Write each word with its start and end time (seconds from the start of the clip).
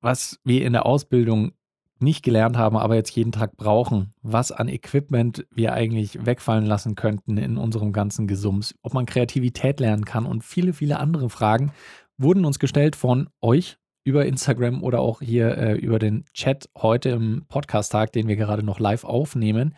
was 0.00 0.38
wir 0.44 0.64
in 0.64 0.72
der 0.72 0.86
Ausbildung 0.86 1.52
nicht 2.00 2.22
gelernt 2.22 2.56
haben, 2.56 2.76
aber 2.76 2.94
jetzt 2.94 3.10
jeden 3.16 3.32
Tag 3.32 3.56
brauchen, 3.56 4.14
was 4.22 4.52
an 4.52 4.68
Equipment 4.68 5.46
wir 5.50 5.72
eigentlich 5.72 6.24
wegfallen 6.24 6.64
lassen 6.64 6.94
könnten 6.94 7.38
in 7.38 7.56
unserem 7.56 7.92
ganzen 7.92 8.28
Gesums, 8.28 8.74
ob 8.82 8.94
man 8.94 9.06
Kreativität 9.06 9.80
lernen 9.80 10.04
kann 10.04 10.26
und 10.26 10.44
viele, 10.44 10.72
viele 10.72 11.00
andere 11.00 11.28
Fragen 11.28 11.72
wurden 12.16 12.44
uns 12.44 12.58
gestellt 12.58 12.96
von 12.96 13.28
euch 13.40 13.78
über 14.04 14.26
Instagram 14.26 14.82
oder 14.82 15.00
auch 15.00 15.20
hier 15.20 15.56
äh, 15.58 15.74
über 15.74 15.98
den 15.98 16.24
Chat 16.32 16.68
heute 16.76 17.10
im 17.10 17.44
Podcast-Tag, 17.48 18.12
den 18.12 18.26
wir 18.26 18.36
gerade 18.36 18.62
noch 18.62 18.80
live 18.80 19.04
aufnehmen. 19.04 19.74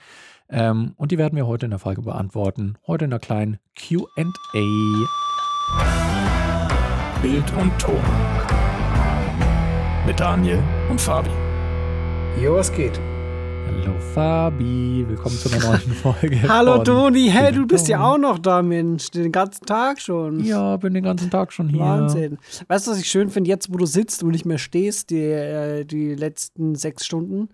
Ähm, 0.49 0.93
und 0.97 1.11
die 1.11 1.19
werden 1.19 1.37
wir 1.37 1.47
heute 1.47 1.67
in 1.67 1.71
der 1.71 1.81
Folge 1.81 2.03
beantworten. 2.03 2.77
Heute 2.87 3.07
in 3.07 3.13
einer 3.13 3.21
kleinen 3.21 3.59
QA. 3.77 4.07
Bild 7.23 7.53
und 7.57 7.79
Ton. 7.79 8.40
Mit 10.07 10.19
Daniel 10.21 10.63
und 10.91 11.01
Fabi. 11.01 11.31
Jo, 12.43 12.55
was 12.55 12.73
geht? 12.73 12.99
Hallo 13.67 13.99
Fabi, 14.15 15.05
willkommen 15.07 15.37
zu 15.37 15.51
einer 15.53 15.65
neuen 15.65 15.93
Folge. 16.03 16.49
Hallo 16.49 16.83
Toni, 16.83 17.29
hey, 17.31 17.53
du 17.53 17.67
bist 17.67 17.89
ja 17.89 18.01
auch 18.01 18.19
noch 18.19 18.39
da, 18.39 18.63
Mensch, 18.63 19.11
den 19.11 19.31
ganzen 19.33 19.65
Tag 19.67 20.01
schon. 20.01 20.41
Ja, 20.45 20.77
bin 20.77 20.95
den 20.95 21.05
ganzen 21.05 21.31
Tag 21.31 21.53
schon 21.53 21.69
hier. 21.69 21.81
Wahnsinn. 21.81 22.39
Weißt 22.69 22.87
du, 22.87 22.91
was 22.93 22.99
ich 23.01 23.09
schön 23.09 23.31
finde, 23.31 23.49
jetzt 23.51 23.73
wo 23.73 23.77
du 23.77 23.87
sitzt 23.87 24.23
und 24.23 24.31
nicht 24.31 24.47
mehr 24.47 24.59
stehst, 24.59 25.11
die, 25.11 25.23
äh, 25.23 25.85
die 25.85 26.15
letzten 26.15 26.75
sechs 26.75 27.05
Stunden, 27.07 27.49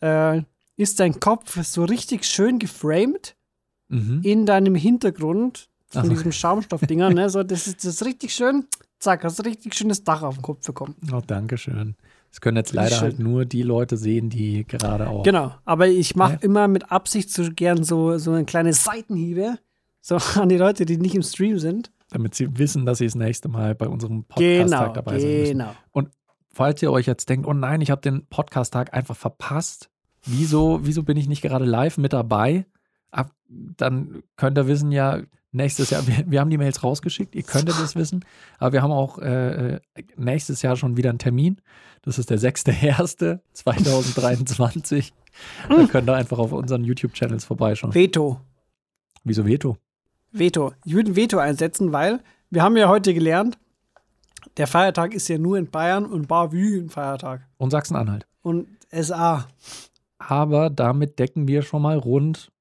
äh, 0.00 0.42
ist 0.76 0.98
dein 1.00 1.20
Kopf 1.20 1.62
so 1.62 1.84
richtig 1.84 2.24
schön 2.24 2.58
geframed 2.58 3.36
Mhm. 3.90 4.20
in 4.24 4.46
deinem 4.46 4.74
Hintergrund 4.74 5.68
von 5.88 6.00
Ach 6.00 6.04
so. 6.06 6.10
diesem 6.10 6.32
Schaumstoffdinger. 6.32 7.10
ne? 7.10 7.28
so, 7.28 7.42
das, 7.42 7.66
ist, 7.66 7.84
das 7.84 7.96
ist 7.96 8.04
richtig 8.06 8.34
schön. 8.34 8.64
Zack, 9.04 9.24
hast 9.24 9.38
du 9.38 9.42
richtig 9.44 9.74
schönes 9.74 10.02
Dach 10.04 10.22
auf 10.22 10.34
dem 10.34 10.42
Kopf 10.42 10.66
bekommen. 10.66 10.94
Oh, 11.12 11.20
danke 11.26 11.56
schön. 11.58 11.94
Das 12.30 12.40
können 12.40 12.56
jetzt 12.56 12.72
leider 12.72 13.00
halt 13.00 13.18
nur 13.20 13.44
die 13.44 13.62
Leute 13.62 13.96
sehen, 13.96 14.28
die 14.30 14.64
gerade 14.66 15.08
auch. 15.08 15.22
Genau, 15.22 15.54
aber 15.64 15.86
ich 15.88 16.16
mache 16.16 16.32
Ja. 16.34 16.38
immer 16.40 16.66
mit 16.68 16.90
Absicht 16.90 17.30
so 17.30 17.44
gern 17.54 17.84
so, 17.84 18.18
so 18.18 18.32
eine 18.32 18.44
kleine 18.44 18.72
Seitenhiebe 18.72 19.58
so 20.00 20.16
an 20.40 20.48
die 20.48 20.56
Leute, 20.56 20.84
die 20.84 20.96
nicht 20.96 21.14
im 21.14 21.22
Stream 21.22 21.58
sind. 21.58 21.92
Damit 22.10 22.34
sie 22.34 22.58
wissen, 22.58 22.86
dass 22.86 22.98
sie 22.98 23.06
das 23.06 23.14
nächste 23.14 23.48
Mal 23.48 23.74
bei 23.74 23.86
unserem 23.88 24.24
Genau, 24.36 24.62
Podcast-Tag 24.64 24.94
dabei 24.94 25.18
sein 25.20 25.30
müssen. 25.38 25.58
genau. 25.58 25.72
Falls 26.52 26.80
ihr 26.82 26.92
euch 26.92 27.06
jetzt 27.06 27.28
denkt, 27.28 27.46
oh 27.48 27.52
nein, 27.52 27.80
ich 27.80 27.90
habe 27.90 28.00
den 28.00 28.26
Podcast-Tag 28.26 28.94
einfach 28.94 29.16
verpasst, 29.16 29.90
wieso, 30.24 30.80
wieso 30.82 31.02
bin 31.02 31.16
ich 31.16 31.28
nicht 31.28 31.42
gerade 31.42 31.64
live 31.64 31.98
mit 31.98 32.12
dabei? 32.12 32.66
Ab, 33.10 33.32
dann 33.48 34.22
könnt 34.36 34.56
ihr 34.58 34.68
wissen, 34.68 34.92
ja, 34.92 35.20
nächstes 35.54 35.90
Jahr, 35.90 36.06
wir, 36.06 36.24
wir 36.26 36.40
haben 36.40 36.50
die 36.50 36.58
Mails 36.58 36.82
rausgeschickt, 36.82 37.34
ihr 37.34 37.42
könntet 37.42 37.78
es 37.78 37.96
wissen, 37.96 38.24
aber 38.58 38.74
wir 38.74 38.82
haben 38.82 38.92
auch 38.92 39.18
äh, 39.18 39.74
äh, 39.74 39.80
nächstes 40.16 40.60
Jahr 40.62 40.76
schon 40.76 40.96
wieder 40.96 41.10
einen 41.10 41.18
Termin. 41.18 41.60
Das 42.02 42.18
ist 42.18 42.30
der 42.30 42.38
6.1.2023. 42.38 45.12
da 45.68 45.86
könnt 45.86 46.08
ihr 46.10 46.14
einfach 46.14 46.38
auf 46.38 46.52
unseren 46.52 46.84
YouTube-Channels 46.84 47.46
vorbeischauen. 47.46 47.94
Veto. 47.94 48.40
Wieso 49.22 49.46
Veto? 49.46 49.76
Veto. 50.32 50.72
Ich 50.84 50.94
würde 50.94 51.12
ein 51.12 51.16
Veto 51.16 51.38
einsetzen, 51.38 51.92
weil 51.92 52.20
wir 52.50 52.62
haben 52.62 52.76
ja 52.76 52.88
heute 52.88 53.14
gelernt, 53.14 53.58
der 54.58 54.66
Feiertag 54.66 55.14
ist 55.14 55.28
ja 55.28 55.38
nur 55.38 55.56
in 55.56 55.70
Bayern 55.70 56.04
und 56.04 56.28
Bavü 56.28 56.80
ein 56.80 56.90
Feiertag. 56.90 57.48
Und 57.56 57.70
Sachsen-Anhalt. 57.70 58.26
Und 58.42 58.68
SA. 58.90 59.48
Aber 60.18 60.68
damit 60.70 61.18
decken 61.18 61.48
wir 61.48 61.62
schon 61.62 61.82
mal 61.82 61.98
rund 61.98 62.52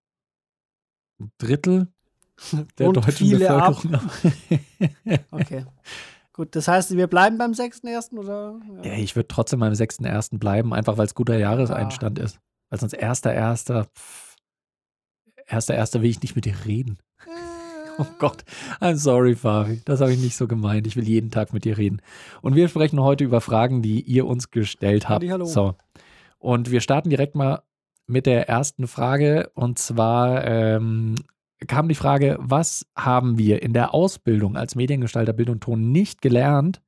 ein 1.19 1.31
Drittel 1.37 1.89
der 2.77 2.87
Und 2.87 2.97
deutschen 2.97 3.11
viele. 3.13 3.39
Bevölkerung 3.39 3.93
ab. 3.93 4.03
Okay. 5.31 5.65
Gut, 6.33 6.55
das 6.55 6.67
heißt, 6.67 6.97
wir 6.97 7.05
bleiben 7.07 7.37
beim 7.37 7.51
6.1. 7.51 8.17
oder? 8.17 8.59
Ja, 8.83 8.93
ich 8.93 9.15
würde 9.15 9.27
trotzdem 9.27 9.59
beim 9.59 9.73
6.1. 9.73 10.39
bleiben, 10.39 10.73
einfach 10.73 10.97
weil 10.97 11.05
es 11.05 11.13
guter 11.13 11.37
Jahreseinstand 11.37 12.17
ist. 12.17 12.39
Weil 12.69 12.79
sonst 12.79 12.93
erster, 12.93 13.31
erster, 13.31 13.85
pff, 13.85 14.35
erster, 15.45 15.75
erster 15.75 16.01
will 16.01 16.09
ich 16.09 16.21
nicht 16.21 16.35
mit 16.35 16.45
dir 16.45 16.55
reden. 16.65 16.97
Oh 17.99 18.07
Gott, 18.17 18.43
I'm 18.81 18.95
sorry, 18.95 19.35
Fabi. 19.35 19.79
Das 19.85 20.01
habe 20.01 20.11
ich 20.11 20.19
nicht 20.19 20.35
so 20.35 20.47
gemeint. 20.47 20.87
Ich 20.87 20.95
will 20.95 21.07
jeden 21.07 21.29
Tag 21.29 21.53
mit 21.53 21.63
dir 21.63 21.77
reden. 21.77 22.01
Und 22.41 22.55
wir 22.55 22.67
sprechen 22.67 22.99
heute 22.99 23.23
über 23.23 23.39
Fragen, 23.39 23.83
die 23.83 24.01
ihr 24.01 24.25
uns 24.25 24.49
gestellt 24.49 25.09
habt. 25.09 25.21
Hallihallo. 25.21 25.45
So. 25.45 25.75
Und 26.39 26.71
wir 26.71 26.81
starten 26.81 27.11
direkt 27.11 27.35
mal 27.35 27.61
mit 28.07 28.25
der 28.25 28.49
ersten 28.49 28.87
Frage. 28.87 29.51
Und 29.53 29.77
zwar 29.77 30.43
ähm, 30.43 31.13
kam 31.67 31.87
die 31.87 31.95
Frage, 31.95 32.37
was 32.39 32.85
haben 32.95 33.37
wir 33.37 33.61
in 33.61 33.73
der 33.73 33.93
Ausbildung 33.93 34.57
als 34.57 34.75
Mediengestalter 34.75 35.33
Bild 35.33 35.49
und 35.49 35.61
Ton 35.61 35.91
nicht 35.91 36.21
gelernt, 36.21 36.81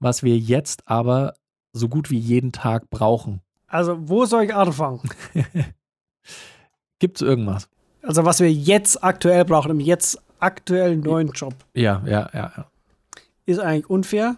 was 0.00 0.22
wir 0.22 0.36
jetzt 0.36 0.86
aber 0.86 1.34
so 1.72 1.88
gut 1.88 2.10
wie 2.10 2.18
jeden 2.18 2.52
Tag 2.52 2.90
brauchen? 2.90 3.40
Also, 3.66 3.96
wo 4.08 4.24
soll 4.24 4.44
ich 4.44 4.54
anfangen? 4.54 5.00
Gibt 6.98 7.16
es 7.20 7.22
irgendwas? 7.22 7.68
Also, 8.02 8.24
was 8.24 8.40
wir 8.40 8.52
jetzt 8.52 9.02
aktuell 9.04 9.44
brauchen, 9.44 9.70
im 9.70 9.80
jetzt 9.80 10.18
aktuellen 10.38 11.00
neuen 11.00 11.28
Job, 11.28 11.54
Ja, 11.74 12.02
ja, 12.06 12.30
ja. 12.32 12.52
ja. 12.56 12.66
ist 13.44 13.58
eigentlich 13.58 13.90
unfair, 13.90 14.36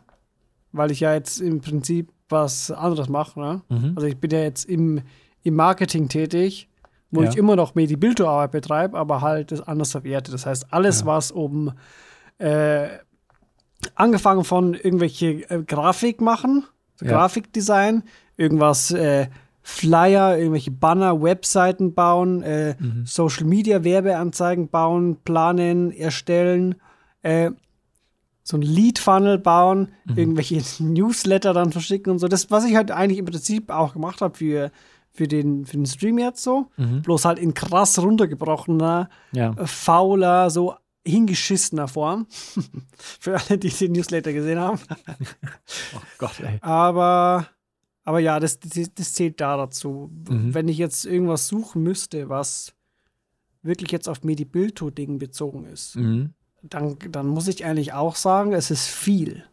weil 0.72 0.90
ich 0.90 1.00
ja 1.00 1.14
jetzt 1.14 1.40
im 1.40 1.60
Prinzip 1.60 2.10
was 2.28 2.70
anderes 2.70 3.08
mache. 3.08 3.38
Ne? 3.38 3.62
Mhm. 3.68 3.92
Also, 3.94 4.08
ich 4.08 4.16
bin 4.16 4.30
ja 4.30 4.40
jetzt 4.40 4.64
im, 4.64 5.02
im 5.42 5.54
Marketing 5.54 6.08
tätig, 6.08 6.68
wo 7.10 7.22
Ja. 7.22 7.28
ich 7.30 7.36
immer 7.36 7.56
noch 7.56 7.74
Medi-Bilto-Arbeit 7.74 8.52
betreibe, 8.52 8.96
aber 8.98 9.20
halt 9.20 9.52
das 9.52 9.60
anders 9.60 9.90
verwertet. 9.92 10.32
Das 10.34 10.46
heißt, 10.46 10.72
alles, 10.72 11.00
Ja. 11.00 11.06
was 11.06 11.30
um 11.32 11.72
äh, 12.38 12.88
angefangen 13.94 14.44
von 14.44 14.74
irgendwelche 14.74 15.48
äh, 15.50 15.62
Grafik 15.62 16.20
machen, 16.20 16.64
Ja. 17.02 17.08
Grafikdesign, 17.08 18.02
irgendwas 18.36 18.90
äh, 18.90 19.28
Flyer, 19.62 20.38
irgendwelche 20.38 20.70
Banner, 20.70 21.22
Webseiten 21.22 21.94
bauen, 21.94 22.42
äh, 22.42 22.74
Mhm. 22.78 23.04
Social 23.06 23.44
Media 23.46 23.84
Werbeanzeigen 23.84 24.68
bauen, 24.68 25.16
planen, 25.24 25.92
erstellen, 25.92 26.76
äh, 27.22 27.50
so 28.42 28.56
ein 28.56 28.62
Lead 28.62 28.98
Funnel 28.98 29.38
bauen, 29.38 29.88
Mhm. 30.06 30.16
irgendwelche 30.18 30.56
Newsletter 30.82 31.52
dann 31.52 31.72
verschicken 31.72 32.10
und 32.12 32.18
so. 32.18 32.28
Das, 32.28 32.50
was 32.50 32.64
ich 32.64 32.74
halt 32.76 32.90
eigentlich 32.90 33.18
im 33.18 33.26
Prinzip 33.26 33.70
auch 33.70 33.92
gemacht 33.92 34.20
habe 34.22 34.36
für, 34.36 34.70
für, 35.12 35.26
den, 35.28 35.66
für 35.66 35.76
den 35.76 35.86
Stream 35.86 36.18
jetzt 36.18 36.42
so. 36.42 36.68
Mhm. 36.76 37.02
Bloß 37.02 37.24
halt 37.24 37.38
in 37.38 37.54
krass 37.54 37.98
runtergebrochener, 37.98 39.08
Ja. 39.32 39.52
äh, 39.52 39.66
fauler, 39.66 40.50
so 40.50 40.74
hingeschissener 41.06 41.88
Form. 41.88 42.26
für 42.98 43.38
alle, 43.38 43.58
die 43.58 43.70
den 43.70 43.92
Newsletter 43.92 44.32
gesehen 44.32 44.58
haben. 44.60 44.78
Oh 45.94 46.00
Gott, 46.18 46.38
ey. 46.40 46.58
Aber, 46.60 47.46
aber 48.04 48.18
ja, 48.20 48.38
das, 48.38 48.60
das, 48.60 48.94
das 48.94 49.12
zählt 49.14 49.40
da 49.40 49.56
dazu. 49.56 50.10
Mhm. 50.28 50.54
Wenn 50.54 50.68
ich 50.68 50.78
jetzt 50.78 51.04
irgendwas 51.06 51.48
suchen 51.48 51.82
müsste, 51.82 52.28
was 52.28 52.72
wirklich 53.62 53.90
jetzt 53.90 54.08
auf 54.08 54.22
Medi-Bilto-Ding 54.22 55.18
bezogen 55.18 55.64
ist, 55.64 55.96
Mhm. 55.96 56.34
dann, 56.62 56.96
dann 57.10 57.26
muss 57.26 57.48
ich 57.48 57.64
eigentlich 57.64 57.92
auch 57.92 58.16
sagen, 58.16 58.52
es 58.52 58.70
ist 58.70 58.86
viel. 58.86 59.44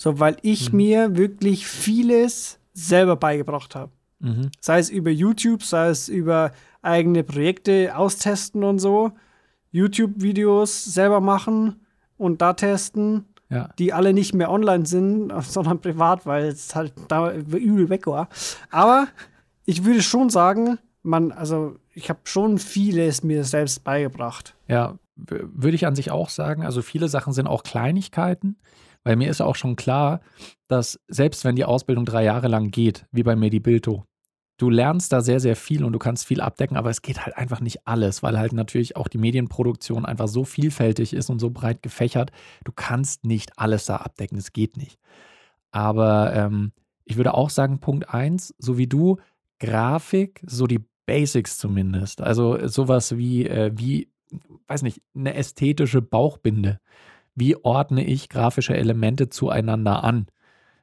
So, 0.00 0.20
weil 0.20 0.36
ich 0.42 0.70
Mhm. 0.72 0.76
mir 0.76 1.16
wirklich 1.16 1.66
vieles 1.66 2.58
selber 2.72 3.16
beigebracht 3.16 3.74
habe. 3.74 3.90
Mhm. 4.20 4.50
Sei 4.60 4.78
es 4.78 4.90
über 4.90 5.10
YouTube, 5.10 5.62
sei 5.62 5.88
es 5.88 6.08
über 6.08 6.52
eigene 6.82 7.22
Projekte 7.24 7.96
austesten 7.96 8.64
und 8.64 8.78
so. 8.78 9.12
YouTube-Videos 9.70 10.84
selber 10.84 11.20
machen 11.20 11.76
und 12.16 12.40
da 12.42 12.52
testen, 12.54 13.26
Ja. 13.50 13.70
die 13.78 13.92
alle 13.92 14.12
nicht 14.12 14.34
mehr 14.34 14.50
online 14.50 14.86
sind, 14.86 15.32
sondern 15.42 15.80
privat, 15.80 16.26
weil 16.26 16.44
es 16.48 16.74
halt 16.74 16.92
da 17.08 17.32
übel 17.32 17.88
weg 17.88 18.06
war. 18.06 18.28
Aber 18.70 19.08
ich 19.64 19.84
würde 19.84 20.02
schon 20.02 20.30
sagen, 20.30 20.78
man, 21.02 21.32
also 21.32 21.76
ich 21.94 22.08
habe 22.10 22.20
schon 22.24 22.58
vieles 22.58 23.22
mir 23.22 23.44
selbst 23.44 23.84
beigebracht. 23.84 24.54
Ja, 24.66 24.98
würde 25.16 25.74
ich 25.74 25.86
an 25.86 25.94
sich 25.96 26.10
auch 26.10 26.28
sagen. 26.28 26.64
Also 26.64 26.82
viele 26.82 27.08
Sachen 27.08 27.32
sind 27.32 27.46
auch 27.46 27.62
Kleinigkeiten, 27.62 28.56
weil 29.04 29.16
mir 29.16 29.30
ist 29.30 29.40
auch 29.40 29.56
schon 29.56 29.76
klar, 29.76 30.20
dass 30.68 30.98
selbst 31.08 31.44
wenn 31.44 31.56
die 31.56 31.64
Ausbildung 31.64 32.04
drei 32.04 32.24
Jahre 32.24 32.48
lang 32.48 32.70
geht, 32.70 33.06
wie 33.12 33.22
bei 33.22 33.34
Medibilto, 33.36 34.04
du 34.58 34.70
lernst 34.70 35.12
da 35.12 35.22
sehr, 35.22 35.40
sehr 35.40 35.56
viel 35.56 35.84
und 35.84 35.92
du 35.92 35.98
kannst 35.98 36.26
viel 36.26 36.40
abdecken, 36.40 36.76
aber 36.76 36.90
es 36.90 37.00
geht 37.00 37.24
halt 37.24 37.36
einfach 37.36 37.60
nicht 37.60 37.86
alles, 37.86 38.22
weil 38.22 38.38
halt 38.38 38.52
natürlich 38.52 38.96
auch 38.96 39.08
die 39.08 39.18
Medienproduktion 39.18 40.04
einfach 40.04 40.28
so 40.28 40.44
vielfältig 40.44 41.14
ist 41.14 41.30
und 41.30 41.38
so 41.38 41.50
breit 41.50 41.82
gefächert. 41.82 42.32
Du 42.64 42.72
kannst 42.72 43.24
nicht 43.24 43.58
alles 43.58 43.86
da 43.86 43.96
abdecken, 43.96 44.36
es 44.36 44.52
geht 44.52 44.76
nicht. 44.76 44.98
Aber 45.70 46.34
ähm, 46.34 46.72
ich 47.04 47.16
würde 47.16 47.34
auch 47.34 47.50
sagen, 47.50 47.78
Punkt 47.78 48.12
eins, 48.12 48.54
so 48.58 48.76
wie 48.76 48.86
du, 48.86 49.18
Grafik, 49.60 50.42
so 50.46 50.66
die 50.66 50.84
Basics 51.06 51.58
zumindest. 51.58 52.20
Also 52.20 52.66
sowas 52.66 53.16
wie, 53.16 53.46
äh, 53.46 53.72
wie 53.74 54.08
weiß 54.66 54.82
nicht, 54.82 55.00
eine 55.14 55.34
ästhetische 55.34 56.02
Bauchbinde. 56.02 56.80
Wie 57.34 57.56
ordne 57.56 58.04
ich 58.04 58.28
grafische 58.28 58.76
Elemente 58.76 59.30
zueinander 59.30 60.04
an? 60.04 60.26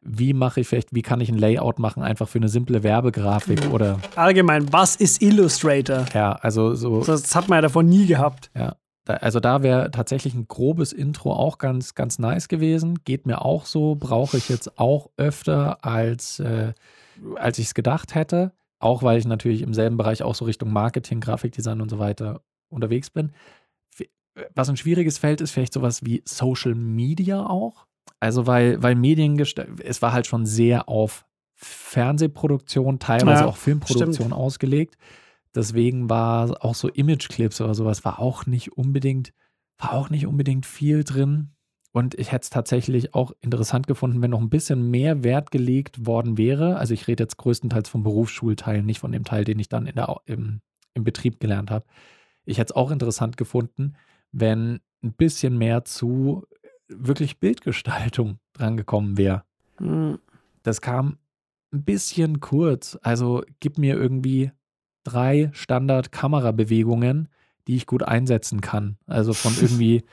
Wie 0.08 0.34
mache 0.34 0.62
ich 0.62 0.68
vielleicht, 0.68 0.94
wie 0.94 1.02
kann 1.02 1.20
ich 1.20 1.30
ein 1.30 1.38
Layout 1.38 1.80
machen, 1.80 2.04
einfach 2.04 2.28
für 2.30 2.38
eine 2.40 2.48
simple 2.50 2.84
Werbegrafik 2.84 3.72
oder 3.72 4.00
Allgemein, 4.16 4.72
was 4.72 4.96
ist 4.96 5.22
Illustrator? 5.22 6.06
ja, 6.14 6.34
also 6.34 6.76
so, 6.76 7.04
Das 7.04 7.36
hat 7.36 7.50
man 7.50 7.58
ja 7.58 7.62
davon 7.62 7.88
nie 7.88 8.06
gehabt. 8.06 8.52
ja. 8.56 8.76
Da, 9.08 9.18
also 9.18 9.40
da 9.40 9.62
wäre 9.62 9.92
tatsächlich 9.92 10.34
ein 10.34 10.48
grobes 10.48 10.92
Intro 10.92 11.32
auch 11.34 11.60
ganz, 11.60 11.94
ganz 11.94 12.18
nice 12.18 12.48
gewesen. 12.48 13.04
Geht 13.04 13.28
mir 13.28 13.46
auch 13.46 13.68
so, 13.68 13.94
brauche 13.94 14.38
ich 14.38 14.50
jetzt 14.50 14.80
auch 14.80 15.12
öfter, 15.16 15.86
als, 15.86 16.40
äh, 16.40 16.74
als 17.36 17.60
ich 17.60 17.68
es 17.68 17.74
gedacht 17.76 18.16
hätte. 18.16 18.52
Auch 18.80 19.04
weil 19.04 19.20
ich 19.20 19.26
natürlich 19.26 19.62
im 19.62 19.76
selben 19.76 19.98
Bereich 19.98 20.24
auch 20.24 20.34
so 20.34 20.46
Richtung 20.46 20.74
Marketing, 20.74 21.20
Grafikdesign 21.20 21.82
und 21.82 21.90
so 21.90 22.00
weiter 22.00 22.42
unterwegs 22.70 23.12
bin. 23.12 23.32
Was 24.56 24.70
ein 24.70 24.78
schwieriges 24.78 25.18
Feld 25.20 25.40
ist, 25.40 25.52
vielleicht 25.52 25.74
sowas 25.74 26.04
wie 26.04 26.24
Social 26.26 26.74
Media 26.76 27.46
auch. 27.46 27.86
Also 28.26 28.48
weil, 28.48 28.82
weil 28.82 28.96
Medien, 28.96 29.40
es 29.40 30.02
war 30.02 30.14
halt 30.14 30.28
schon 30.28 30.46
sehr 30.46 30.90
auf 30.90 31.26
Fernsehproduktion, 31.54 33.00
teilweise 33.00 33.44
ja, 33.44 33.48
auch 33.48 33.58
Filmproduktion 33.58 34.14
stimmt. 34.14 34.34
ausgelegt. 34.34 34.98
Deswegen 35.54 36.10
war 36.10 36.64
auch 36.66 36.76
so 36.76 36.90
Imageclips 36.90 37.62
oder 37.62 37.74
sowas 37.74 38.04
war 38.04 38.20
auch 38.20 38.46
nicht 38.46 38.74
unbedingt, 38.74 39.32
war 39.78 39.94
auch 39.94 40.10
nicht 40.10 40.28
unbedingt 40.28 40.66
viel 40.66 41.04
drin. 41.04 41.52
Und 41.94 42.14
ich 42.16 42.34
hätte 42.34 42.44
es 42.44 42.50
tatsächlich 42.50 43.14
auch 43.14 43.32
interessant 43.40 43.88
gefunden, 43.88 44.22
wenn 44.22 44.32
noch 44.32 44.42
ein 44.42 44.50
bisschen 44.50 44.92
mehr 44.92 45.24
Wert 45.24 45.50
gelegt 45.50 46.06
worden 46.06 46.38
wäre. 46.38 46.76
Also 46.76 46.94
ich 46.94 47.08
rede 47.08 47.24
jetzt 47.24 47.38
größtenteils 47.38 47.88
vom 47.88 48.04
Berufsschulteil, 48.04 48.84
nicht 48.84 49.00
von 49.00 49.14
dem 49.14 49.24
Teil, 49.24 49.46
den 49.46 49.60
ich 49.60 49.70
dann 49.70 49.88
in 49.88 49.96
der, 49.96 50.14
im, 50.26 50.60
im 50.94 51.06
Betrieb 51.06 51.40
gelernt 51.40 51.72
habe. 51.72 51.86
Ich 52.44 52.58
hätte 52.58 52.74
es 52.74 52.76
auch 52.76 52.92
interessant 52.92 53.38
gefunden, 53.38 53.96
wenn 54.34 54.82
ein 55.04 55.14
bisschen 55.14 55.58
mehr 55.58 55.86
zu 55.86 56.46
wirklich 56.88 57.40
Bildgestaltung 57.40 58.40
drangekommen 58.54 59.18
wäre. 59.18 59.44
Mhm. 59.80 60.20
Das 60.64 60.82
kam 60.82 61.18
ein 61.72 61.84
bisschen 61.84 62.40
kurz. 62.40 62.98
Also 63.02 63.44
gib 63.60 63.78
mir 63.78 63.96
irgendwie 63.96 64.52
drei 65.04 65.50
Standard-Kamerabewegungen, 65.54 67.30
die 67.68 67.76
ich 67.76 67.86
gut 67.86 68.04
einsetzen 68.04 68.62
kann. 68.62 68.98
Also 69.08 69.34
von 69.34 69.54
irgendwie 69.62 70.04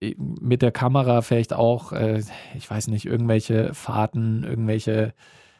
äh, 0.00 0.14
mit 0.18 0.62
der 0.62 0.72
Kamera 0.72 1.22
vielleicht 1.22 1.52
auch, 1.52 1.92
äh, 1.92 2.22
ich 2.54 2.70
weiß 2.70 2.88
nicht, 2.88 3.06
irgendwelche 3.06 3.74
Fahrten, 3.74 4.44
irgendwelche, 4.44 5.14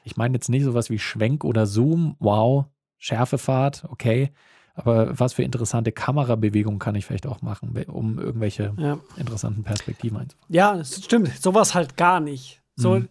ich 0.04 0.16
meine 0.16 0.34
jetzt 0.34 0.48
nicht 0.48 0.64
sowas 0.64 0.90
wie 0.90 0.98
Schwenk 0.98 1.44
oder 1.44 1.66
Zoom, 1.66 2.16
wow, 2.18 2.66
Schärfefahrt, 2.98 3.84
okay. 3.88 4.30
Aber 4.76 5.18
was 5.18 5.32
für 5.32 5.42
interessante 5.42 5.90
Kamerabewegungen 5.90 6.78
kann 6.78 6.94
ich 6.94 7.06
vielleicht 7.06 7.26
auch 7.26 7.40
machen, 7.40 7.74
um 7.88 8.18
irgendwelche 8.18 8.74
ja. 8.76 8.98
interessanten 9.16 9.64
Perspektiven 9.64 10.18
einzubauen? 10.18 10.46
Ja, 10.48 10.76
das 10.76 11.02
stimmt. 11.02 11.28
Sowas 11.40 11.74
halt 11.74 11.96
gar 11.96 12.20
nicht. 12.20 12.62
So, 12.76 12.96
mhm. 12.96 13.08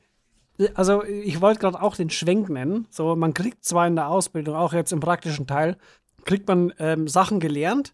Also, 0.74 1.04
ich 1.04 1.42
wollte 1.42 1.60
gerade 1.60 1.82
auch 1.82 1.96
den 1.96 2.10
Schwenk 2.10 2.50
nennen. 2.50 2.88
So, 2.90 3.16
man 3.16 3.34
kriegt 3.34 3.66
zwar 3.66 3.88
in 3.88 3.96
der 3.96 4.08
Ausbildung, 4.08 4.56
auch 4.56 4.72
jetzt 4.72 4.94
im 4.94 5.02
praktischen 5.02 5.48
Teil, 5.48 5.76
kriegt 6.24 6.48
man 6.48 6.74
ähm, 6.80 7.08
Sachen 7.08 7.42
gelernt. 7.42 7.94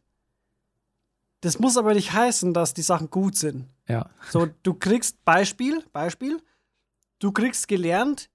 Das 1.39 1.57
muss 1.57 1.77
aber 1.77 1.95
nicht 1.95 2.13
heißen, 2.13 2.53
dass 2.53 2.75
die 2.75 2.83
Sachen 2.83 3.09
gut 3.09 3.35
sind. 3.35 3.67
Ja. 3.87 4.09
So, 4.29 4.47
du 4.61 4.75
kriegst 4.75 5.23
Beispiel, 5.25 5.83
Beispiel, 5.91 6.39
du 7.17 7.31
kriegst 7.31 7.67
gelernt, 7.67 8.29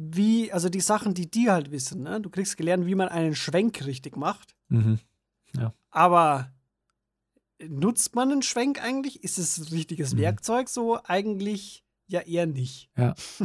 wie, 0.00 0.52
also 0.52 0.68
die 0.68 0.80
Sachen, 0.80 1.14
die 1.14 1.30
die 1.30 1.50
halt 1.50 1.70
wissen, 1.70 2.02
ne? 2.02 2.20
Du 2.20 2.30
kriegst 2.30 2.56
gelernt, 2.56 2.86
wie 2.86 2.94
man 2.94 3.08
einen 3.08 3.34
Schwenk 3.34 3.84
richtig 3.84 4.16
macht. 4.16 4.54
Mhm. 4.68 4.98
Ja. 5.56 5.74
Aber 5.90 6.50
nutzt 7.68 8.14
man 8.14 8.32
einen 8.32 8.42
Schwenk 8.42 8.82
eigentlich? 8.82 9.22
Ist 9.22 9.38
es 9.38 9.58
ein 9.58 9.68
richtiges 9.68 10.14
mhm. 10.14 10.20
Werkzeug? 10.20 10.68
So 10.68 10.98
eigentlich 11.04 11.84
ja 12.06 12.20
eher 12.20 12.46
nicht. 12.46 12.90
Ja. 12.96 13.14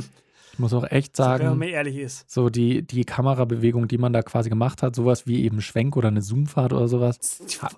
Ich 0.53 0.59
muss 0.59 0.73
auch 0.73 0.89
echt 0.89 1.17
sagen, 1.17 1.43
so, 1.43 1.51
wenn 1.51 1.57
man 1.57 1.67
ehrlich 1.67 1.97
ist. 1.97 2.31
so 2.31 2.49
die, 2.49 2.81
die 2.81 3.03
Kamerabewegung, 3.03 3.89
die 3.89 3.97
man 3.97 4.13
da 4.13 4.21
quasi 4.21 4.47
gemacht 4.47 4.83
hat, 4.83 4.95
sowas 4.95 5.27
wie 5.27 5.43
eben 5.43 5.59
Schwenk 5.59 5.97
oder 5.97 6.07
eine 6.07 6.21
Zoomfahrt 6.21 6.71
oder 6.71 6.87
sowas. 6.87 7.19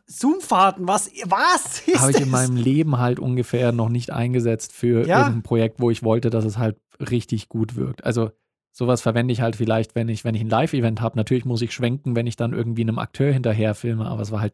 Zoomfahrten, 0.05 0.87
was? 0.87 1.09
Was 1.25 1.81
Habe 1.99 2.11
ich 2.11 2.21
in 2.21 2.29
meinem 2.29 2.55
Leben 2.55 2.99
halt 2.99 3.19
ungefähr 3.19 3.71
noch 3.71 3.89
nicht 3.89 4.11
eingesetzt 4.11 4.73
für 4.73 5.07
ja? 5.07 5.21
irgendein 5.21 5.41
Projekt, 5.41 5.79
wo 5.79 5.89
ich 5.89 6.03
wollte, 6.03 6.29
dass 6.29 6.45
es 6.45 6.59
halt 6.59 6.77
richtig 6.99 7.49
gut 7.49 7.75
wirkt. 7.75 8.03
Also 8.03 8.29
sowas 8.71 9.01
verwende 9.01 9.31
ich 9.31 9.41
halt 9.41 9.55
vielleicht, 9.55 9.95
wenn 9.95 10.09
ich, 10.09 10.23
wenn 10.23 10.35
ich 10.35 10.41
ein 10.41 10.49
Live-Event 10.49 11.01
habe. 11.01 11.17
Natürlich 11.17 11.45
muss 11.45 11.61
ich 11.61 11.73
schwenken, 11.73 12.15
wenn 12.15 12.27
ich 12.27 12.35
dann 12.35 12.53
irgendwie 12.53 12.81
einem 12.81 12.99
Akteur 12.99 13.31
hinterher 13.31 13.75
filme, 13.75 14.05
aber 14.07 14.21
es 14.21 14.31
war 14.31 14.41
halt, 14.41 14.53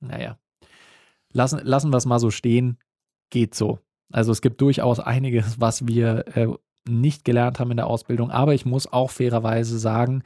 naja. 0.00 0.38
Lassen, 1.32 1.60
lassen 1.62 1.92
wir 1.92 1.98
es 1.98 2.06
mal 2.06 2.18
so 2.18 2.30
stehen. 2.30 2.78
Geht 3.30 3.54
so. 3.54 3.78
Also 4.10 4.32
es 4.32 4.40
gibt 4.40 4.60
durchaus 4.60 4.98
einiges, 4.98 5.60
was 5.60 5.86
wir 5.86 6.24
äh, 6.36 6.48
nicht 6.88 7.24
gelernt 7.24 7.60
haben 7.60 7.70
in 7.70 7.76
der 7.76 7.86
Ausbildung, 7.86 8.30
aber 8.30 8.54
ich 8.54 8.66
muss 8.66 8.92
auch 8.92 9.10
fairerweise 9.10 9.78
sagen, 9.78 10.22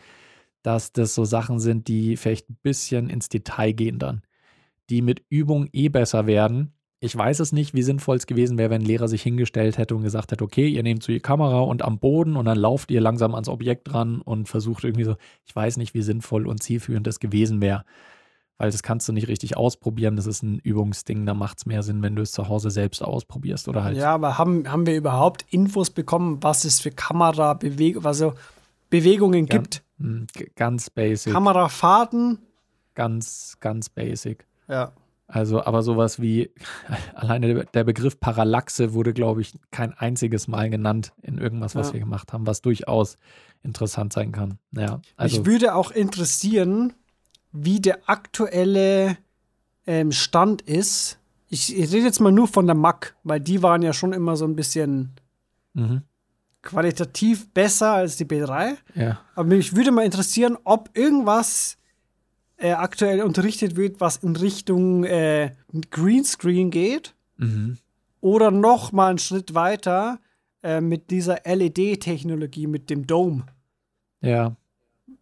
dass 0.62 0.92
das 0.92 1.14
so 1.14 1.24
Sachen 1.24 1.58
sind, 1.58 1.88
die 1.88 2.16
vielleicht 2.16 2.48
ein 2.48 2.58
bisschen 2.62 3.10
ins 3.10 3.28
Detail 3.28 3.72
gehen 3.72 3.98
dann, 3.98 4.22
die 4.88 5.02
mit 5.02 5.22
Übung 5.28 5.68
eh 5.72 5.88
besser 5.88 6.26
werden 6.26 6.72
ich 7.04 7.14
weiß 7.14 7.40
es 7.40 7.52
nicht, 7.52 7.74
wie 7.74 7.82
sinnvoll 7.82 8.16
es 8.16 8.26
gewesen 8.26 8.56
wäre, 8.56 8.70
wenn 8.70 8.80
ein 8.80 8.86
Lehrer 8.86 9.08
sich 9.08 9.22
hingestellt 9.22 9.76
hätte 9.76 9.94
und 9.94 10.02
gesagt 10.02 10.32
hätte, 10.32 10.42
okay, 10.42 10.66
ihr 10.68 10.82
nehmt 10.82 11.02
so 11.02 11.12
die 11.12 11.20
Kamera 11.20 11.60
und 11.60 11.82
am 11.82 11.98
Boden 11.98 12.34
und 12.36 12.46
dann 12.46 12.56
lauft 12.56 12.90
ihr 12.90 13.00
langsam 13.02 13.34
ans 13.34 13.48
Objekt 13.48 13.92
dran 13.92 14.22
und 14.22 14.48
versucht 14.48 14.84
irgendwie 14.84 15.04
so, 15.04 15.16
ich 15.44 15.54
weiß 15.54 15.76
nicht, 15.76 15.92
wie 15.92 16.00
sinnvoll 16.00 16.46
und 16.46 16.62
zielführend 16.62 17.06
das 17.06 17.20
gewesen 17.20 17.60
wäre. 17.60 17.84
Weil 18.56 18.70
das 18.70 18.82
kannst 18.82 19.06
du 19.08 19.12
nicht 19.12 19.28
richtig 19.28 19.56
ausprobieren. 19.56 20.16
Das 20.16 20.26
ist 20.26 20.42
ein 20.42 20.60
Übungsding. 20.60 21.26
Da 21.26 21.34
macht 21.34 21.58
es 21.58 21.66
mehr 21.66 21.82
Sinn, 21.82 22.02
wenn 22.02 22.16
du 22.16 22.22
es 22.22 22.32
zu 22.32 22.48
Hause 22.48 22.70
selbst 22.70 23.02
ausprobierst 23.02 23.68
oder 23.68 23.84
halt. 23.84 23.96
Ja, 23.96 24.14
aber 24.14 24.38
haben, 24.38 24.70
haben 24.70 24.86
wir 24.86 24.96
überhaupt 24.96 25.44
Infos 25.50 25.90
bekommen, 25.90 26.38
was 26.40 26.64
es 26.64 26.80
für 26.80 26.92
Kamerabewegung, 26.92 28.06
also 28.06 28.34
Bewegungen 28.88 29.46
gibt? 29.46 29.82
Hm, 29.98 30.26
ganz 30.54 30.88
basic. 30.88 31.32
Kamerafahrten? 31.32 32.38
Ganz, 32.94 33.56
ganz 33.60 33.88
basic. 33.88 34.46
Ja. 34.68 34.92
Also, 35.26 35.64
aber 35.64 35.82
sowas 35.82 36.20
wie, 36.20 36.50
alleine 37.14 37.64
der 37.64 37.84
Begriff 37.84 38.20
Parallaxe 38.20 38.92
wurde, 38.92 39.14
glaube 39.14 39.40
ich, 39.40 39.54
kein 39.70 39.92
einziges 39.94 40.48
Mal 40.48 40.70
genannt 40.70 41.12
in 41.22 41.38
irgendwas, 41.38 41.74
was 41.74 41.88
ja. 41.88 41.94
wir 41.94 42.00
gemacht 42.00 42.32
haben, 42.32 42.46
was 42.46 42.60
durchaus 42.60 43.18
interessant 43.62 44.12
sein 44.12 44.32
kann. 44.32 44.58
Ja, 44.72 45.00
also. 45.16 45.38
Mich 45.38 45.46
würde 45.46 45.74
auch 45.74 45.90
interessieren, 45.90 46.92
wie 47.52 47.80
der 47.80 48.08
aktuelle 48.08 49.16
ähm, 49.86 50.12
Stand 50.12 50.62
ist. 50.62 51.18
Ich, 51.48 51.76
ich, 51.76 51.92
rede 51.92 52.04
jetzt 52.04 52.20
mal 52.20 52.32
nur 52.32 52.48
von 52.48 52.66
der 52.66 52.74
Mac, 52.74 53.16
weil 53.22 53.40
die 53.40 53.62
waren 53.62 53.82
ja 53.82 53.92
schon 53.92 54.12
immer 54.12 54.36
so 54.36 54.44
ein 54.44 54.56
bisschen 54.56 55.12
mhm. 55.72 56.02
qualitativ 56.62 57.50
besser 57.52 57.92
als 57.92 58.16
die 58.16 58.26
B3. 58.26 58.76
Ja. 58.94 59.20
Aber 59.34 59.48
mich 59.48 59.74
würde 59.74 59.92
mal 59.92 60.04
interessieren, 60.04 60.58
ob 60.64 60.90
irgendwas 60.94 61.78
äh, 62.56 62.72
aktuell 62.72 63.22
unterrichtet 63.22 63.76
wird, 63.76 64.00
was 64.00 64.18
in 64.18 64.36
Richtung 64.36 65.04
äh, 65.04 65.52
Greenscreen 65.90 66.70
geht. 66.70 67.14
Mhm. 67.36 67.78
Oder 68.20 68.50
noch 68.50 68.92
mal 68.92 69.10
einen 69.10 69.18
Schritt 69.18 69.54
weiter 69.54 70.18
äh, 70.62 70.80
mit 70.80 71.10
dieser 71.10 71.40
LED-Technologie, 71.44 72.66
mit 72.66 72.88
dem 72.88 73.06
Dome. 73.06 73.44
Ja. 74.20 74.56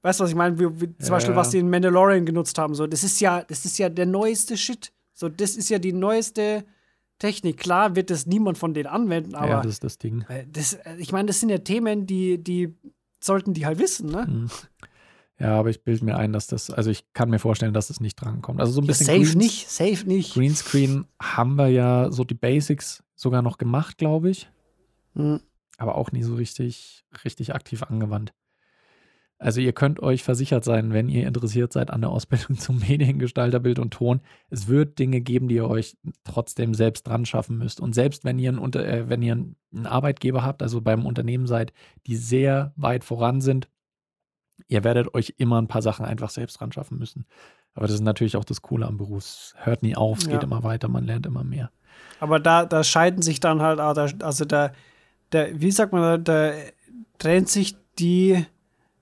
Weißt 0.02 0.20
du, 0.20 0.24
was 0.24 0.30
ich 0.30 0.36
meine? 0.36 0.58
Wie, 0.58 0.80
wie, 0.80 0.96
zum 0.98 1.06
ja. 1.06 1.10
Beispiel, 1.10 1.36
was 1.36 1.50
die 1.50 1.58
in 1.58 1.70
Mandalorian 1.70 2.26
genutzt 2.26 2.58
haben. 2.58 2.74
So, 2.74 2.86
das 2.86 3.02
ist 3.04 3.20
ja, 3.20 3.42
das 3.42 3.64
ist 3.64 3.78
ja 3.78 3.88
der 3.88 4.06
neueste 4.06 4.56
Shit. 4.56 4.92
So, 5.12 5.28
das 5.28 5.56
ist 5.56 5.68
ja 5.68 5.78
die 5.78 5.92
neueste 5.92 6.64
Technik. 7.18 7.58
Klar 7.58 7.94
wird 7.94 8.10
das 8.10 8.26
niemand 8.26 8.58
von 8.58 8.74
denen 8.74 8.88
anwenden, 8.88 9.34
aber. 9.34 9.48
Ja, 9.48 9.62
das 9.62 9.74
ist 9.74 9.84
das 9.84 9.98
Ding. 9.98 10.24
Äh, 10.28 10.44
das, 10.50 10.74
äh, 10.74 10.96
ich 10.98 11.12
meine, 11.12 11.26
das 11.26 11.40
sind 11.40 11.50
ja 11.50 11.58
Themen, 11.58 12.06
die, 12.06 12.38
die 12.38 12.74
sollten 13.20 13.54
die 13.54 13.64
halt 13.64 13.78
wissen, 13.78 14.10
ne? 14.10 14.26
Mhm. 14.28 14.50
Ja, 15.38 15.58
aber 15.58 15.70
ich 15.70 15.82
bilde 15.82 16.04
mir 16.04 16.16
ein, 16.16 16.32
dass 16.32 16.46
das, 16.46 16.70
also 16.70 16.90
ich 16.90 17.12
kann 17.14 17.30
mir 17.30 17.38
vorstellen, 17.38 17.74
dass 17.74 17.88
das 17.88 18.00
nicht 18.00 18.16
drankommt. 18.16 18.60
Also 18.60 18.72
so 18.72 18.80
ein 18.80 18.86
bisschen. 18.86 19.06
Ja, 19.06 19.14
safe 19.14 19.24
Greens, 19.24 19.34
nicht, 19.34 19.70
safe 19.70 20.06
nicht. 20.06 20.34
Greenscreen 20.34 21.06
haben 21.20 21.56
wir 21.56 21.68
ja 21.68 22.12
so 22.12 22.24
die 22.24 22.34
Basics 22.34 23.02
sogar 23.14 23.42
noch 23.42 23.58
gemacht, 23.58 23.98
glaube 23.98 24.30
ich. 24.30 24.48
Mhm. 25.14 25.40
Aber 25.78 25.96
auch 25.96 26.12
nie 26.12 26.22
so 26.22 26.34
richtig, 26.34 27.04
richtig 27.24 27.54
aktiv 27.54 27.82
angewandt. 27.82 28.32
Also 29.42 29.60
ihr 29.60 29.72
könnt 29.72 30.00
euch 30.00 30.22
versichert 30.22 30.62
sein, 30.62 30.92
wenn 30.92 31.08
ihr 31.08 31.26
interessiert 31.26 31.72
seid 31.72 31.90
an 31.90 32.00
der 32.00 32.10
Ausbildung 32.10 32.56
zum 32.58 32.78
Mediengestalter 32.78 33.58
Bild 33.58 33.80
und 33.80 33.92
Ton. 33.92 34.20
Es 34.50 34.68
wird 34.68 35.00
Dinge 35.00 35.20
geben, 35.20 35.48
die 35.48 35.56
ihr 35.56 35.68
euch 35.68 35.96
trotzdem 36.22 36.74
selbst 36.74 37.08
dran 37.08 37.26
schaffen 37.26 37.58
müsst. 37.58 37.80
Und 37.80 37.94
selbst 37.94 38.24
wenn 38.24 38.38
ihr, 38.38 38.50
einen, 38.50 38.72
äh, 38.74 39.08
wenn 39.08 39.22
ihr 39.22 39.32
einen 39.32 39.86
Arbeitgeber 39.86 40.44
habt, 40.44 40.62
also 40.62 40.80
beim 40.80 41.04
Unternehmen 41.04 41.48
seid, 41.48 41.72
die 42.06 42.14
sehr 42.14 42.72
weit 42.76 43.02
voran 43.02 43.40
sind, 43.40 43.68
ihr 44.72 44.84
werdet 44.84 45.14
euch 45.14 45.34
immer 45.36 45.60
ein 45.60 45.68
paar 45.68 45.82
Sachen 45.82 46.06
einfach 46.06 46.30
selbst 46.30 46.60
ran 46.60 46.72
schaffen 46.72 46.98
müssen. 46.98 47.26
Aber 47.74 47.86
das 47.86 47.94
ist 47.94 48.02
natürlich 48.02 48.36
auch 48.36 48.44
das 48.44 48.62
Coole 48.62 48.86
am 48.86 48.96
Beruf. 48.96 49.24
Es 49.24 49.54
hört 49.56 49.82
nie 49.82 49.96
auf, 49.96 50.18
es 50.18 50.26
ja. 50.26 50.32
geht 50.32 50.42
immer 50.42 50.62
weiter, 50.62 50.88
man 50.88 51.04
lernt 51.04 51.26
immer 51.26 51.44
mehr. 51.44 51.70
Aber 52.20 52.40
da, 52.40 52.64
da 52.64 52.82
scheiden 52.82 53.22
sich 53.22 53.40
dann 53.40 53.60
halt, 53.62 53.80
also 53.80 54.44
da, 54.44 54.72
der, 55.32 55.60
wie 55.60 55.70
sagt 55.70 55.92
man, 55.92 56.24
da, 56.24 56.52
trennt 57.18 57.48
sich 57.48 57.76
die, 57.98 58.44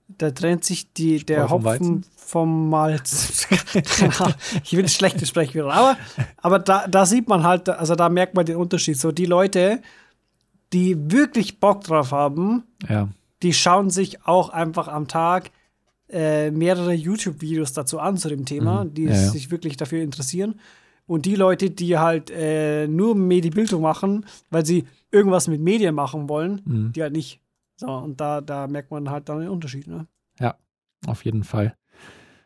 da 0.07 0.31
trennt 0.31 0.63
sich 0.65 0.91
die, 0.93 1.19
Spreu 1.19 1.35
der 1.35 1.47
vom 1.47 1.63
Hopfen 1.63 2.05
vom 2.15 2.69
Malz. 2.69 3.47
ich 4.63 4.73
will 4.73 4.87
schlecht 4.87 5.25
sprechen, 5.25 5.61
aber, 5.61 5.97
aber 6.37 6.59
da, 6.59 6.87
da 6.87 7.05
sieht 7.05 7.27
man 7.27 7.43
halt, 7.43 7.67
also 7.69 7.95
da 7.95 8.09
merkt 8.09 8.35
man 8.35 8.45
den 8.45 8.57
Unterschied. 8.57 8.97
So 8.97 9.11
die 9.11 9.25
Leute, 9.25 9.81
die 10.71 11.11
wirklich 11.11 11.59
Bock 11.59 11.83
drauf 11.83 12.11
haben, 12.11 12.63
ja 12.87 13.09
die 13.41 13.53
schauen 13.53 13.89
sich 13.89 14.25
auch 14.25 14.49
einfach 14.49 14.87
am 14.87 15.07
Tag 15.07 15.51
äh, 16.11 16.51
mehrere 16.51 16.93
YouTube-Videos 16.93 17.73
dazu 17.73 17.99
an 17.99 18.17
zu 18.17 18.29
dem 18.29 18.45
Thema, 18.45 18.83
mhm. 18.83 18.93
die 18.93 19.03
ja, 19.03 19.11
ja. 19.11 19.29
sich 19.29 19.51
wirklich 19.51 19.77
dafür 19.77 20.01
interessieren. 20.01 20.59
und 21.07 21.25
die 21.25 21.35
Leute, 21.35 21.69
die 21.69 21.97
halt 21.97 22.29
äh, 22.31 22.87
nur 22.87 23.15
Medibildung 23.15 23.81
machen, 23.81 24.25
weil 24.49 24.65
sie 24.65 24.85
irgendwas 25.11 25.47
mit 25.47 25.61
Medien 25.61 25.95
machen 25.95 26.29
wollen, 26.29 26.61
mhm. 26.65 26.93
die 26.93 27.01
halt 27.01 27.13
nicht. 27.13 27.41
So, 27.75 27.87
und 27.87 28.21
da, 28.21 28.41
da 28.41 28.67
merkt 28.67 28.91
man 28.91 29.09
halt 29.09 29.27
dann 29.27 29.39
den 29.39 29.49
Unterschied, 29.49 29.87
ne? 29.87 30.07
Ja, 30.39 30.55
auf 31.07 31.25
jeden 31.25 31.43
Fall. 31.43 31.75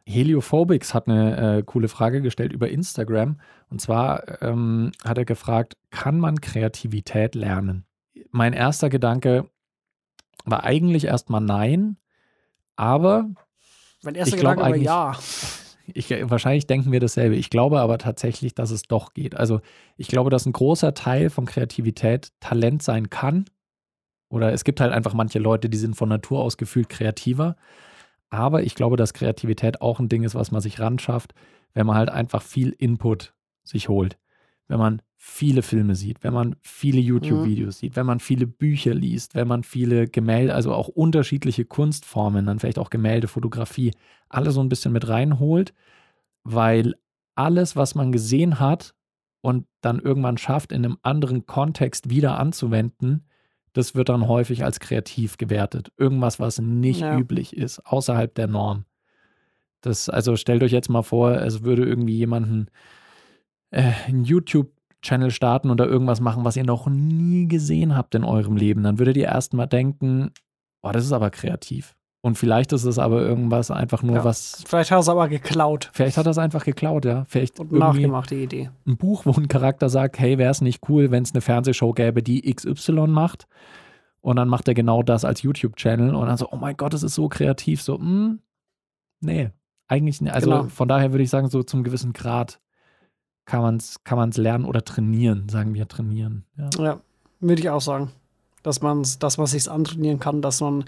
Heliophobics 0.07 0.93
hat 0.93 1.07
eine 1.07 1.57
äh, 1.57 1.63
coole 1.63 1.87
Frage 1.87 2.21
gestellt 2.21 2.53
über 2.53 2.69
Instagram. 2.69 3.39
Und 3.69 3.81
zwar 3.81 4.41
ähm, 4.41 4.91
hat 5.03 5.17
er 5.17 5.25
gefragt, 5.25 5.75
kann 5.89 6.19
man 6.19 6.41
Kreativität 6.41 7.35
lernen? 7.35 7.85
Mein 8.31 8.53
erster 8.53 8.89
Gedanke 8.89 9.49
war 10.45 10.63
eigentlich 10.63 11.05
erstmal 11.05 11.41
nein, 11.41 11.97
aber 12.75 13.29
mein 14.05 14.15
erster 14.15 14.35
ich 14.35 14.41
Gedanke 14.41 14.61
war 14.61 14.75
ja. 14.75 15.17
Ich, 15.93 16.09
wahrscheinlich 16.09 16.65
denken 16.65 16.91
wir 16.91 16.99
dasselbe. 16.99 17.35
Ich 17.35 17.49
glaube 17.49 17.79
aber 17.79 17.97
tatsächlich, 17.97 18.55
dass 18.55 18.71
es 18.71 18.83
doch 18.83 19.13
geht. 19.13 19.35
Also 19.35 19.61
ich 19.97 20.07
glaube, 20.07 20.31
dass 20.31 20.45
ein 20.45 20.53
großer 20.53 20.93
Teil 20.95 21.29
von 21.29 21.45
Kreativität 21.45 22.31
Talent 22.39 22.81
sein 22.81 23.09
kann. 23.09 23.45
Oder 24.29 24.51
es 24.51 24.63
gibt 24.63 24.81
halt 24.81 24.91
einfach 24.91 25.13
manche 25.13 25.37
Leute, 25.37 25.69
die 25.69 25.77
sind 25.77 25.95
von 25.95 26.09
Natur 26.09 26.41
aus 26.41 26.57
gefühlt 26.57 26.89
kreativer. 26.89 27.55
Aber 28.29 28.63
ich 28.63 28.73
glaube, 28.73 28.97
dass 28.97 29.13
Kreativität 29.13 29.81
auch 29.81 29.99
ein 29.99 30.09
Ding 30.09 30.23
ist, 30.23 30.33
was 30.33 30.51
man 30.51 30.61
sich 30.61 30.79
ran 30.79 30.97
schafft, 30.97 31.33
wenn 31.73 31.85
man 31.85 31.95
halt 31.95 32.09
einfach 32.09 32.41
viel 32.41 32.71
Input 32.71 33.33
sich 33.63 33.87
holt. 33.87 34.17
Wenn 34.67 34.79
man 34.79 35.01
viele 35.27 35.63
Filme 35.63 35.95
sieht, 35.95 36.23
wenn 36.23 36.35
man 36.35 36.55
viele 36.61 36.99
YouTube-Videos 36.99 37.77
mhm. 37.77 37.79
sieht, 37.79 37.95
wenn 37.95 38.05
man 38.05 38.19
viele 38.19 38.45
Bücher 38.45 38.93
liest, 38.93 39.33
wenn 39.33 39.47
man 39.47 39.63
viele 39.63 40.07
Gemälde, 40.07 40.53
also 40.53 40.71
auch 40.71 40.87
unterschiedliche 40.87 41.65
Kunstformen, 41.65 42.45
dann 42.45 42.59
vielleicht 42.59 42.77
auch 42.77 42.91
Gemälde, 42.91 43.27
Fotografie, 43.27 43.91
alle 44.29 44.51
so 44.51 44.61
ein 44.61 44.69
bisschen 44.69 44.93
mit 44.93 45.07
reinholt, 45.09 45.73
weil 46.43 46.93
alles, 47.33 47.75
was 47.75 47.95
man 47.95 48.11
gesehen 48.11 48.59
hat 48.59 48.93
und 49.41 49.65
dann 49.81 49.99
irgendwann 49.99 50.37
schafft, 50.37 50.71
in 50.71 50.85
einem 50.85 50.99
anderen 51.01 51.47
Kontext 51.47 52.11
wieder 52.11 52.37
anzuwenden, 52.37 53.25
das 53.73 53.95
wird 53.95 54.09
dann 54.09 54.27
häufig 54.27 54.63
als 54.63 54.79
kreativ 54.79 55.37
gewertet. 55.37 55.91
Irgendwas, 55.97 56.39
was 56.39 56.59
nicht 56.59 57.01
ja. 57.01 57.17
üblich 57.17 57.57
ist, 57.57 57.79
außerhalb 57.79 58.33
der 58.35 58.47
Norm. 58.47 58.85
Das, 59.81 60.07
also 60.07 60.35
stellt 60.35 60.61
euch 60.61 60.71
jetzt 60.71 60.89
mal 60.89 61.01
vor, 61.01 61.31
es 61.31 61.63
würde 61.63 61.83
irgendwie 61.83 62.15
jemanden 62.15 62.67
äh, 63.71 63.91
einen 64.07 64.23
YouTube-Channel 65.05 65.31
starten 65.31 65.69
oder 65.69 65.85
irgendwas 65.85 66.19
machen, 66.19 66.43
was 66.43 66.57
ihr 66.57 66.63
noch 66.63 66.87
nie 66.87 67.47
gesehen 67.47 67.95
habt 67.95 68.15
in 68.15 68.23
eurem 68.23 68.57
Leben. 68.57 68.83
Dann 68.83 68.99
würdet 68.99 69.17
ihr 69.17 69.25
erstmal 69.25 69.67
denken, 69.67 70.31
oh, 70.81 70.91
das 70.91 71.05
ist 71.05 71.11
aber 71.11 71.29
kreativ. 71.29 71.95
Und 72.21 72.39
vielleicht 72.39 72.73
ist 72.73 72.85
es 72.85 72.97
aber 72.97 73.21
irgendwas 73.21 73.69
einfach 73.69 74.01
nur 74.01 74.15
ja. 74.15 74.23
was. 74.23 74.63
Vielleicht 74.65 74.89
hat 74.89 74.97
er 74.97 75.01
es 75.01 75.09
aber 75.09 75.29
geklaut. 75.29 75.91
Vielleicht 75.93 76.17
hat 76.17 76.25
er 76.25 76.31
es 76.31 76.39
einfach 76.39 76.65
geklaut, 76.65 77.05
ja. 77.05 77.25
Vielleicht 77.27 77.59
Und 77.59 77.71
nachgemacht, 77.71 78.31
die 78.31 78.43
Idee. 78.43 78.71
Ein 78.87 78.97
Buch, 78.97 79.27
wo 79.27 79.31
ein 79.33 79.47
Charakter 79.47 79.89
sagt, 79.89 80.17
hey, 80.17 80.39
wäre 80.39 80.49
es 80.49 80.61
nicht 80.61 80.89
cool, 80.89 81.11
wenn 81.11 81.21
es 81.21 81.33
eine 81.33 81.41
Fernsehshow 81.41 81.93
gäbe, 81.93 82.23
die 82.23 82.51
XY 82.51 83.07
macht. 83.07 83.47
Und 84.21 84.37
dann 84.37 84.47
macht 84.47 84.67
er 84.67 84.73
genau 84.73 85.03
das 85.03 85.23
als 85.23 85.43
YouTube-Channel 85.43 86.15
und 86.15 86.25
dann 86.25 86.37
so, 86.37 86.49
oh 86.51 86.55
mein 86.55 86.75
Gott, 86.75 86.93
das 86.93 87.03
ist 87.03 87.13
so 87.13 87.29
kreativ. 87.29 87.83
So, 87.83 87.99
mh, 87.99 88.01
hm, 88.01 88.39
nee, 89.21 89.51
eigentlich 89.87 90.19
nicht. 90.19 90.33
Also 90.33 90.49
genau. 90.49 90.63
von 90.63 90.87
daher 90.87 91.13
würde 91.13 91.23
ich 91.23 91.29
sagen, 91.29 91.47
so 91.47 91.61
zum 91.61 91.83
gewissen 91.83 92.11
Grad 92.11 92.59
kann 93.45 93.61
man 93.61 93.77
es 93.77 94.03
kann 94.03 94.17
man's 94.17 94.37
lernen 94.37 94.65
oder 94.65 94.83
trainieren, 94.83 95.47
sagen 95.49 95.73
wir 95.73 95.87
trainieren. 95.87 96.45
Ja, 96.57 96.69
ja 96.79 96.99
würde 97.39 97.61
ich 97.61 97.69
auch 97.69 97.81
sagen. 97.81 98.11
Dass 98.63 98.81
man 98.81 99.05
dass 99.19 99.37
man 99.37 99.47
sich 99.47 99.69
antrainieren 99.69 100.19
kann, 100.19 100.41
dass 100.41 100.61
man 100.61 100.85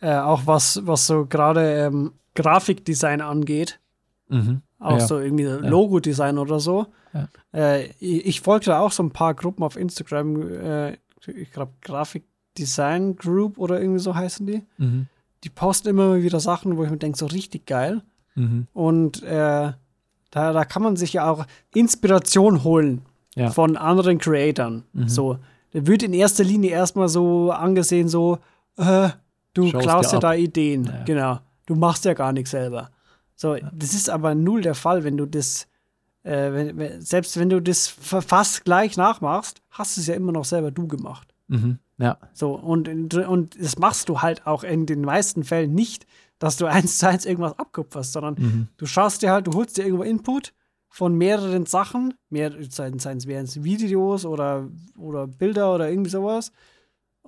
äh, 0.00 0.16
auch 0.16 0.46
was, 0.46 0.86
was 0.86 1.06
so 1.06 1.26
gerade 1.26 1.86
ähm, 1.86 2.12
Grafikdesign 2.34 3.20
angeht. 3.20 3.80
Mhm. 4.28 4.62
Auch 4.78 4.98
ja. 4.98 5.06
so 5.06 5.18
irgendwie 5.18 5.44
Logo-Design 5.44 6.38
oder 6.38 6.60
so. 6.60 6.86
Ja. 7.12 7.28
Äh, 7.52 7.86
ich, 7.98 8.26
ich 8.26 8.40
folge 8.40 8.66
da 8.66 8.80
auch 8.80 8.92
so 8.92 9.02
ein 9.02 9.10
paar 9.10 9.34
Gruppen 9.34 9.64
auf 9.64 9.76
Instagram, 9.76 10.42
äh, 10.42 10.92
ich 11.26 11.50
glaube 11.50 11.72
Grafikdesign 11.80 13.16
Group 13.16 13.58
oder 13.58 13.80
irgendwie 13.80 13.98
so 13.98 14.14
heißen 14.14 14.46
die. 14.46 14.64
Mhm. 14.76 15.06
Die 15.42 15.50
posten 15.50 15.88
immer 15.88 16.22
wieder 16.22 16.40
Sachen, 16.40 16.76
wo 16.76 16.84
ich 16.84 16.90
mir 16.90 16.98
denke, 16.98 17.18
so 17.18 17.26
richtig 17.26 17.66
geil. 17.66 18.02
Mhm. 18.34 18.68
Und 18.72 19.22
äh, 19.24 19.72
da, 20.30 20.52
da 20.52 20.64
kann 20.64 20.82
man 20.82 20.96
sich 20.96 21.14
ja 21.14 21.30
auch 21.30 21.46
Inspiration 21.74 22.64
holen 22.64 23.02
ja. 23.34 23.50
von 23.50 23.76
anderen 23.76 24.18
Creatoren. 24.18 24.84
Mhm. 24.92 25.08
So, 25.08 25.38
der 25.72 25.86
wird 25.86 26.02
in 26.02 26.12
erster 26.12 26.44
Linie 26.44 26.70
erstmal 26.70 27.08
so 27.08 27.50
angesehen, 27.50 28.08
so, 28.08 28.38
äh, 28.76 29.10
Du 29.58 29.70
Schaust 29.70 29.82
klaust 29.82 30.12
ja 30.12 30.20
da 30.20 30.34
Ideen, 30.34 30.84
ja. 30.84 31.04
genau. 31.04 31.38
Du 31.66 31.74
machst 31.74 32.04
ja 32.04 32.14
gar 32.14 32.32
nichts 32.32 32.52
selber. 32.52 32.90
So, 33.34 33.56
ja. 33.56 33.68
das 33.74 33.92
ist 33.92 34.08
aber 34.08 34.36
null 34.36 34.62
der 34.62 34.76
Fall, 34.76 35.02
wenn 35.02 35.16
du 35.16 35.26
das, 35.26 35.66
äh, 36.22 36.52
wenn, 36.52 36.78
wenn, 36.78 37.00
selbst 37.00 37.36
wenn 37.38 37.50
du 37.50 37.60
das 37.60 37.88
fast 37.88 38.64
gleich 38.64 38.96
nachmachst, 38.96 39.60
hast 39.70 39.96
du 39.96 40.00
es 40.00 40.06
ja 40.06 40.14
immer 40.14 40.30
noch 40.30 40.44
selber 40.44 40.70
du 40.70 40.86
gemacht. 40.86 41.34
Mhm. 41.48 41.80
Ja. 41.98 42.18
So, 42.32 42.52
und, 42.52 42.88
und 42.88 43.60
das 43.60 43.78
machst 43.78 44.08
du 44.08 44.22
halt 44.22 44.46
auch 44.46 44.62
in 44.62 44.86
den 44.86 45.00
meisten 45.00 45.42
Fällen 45.42 45.74
nicht, 45.74 46.06
dass 46.38 46.56
du 46.56 46.66
eins 46.70 46.98
zu 46.98 47.08
eins 47.08 47.26
irgendwas 47.26 47.58
abkupferst, 47.58 48.12
sondern 48.12 48.34
mhm. 48.38 48.68
du 48.76 48.86
schaust 48.86 49.22
dir 49.22 49.32
halt, 49.32 49.46
du 49.46 49.54
holst 49.54 49.76
dir 49.76 49.84
irgendwo 49.84 50.04
Input 50.04 50.54
von 50.88 51.14
mehreren 51.14 51.66
Sachen, 51.66 52.14
mehr, 52.30 52.52
seien 52.70 52.96
es 52.96 53.62
Videos 53.62 54.24
oder, 54.24 54.68
oder 54.96 55.26
Bilder 55.26 55.74
oder 55.74 55.90
irgendwie 55.90 56.10
sowas 56.10 56.52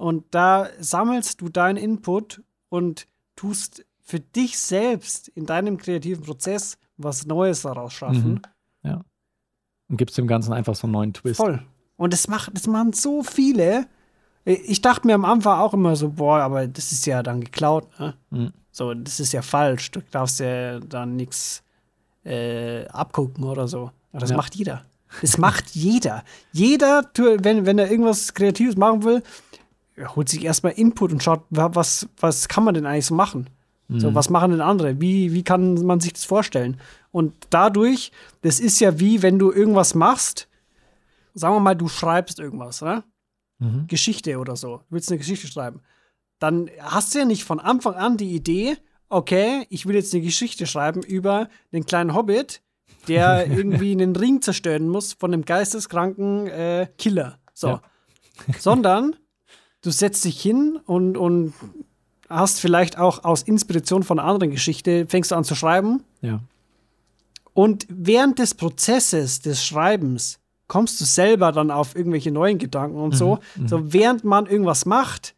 und 0.01 0.35
da 0.35 0.69
sammelst 0.79 1.43
du 1.43 1.51
deinen 1.51 1.77
Input 1.77 2.43
und 2.71 3.07
tust 3.37 3.85
für 4.01 4.19
dich 4.19 4.59
selbst 4.59 5.29
in 5.29 5.45
deinem 5.45 5.77
kreativen 5.77 6.25
Prozess 6.25 6.79
was 6.97 7.27
Neues 7.27 7.63
daraus 7.63 7.93
schaffen. 7.93 8.33
Mhm. 8.33 8.43
Ja. 8.83 9.05
Und 9.89 9.99
gibst 9.99 10.17
dem 10.17 10.27
Ganzen 10.27 10.55
einfach 10.55 10.75
so 10.75 10.87
einen 10.87 10.93
neuen 10.93 11.13
Twist. 11.13 11.37
Voll. 11.37 11.63
Und 11.97 12.15
das, 12.15 12.29
macht, 12.29 12.51
das 12.55 12.67
machen 12.67 12.95
so 12.95 13.23
viele. 13.23 13.87
Ich 14.47 14.81
dachte 14.81 15.07
mir 15.07 15.15
am 15.15 15.27
Anfang 15.27 15.59
auch 15.59 15.75
immer 15.75 15.95
so, 15.97 16.13
boah, 16.13 16.39
aber 16.39 16.67
das 16.67 16.93
ist 16.93 17.05
ja 17.05 17.23
dann 17.23 17.43
geklaut. 17.43 17.87
Ne? 18.01 18.15
Mhm. 18.31 18.53
So, 18.73 18.95
das 18.95 19.21
ist 19.21 19.33
ja 19.33 19.43
falsch. 19.43 19.91
Du 19.91 20.01
darfst 20.11 20.41
ja 20.41 20.81
dann 20.81 21.17
nichts 21.17 21.63
äh, 22.25 22.87
abgucken 22.89 23.45
oder 23.45 23.69
so. 23.69 23.91
Aber 24.13 24.21
das 24.21 24.31
ja. 24.31 24.37
macht 24.37 24.55
jeder. 24.55 24.85
Das 25.21 25.39
macht 25.39 25.71
jeder. 25.71 26.25
Jeder, 26.53 27.11
wenn, 27.17 27.67
wenn 27.67 27.79
er 27.79 27.91
irgendwas 27.91 28.35
Kreatives 28.35 28.77
machen 28.77 29.03
will, 29.03 29.23
holt 30.15 30.29
sich 30.29 30.45
erstmal 30.45 30.73
Input 30.73 31.13
und 31.13 31.23
schaut, 31.23 31.43
was, 31.51 32.09
was 32.19 32.49
kann 32.49 32.65
man 32.65 32.75
denn 32.75 32.87
eigentlich 32.87 33.07
so 33.07 33.15
machen? 33.15 33.51
Mhm. 33.89 34.01
So, 34.01 34.15
was 34.15 34.31
machen 34.31 34.53
denn 34.53 34.61
andere? 34.61 35.01
Wie, 35.01 35.33
wie 35.33 35.43
kann 35.43 35.75
man 35.85 36.01
sich 36.01 36.13
das 36.13 36.25
vorstellen? 36.25 36.81
Und 37.11 37.35
dadurch, 37.51 38.13
das 38.43 38.61
ist 38.61 38.81
ja 38.81 39.01
wie, 39.01 39.23
wenn 39.23 39.39
du 39.39 39.51
irgendwas 39.51 39.95
machst, 39.95 40.49
sagen 41.35 41.55
wir 41.55 41.61
mal, 41.61 41.75
du 41.75 41.89
schreibst 41.89 42.39
irgendwas, 42.39 42.83
ne? 42.83 43.03
Mhm. 43.59 43.87
Geschichte 43.89 44.39
oder 44.39 44.57
so, 44.57 44.79
du 44.79 44.85
willst 44.91 45.11
eine 45.11 45.19
Geschichte 45.19 45.49
schreiben. 45.49 45.81
Dann 46.41 46.69
hast 46.81 47.15
du 47.15 47.21
ja 47.21 47.25
nicht 47.25 47.45
von 47.45 47.61
Anfang 47.61 47.95
an 47.95 48.17
die 48.17 48.35
Idee, 48.35 48.77
okay, 49.09 49.67
ich 49.69 49.87
will 49.87 49.95
jetzt 49.95 50.13
eine 50.15 50.23
Geschichte 50.23 50.67
schreiben 50.67 51.03
über 51.03 51.49
den 51.73 51.87
kleinen 51.87 52.15
Hobbit, 52.15 52.63
der 53.07 53.47
irgendwie 53.51 53.93
einen 53.93 54.17
Ring 54.17 54.43
zerstören 54.43 54.89
muss 54.89 55.13
von 55.13 55.33
einem 55.33 55.45
geisteskranken 55.45 56.49
äh, 56.49 56.89
Killer. 56.99 57.39
So. 57.55 57.69
Ja. 57.69 57.83
Sondern 58.59 59.17
du 59.83 59.91
setzt 59.91 60.25
dich 60.25 60.41
hin 60.41 60.81
und, 60.87 61.17
und 61.17 61.53
hast 62.29 62.61
vielleicht 62.61 62.99
auch 62.99 63.25
aus 63.25 63.43
Inspiration 63.43 64.03
von 64.03 64.19
einer 64.19 64.29
anderen 64.29 64.51
Geschichte, 64.51 65.07
fängst 65.09 65.31
du 65.31 65.35
an 65.35 65.45
zu 65.45 65.55
schreiben. 65.55 66.05
Ja. 66.23 66.41
Und 67.53 67.87
während 67.91 68.39
des 68.39 68.55
Prozesses 68.55 69.41
des 69.41 69.65
Schreibens 69.65 70.39
kommst 70.69 71.01
du 71.01 71.05
selber 71.05 71.51
dann 71.51 71.71
auf 71.73 71.97
irgendwelche 71.97 72.31
neuen 72.31 72.59
Gedanken 72.59 72.97
und 72.97 73.15
mhm, 73.15 73.19
so. 73.19 73.39
Mhm. 73.57 73.69
So 73.69 73.93
während 73.93 74.25
man 74.25 74.47
irgendwas 74.47 74.87
macht, 74.87 75.35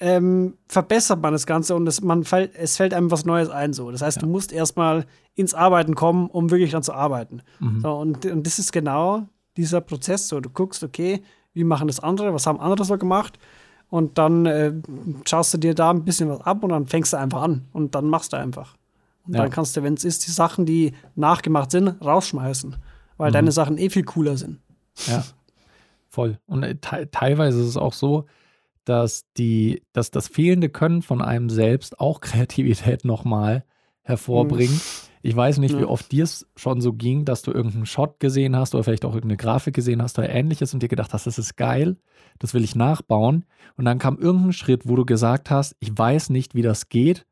ähm, 0.00 0.56
verbessert 0.68 1.20
man 1.22 1.32
das 1.32 1.46
Ganze 1.46 1.74
und 1.74 1.86
es, 1.86 2.00
man 2.00 2.24
fällt, 2.24 2.54
es 2.56 2.76
fällt 2.76 2.94
einem 2.94 3.10
was 3.10 3.24
Neues 3.24 3.48
ein. 3.48 3.72
So. 3.72 3.90
Das 3.90 4.02
heißt, 4.02 4.16
ja. 4.18 4.22
du 4.22 4.28
musst 4.28 4.52
erstmal 4.52 5.06
ins 5.34 5.54
Arbeiten 5.54 5.94
kommen, 5.94 6.28
um 6.28 6.50
wirklich 6.50 6.72
dann 6.72 6.82
zu 6.82 6.92
arbeiten. 6.92 7.42
Mhm. 7.60 7.80
So, 7.80 7.92
und, 7.92 8.26
und 8.26 8.46
das 8.46 8.58
ist 8.58 8.72
genau 8.72 9.28
dieser 9.56 9.80
Prozess. 9.80 10.28
So, 10.28 10.40
du 10.40 10.50
guckst, 10.50 10.82
okay, 10.82 11.22
wie 11.52 11.64
machen 11.64 11.86
das 11.86 12.00
andere, 12.00 12.34
was 12.34 12.46
haben 12.46 12.60
andere 12.60 12.84
so 12.84 12.98
gemacht. 12.98 13.38
Und 13.88 14.18
dann 14.18 14.46
äh, 14.46 14.72
schaust 15.24 15.54
du 15.54 15.58
dir 15.58 15.74
da 15.74 15.90
ein 15.90 16.04
bisschen 16.04 16.28
was 16.28 16.40
ab 16.40 16.64
und 16.64 16.70
dann 16.70 16.86
fängst 16.86 17.12
du 17.12 17.16
einfach 17.16 17.42
an 17.42 17.68
und 17.72 17.94
dann 17.94 18.06
machst 18.06 18.32
du 18.32 18.36
einfach. 18.36 18.76
Und 19.26 19.34
ja. 19.34 19.42
dann 19.42 19.50
kannst 19.50 19.76
du, 19.76 19.82
wenn 19.82 19.94
es 19.94 20.04
ist, 20.04 20.26
die 20.26 20.32
Sachen, 20.32 20.66
die 20.66 20.92
nachgemacht 21.14 21.70
sind, 21.70 21.88
rausschmeißen, 22.02 22.76
weil 23.16 23.30
mhm. 23.30 23.34
deine 23.34 23.52
Sachen 23.52 23.78
eh 23.78 23.90
viel 23.90 24.04
cooler 24.04 24.36
sind. 24.36 24.60
Ja, 25.06 25.24
voll. 26.08 26.38
Und 26.46 26.62
äh, 26.62 26.74
te 26.76 27.08
teilweise 27.10 27.60
ist 27.60 27.68
es 27.68 27.76
auch 27.76 27.92
so, 27.92 28.26
dass 28.84 29.24
die, 29.36 29.82
dass 29.92 30.10
das 30.10 30.28
fehlende 30.28 30.68
Können 30.68 31.02
von 31.02 31.22
einem 31.22 31.50
selbst 31.50 32.00
auch 32.00 32.20
Kreativität 32.22 33.04
nochmal 33.04 33.64
hervorbringt. 34.02 34.72
Mhm. 34.72 35.14
Ich 35.22 35.34
weiß 35.34 35.56
nicht, 35.56 35.72
ja. 35.72 35.80
wie 35.80 35.84
oft 35.84 36.12
dir 36.12 36.24
es 36.24 36.46
schon 36.54 36.82
so 36.82 36.92
ging, 36.92 37.24
dass 37.24 37.40
du 37.40 37.50
irgendeinen 37.50 37.86
Shot 37.86 38.20
gesehen 38.20 38.54
hast 38.54 38.74
oder 38.74 38.84
vielleicht 38.84 39.06
auch 39.06 39.14
irgendeine 39.14 39.38
Grafik 39.38 39.74
gesehen 39.74 40.02
hast 40.02 40.18
oder 40.18 40.28
ähnliches 40.28 40.74
und 40.74 40.82
dir 40.82 40.88
gedacht 40.88 41.14
hast, 41.14 41.26
das 41.26 41.38
ist 41.38 41.56
geil, 41.56 41.96
das 42.38 42.52
will 42.52 42.62
ich 42.62 42.74
nachbauen. 42.76 43.46
Und 43.78 43.86
dann 43.86 43.98
kam 43.98 44.18
irgendein 44.18 44.52
Schritt, 44.52 44.86
wo 44.86 44.96
du 44.96 45.06
gesagt 45.06 45.50
hast, 45.50 45.76
ich 45.80 45.96
weiß 45.96 46.28
nicht, 46.28 46.54
wie 46.54 46.60
das 46.60 46.90
geht. 46.90 47.24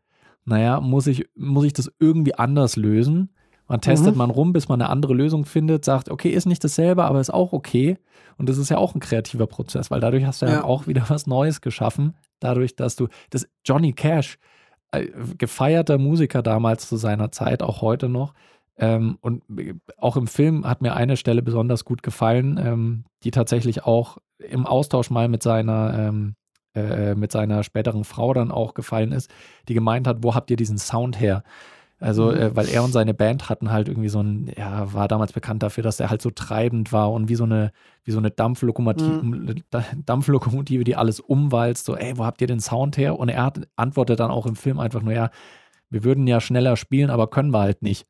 Naja, 0.47 0.81
muss 0.81 1.07
ich, 1.07 1.29
muss 1.37 1.67
ich 1.67 1.75
das 1.75 1.93
irgendwie 1.99 2.35
anders 2.35 2.77
lösen? 2.77 3.29
Man 3.69 3.81
testet 3.81 4.13
mhm. 4.13 4.19
man 4.19 4.31
rum, 4.31 4.53
bis 4.53 4.69
man 4.69 4.81
eine 4.81 4.91
andere 4.91 5.15
Lösung 5.15 5.45
findet, 5.45 5.85
sagt, 5.85 6.11
okay, 6.11 6.31
ist 6.31 6.47
nicht 6.47 6.63
dasselbe, 6.63 7.05
aber 7.05 7.21
ist 7.21 7.33
auch 7.33 7.53
okay. 7.53 7.97
Und 8.39 8.49
das 8.49 8.59
ist 8.59 8.71
ja 8.71 8.79
auch 8.79 8.95
ein 8.95 9.01
kreativer 9.01 9.47
Prozess, 9.47 9.91
weil 9.91 10.01
dadurch 10.01 10.25
hast 10.25 10.43
du 10.43 10.47
ja, 10.47 10.53
ja 10.53 10.65
auch 10.65 10.87
wieder 10.87 11.05
was 11.09 11.27
Neues 11.27 11.61
geschaffen. 11.61 12.15
Dadurch, 12.41 12.77
dass 12.77 12.97
du, 12.97 13.09
das 13.31 13.49
Johnny 13.65 13.93
Cash, 13.93 14.39
äh, 14.91 15.07
gefeierter 15.39 15.99
Musiker 15.99 16.43
damals 16.43 16.89
zu 16.89 16.97
seiner 16.97 17.33
Zeit, 17.33 17.63
auch 17.63 17.83
heute 17.83 18.09
noch. 18.09 18.35
Ähm, 18.77 19.19
und 19.21 19.43
auch 19.99 20.17
im 20.17 20.27
Film 20.27 20.67
hat 20.67 20.83
mir 20.83 20.95
eine 20.95 21.17
Stelle 21.17 21.43
besonders 21.43 21.85
gut 21.85 22.03
gefallen, 22.03 22.59
ähm, 22.63 23.05
die 23.23 23.31
tatsächlich 23.31 23.85
auch 23.85 24.19
im 24.39 24.67
Austausch 24.67 25.11
mal 25.11 25.29
mit 25.29 25.43
seiner, 25.43 25.95
ähm, 25.99 26.35
äh, 26.75 27.15
mit 27.15 27.33
seiner 27.33 27.63
späteren 27.63 28.05
Frau 28.05 28.33
dann 28.33 28.51
auch 28.51 28.75
gefallen 28.75 29.13
ist, 29.13 29.31
die 29.69 29.75
gemeint 29.75 30.07
hat, 30.07 30.19
wo 30.23 30.35
habt 30.35 30.51
ihr 30.51 30.57
diesen 30.57 30.79
Sound 30.79 31.21
her? 31.21 31.45
Also, 32.03 32.33
mhm. 32.33 32.37
äh, 32.37 32.57
weil 32.57 32.69
er 32.69 32.83
und 32.83 32.93
seine 32.93 33.15
Band 33.15 33.49
hatten 33.49 33.71
halt 33.71 33.89
irgendwie 33.89 34.09
so 34.09 34.21
ein, 34.21 34.51
ja, 34.57 34.93
war 34.93 35.07
damals 35.07 35.33
bekannt 35.33 35.63
dafür, 35.63 35.85
dass 35.85 36.01
er 36.01 36.11
halt 36.11 36.21
so 36.21 36.31
treibend 36.31 36.93
war 36.93 37.13
und 37.13 37.29
wie 37.29 37.37
so 37.37 37.45
eine, 37.45 37.71
wie 38.03 38.11
so 38.11 38.19
eine 38.19 38.33
Dampflokomotive, 38.33 39.23
mhm. 39.23 39.63
Dampflokomotive, 40.05 40.83
die 40.83 40.97
alles 40.97 41.21
umwalzt, 41.21 41.85
so, 41.85 41.97
ey, 41.97 42.19
wo 42.19 42.25
habt 42.25 42.41
ihr 42.41 42.49
den 42.49 42.59
Sound 42.59 42.97
her? 42.97 43.21
Und 43.21 43.29
er 43.29 43.45
hat, 43.45 43.61
antwortet 43.77 44.19
dann 44.19 44.33
auch 44.33 44.47
im 44.47 44.57
Film 44.57 44.81
einfach 44.81 45.01
nur, 45.01 45.13
ja, 45.13 45.31
wir 45.91 46.03
würden 46.03 46.27
ja 46.27 46.41
schneller 46.41 46.77
spielen, 46.77 47.09
aber 47.09 47.29
können 47.29 47.53
wir 47.53 47.61
halt 47.61 47.83
nicht. 47.83 48.09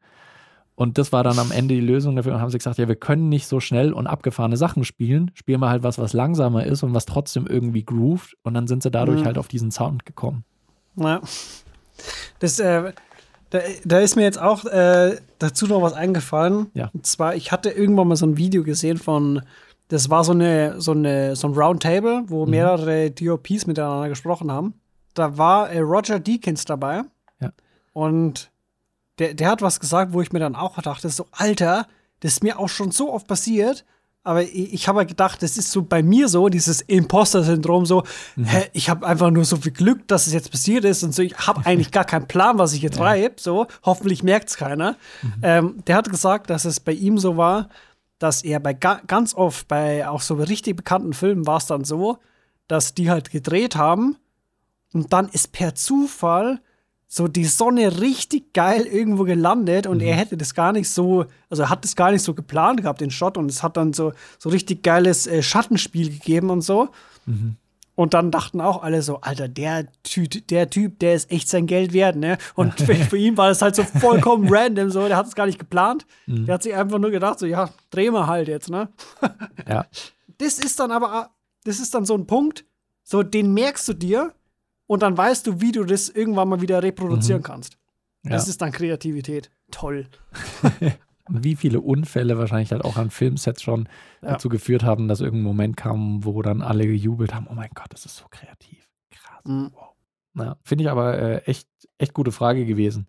Und 0.75 0.97
das 0.97 1.13
war 1.13 1.23
dann 1.23 1.39
am 1.39 1.51
Ende 1.53 1.75
die 1.75 1.83
Lösung 1.83 2.17
dafür 2.17 2.33
und 2.35 2.41
haben 2.41 2.49
sie 2.49 2.57
gesagt, 2.57 2.79
ja, 2.79 2.89
wir 2.89 2.97
können 2.97 3.29
nicht 3.29 3.47
so 3.47 3.61
schnell 3.61 3.93
und 3.93 4.07
abgefahrene 4.07 4.57
Sachen 4.57 4.85
spielen. 4.85 5.33
Spielen 5.35 5.61
wir 5.61 5.69
halt 5.69 5.83
was, 5.83 5.99
was 5.99 6.15
langsamer 6.15 6.65
ist 6.65 6.83
und 6.83 6.95
was 6.95 7.05
trotzdem 7.05 7.47
irgendwie 7.47 7.85
groovt. 7.85 8.39
Und 8.43 8.55
dann 8.55 8.67
sind 8.67 8.83
sie 8.83 8.91
dadurch 8.91 9.21
mhm. 9.21 9.27
halt 9.27 9.37
auf 9.37 9.49
diesen 9.49 9.71
Sound 9.71 10.07
gekommen. 10.07 10.45
Ja. 10.97 11.21
Das, 12.39 12.59
äh, 12.59 12.93
da, 13.53 13.61
da, 13.85 14.01
ist 14.01 14.17
mir 14.17 14.23
jetzt 14.23 14.41
auch 14.41 14.65
äh, 14.65 15.19
dazu 15.39 15.67
noch 15.67 15.83
was 15.83 15.93
eingefallen. 15.93 16.71
Ja. 16.73 16.89
Und 16.95 17.07
zwar, 17.07 17.35
ich 17.35 17.53
hatte 17.53 17.69
irgendwann 17.69 18.09
mal 18.09 18.17
so 18.17 18.25
ein 18.25 18.39
Video 18.39 18.65
gesehen 18.65 18.97
von, 18.97 19.43
das 19.89 20.09
war 20.09 20.25
so 20.25 20.33
eine, 20.33 20.81
so 20.81 20.93
eine, 20.93 21.37
so 21.37 21.49
ein 21.49 21.53
Roundtable, 21.53 22.23
wo 22.29 22.47
mhm. 22.47 22.51
mehrere 22.51 23.11
DOPs 23.11 23.67
miteinander 23.67 24.09
gesprochen 24.09 24.51
haben. 24.51 24.73
Da 25.13 25.37
war 25.37 25.69
äh, 25.69 25.81
Roger 25.81 26.19
Deakins 26.19 26.65
dabei. 26.65 27.03
Ja. 27.41 27.53
Und 27.93 28.51
der, 29.19 29.35
der 29.35 29.51
hat 29.51 29.61
was 29.61 29.81
gesagt, 29.81 30.15
wo 30.15 30.23
ich 30.23 30.33
mir 30.33 30.39
dann 30.39 30.57
auch 30.57 30.81
dachte, 30.81 31.11
so, 31.11 31.27
Alter, 31.33 31.87
das 32.21 32.33
ist 32.33 32.43
mir 32.43 32.59
auch 32.59 32.71
schon 32.71 32.91
so 32.91 33.13
oft 33.13 33.27
passiert. 33.27 33.85
Aber 34.25 34.43
ich, 34.43 34.73
ich 34.73 34.89
habe 34.89 34.99
halt 35.01 35.09
gedacht, 35.09 35.43
das 35.43 35.59
ist 35.59 35.73
so 35.73 35.83
bei 35.83 36.03
mir 36.03 36.29
so, 36.29 36.49
dieses 36.49 36.81
Imposter-Syndrom, 36.81 37.87
so, 37.87 38.05
mhm. 38.37 38.45
hä, 38.45 38.69
ich 38.73 38.89
habe 38.89 39.07
einfach 39.07 39.31
nur 39.31 39.45
so 39.45 39.57
viel 39.57 39.73
Glück, 39.73 40.07
dass 40.07 40.29
es 40.29 40.33
jetzt 40.33 40.51
passiert 40.51 40.85
ist 40.85 41.03
und 41.03 41.13
so, 41.13 41.23
ich 41.23 41.37
habe 41.39 41.67
eigentlich 41.67 41.91
gar 41.91 42.05
keinen 42.05 42.29
Plan, 42.29 42.59
was 42.59 42.73
ich 42.73 42.83
jetzt 42.83 42.97
ja. 42.99 43.05
reibe, 43.05 43.35
so, 43.39 43.67
hoffentlich 43.83 44.23
merkt 44.23 44.51
es 44.51 44.57
keiner. 44.57 44.97
Mhm. 45.23 45.33
Ähm, 45.43 45.85
der 45.87 45.97
hat 45.97 46.09
gesagt, 46.09 46.51
dass 46.51 46.65
es 46.65 46.79
bei 46.79 46.93
ihm 46.93 47.19
so 47.19 47.37
war, 47.37 47.69
dass 48.19 48.45
er 48.45 48.61
bei 48.61 48.73
ga 48.75 49.01
ganz 49.09 49.35
oft 49.35 49.67
bei 49.67 50.07
auch 50.07 50.21
so 50.21 50.35
richtig 50.35 50.77
bekannten 50.77 51.13
Filmen 51.13 51.47
war 51.47 51.57
es 51.57 51.67
dann 51.67 51.85
so, 51.85 52.19
dass 52.69 52.95
die 52.95 53.11
halt 53.11 53.31
gedreht 53.31 53.75
haben 53.75 54.17
und 54.93 55.13
dann 55.13 55.29
ist 55.29 55.51
per 55.51 55.75
Zufall 55.75 56.61
so 57.15 57.29
die 57.29 57.45
Sonne 57.45 58.01
richtig 58.01 58.55
geil 58.55 58.87
irgendwo 58.87 59.25
gelandet 59.25 59.87
und 59.87 59.99
mhm. 59.99 60.05
er 60.05 60.17
hätte 60.17 60.39
das 60.39 60.55
gar 60.55 60.73
nicht 60.73 60.89
so, 60.89 61.27
also 61.51 61.65
er 61.65 61.69
hat 61.69 61.85
das 61.85 61.95
gar 61.95 62.11
nicht 62.11 62.23
so 62.23 62.33
geplant 62.33 62.81
gehabt, 62.81 63.03
den 63.03 63.11
Shot 63.11 63.37
und 63.37 63.51
es 63.51 63.63
hat 63.63 63.77
dann 63.77 63.93
so, 63.93 64.15
so 64.39 64.49
richtig 64.49 64.83
geiles 64.83 65.27
äh, 65.27 65.43
Schattenspiel 65.43 66.09
gegeben 66.09 66.49
und 66.49 66.63
so. 66.63 66.89
Mhm. 67.27 67.57
Und 67.97 68.15
dann 68.15 68.31
dachten 68.31 68.63
auch 68.63 68.83
alle 68.83 69.03
so, 69.03 69.21
Alter, 69.21 69.47
der 69.47 69.89
Typ, 70.05 70.49
der 70.49 70.71
Typ, 70.71 71.01
der 71.01 71.13
ist 71.13 71.31
echt 71.31 71.51
sein 71.51 71.67
Geld 71.67 71.93
wert, 71.93 72.17
ne? 72.17 72.39
Und 72.55 72.81
für, 72.81 72.95
für 72.95 73.19
ihn 73.19 73.37
war 73.37 73.49
das 73.49 73.61
halt 73.61 73.77
so 73.77 73.83
vollkommen 74.01 74.49
random, 74.49 74.91
so, 74.91 75.07
der 75.07 75.19
hat 75.19 75.27
es 75.27 75.35
gar 75.35 75.45
nicht 75.45 75.59
geplant. 75.59 76.07
Mhm. 76.25 76.47
Der 76.47 76.55
hat 76.55 76.63
sich 76.63 76.75
einfach 76.75 76.99
nur 76.99 77.11
gedacht, 77.11 77.39
so, 77.39 77.45
ja, 77.45 77.69
drehen 77.91 78.15
wir 78.15 78.27
halt 78.27 78.49
jetzt, 78.49 78.71
ne? 78.71 78.89
Ja. 79.69 79.85
Das 80.39 80.59
ist 80.59 80.81
dann 80.81 80.91
aber, 80.91 81.31
das 81.63 81.79
ist 81.79 81.95
dann 81.95 82.05
so 82.05 82.15
ein 82.15 82.27
Punkt, 82.27 82.65
so, 83.05 83.23
den 83.23 83.55
merkst 83.55 83.87
du 83.87 83.93
dir, 83.93 84.35
und 84.93 85.03
dann 85.03 85.17
weißt 85.17 85.47
du, 85.47 85.63
wie 85.63 85.73
du 85.73 85.85
das 85.85 86.11
irgendwann 86.11 86.51
mal 86.51 86.61
wieder 86.61 86.83
reproduzieren 86.83 87.41
mhm. 87.41 87.45
kannst. 87.45 87.79
Das 88.25 88.45
ja. 88.45 88.51
ist 88.51 88.61
dann 88.61 88.73
Kreativität. 88.73 89.51
Toll. 89.71 90.07
wie 91.31 91.57
viele 91.57 91.81
Unfälle 91.81 92.37
wahrscheinlich 92.37 92.73
halt 92.73 92.85
auch 92.85 92.99
an 92.99 93.09
Filmsets 93.09 93.63
schon 93.63 93.89
ja. 94.21 94.33
dazu 94.33 94.51
geführt 94.51 94.83
haben, 94.83 95.09
dass 95.09 95.23
irgendein 95.23 95.45
Moment 95.45 95.77
kam, 95.79 96.27
wo 96.27 96.43
dann 96.43 96.61
alle 96.61 96.87
gejubelt 96.87 97.35
haben, 97.35 97.47
oh 97.49 97.55
mein 97.55 97.71
Gott, 97.75 97.87
das 97.89 98.05
ist 98.05 98.19
so 98.19 98.27
kreativ. 98.31 98.87
Krass. 99.11 99.43
Mhm. 99.47 99.71
Wow. 99.73 99.95
Naja, 100.35 100.57
finde 100.63 100.85
ich 100.85 100.91
aber 100.91 101.19
äh, 101.19 101.39
echt, 101.47 101.71
echt 101.97 102.13
gute 102.13 102.31
Frage 102.31 102.67
gewesen. 102.67 103.07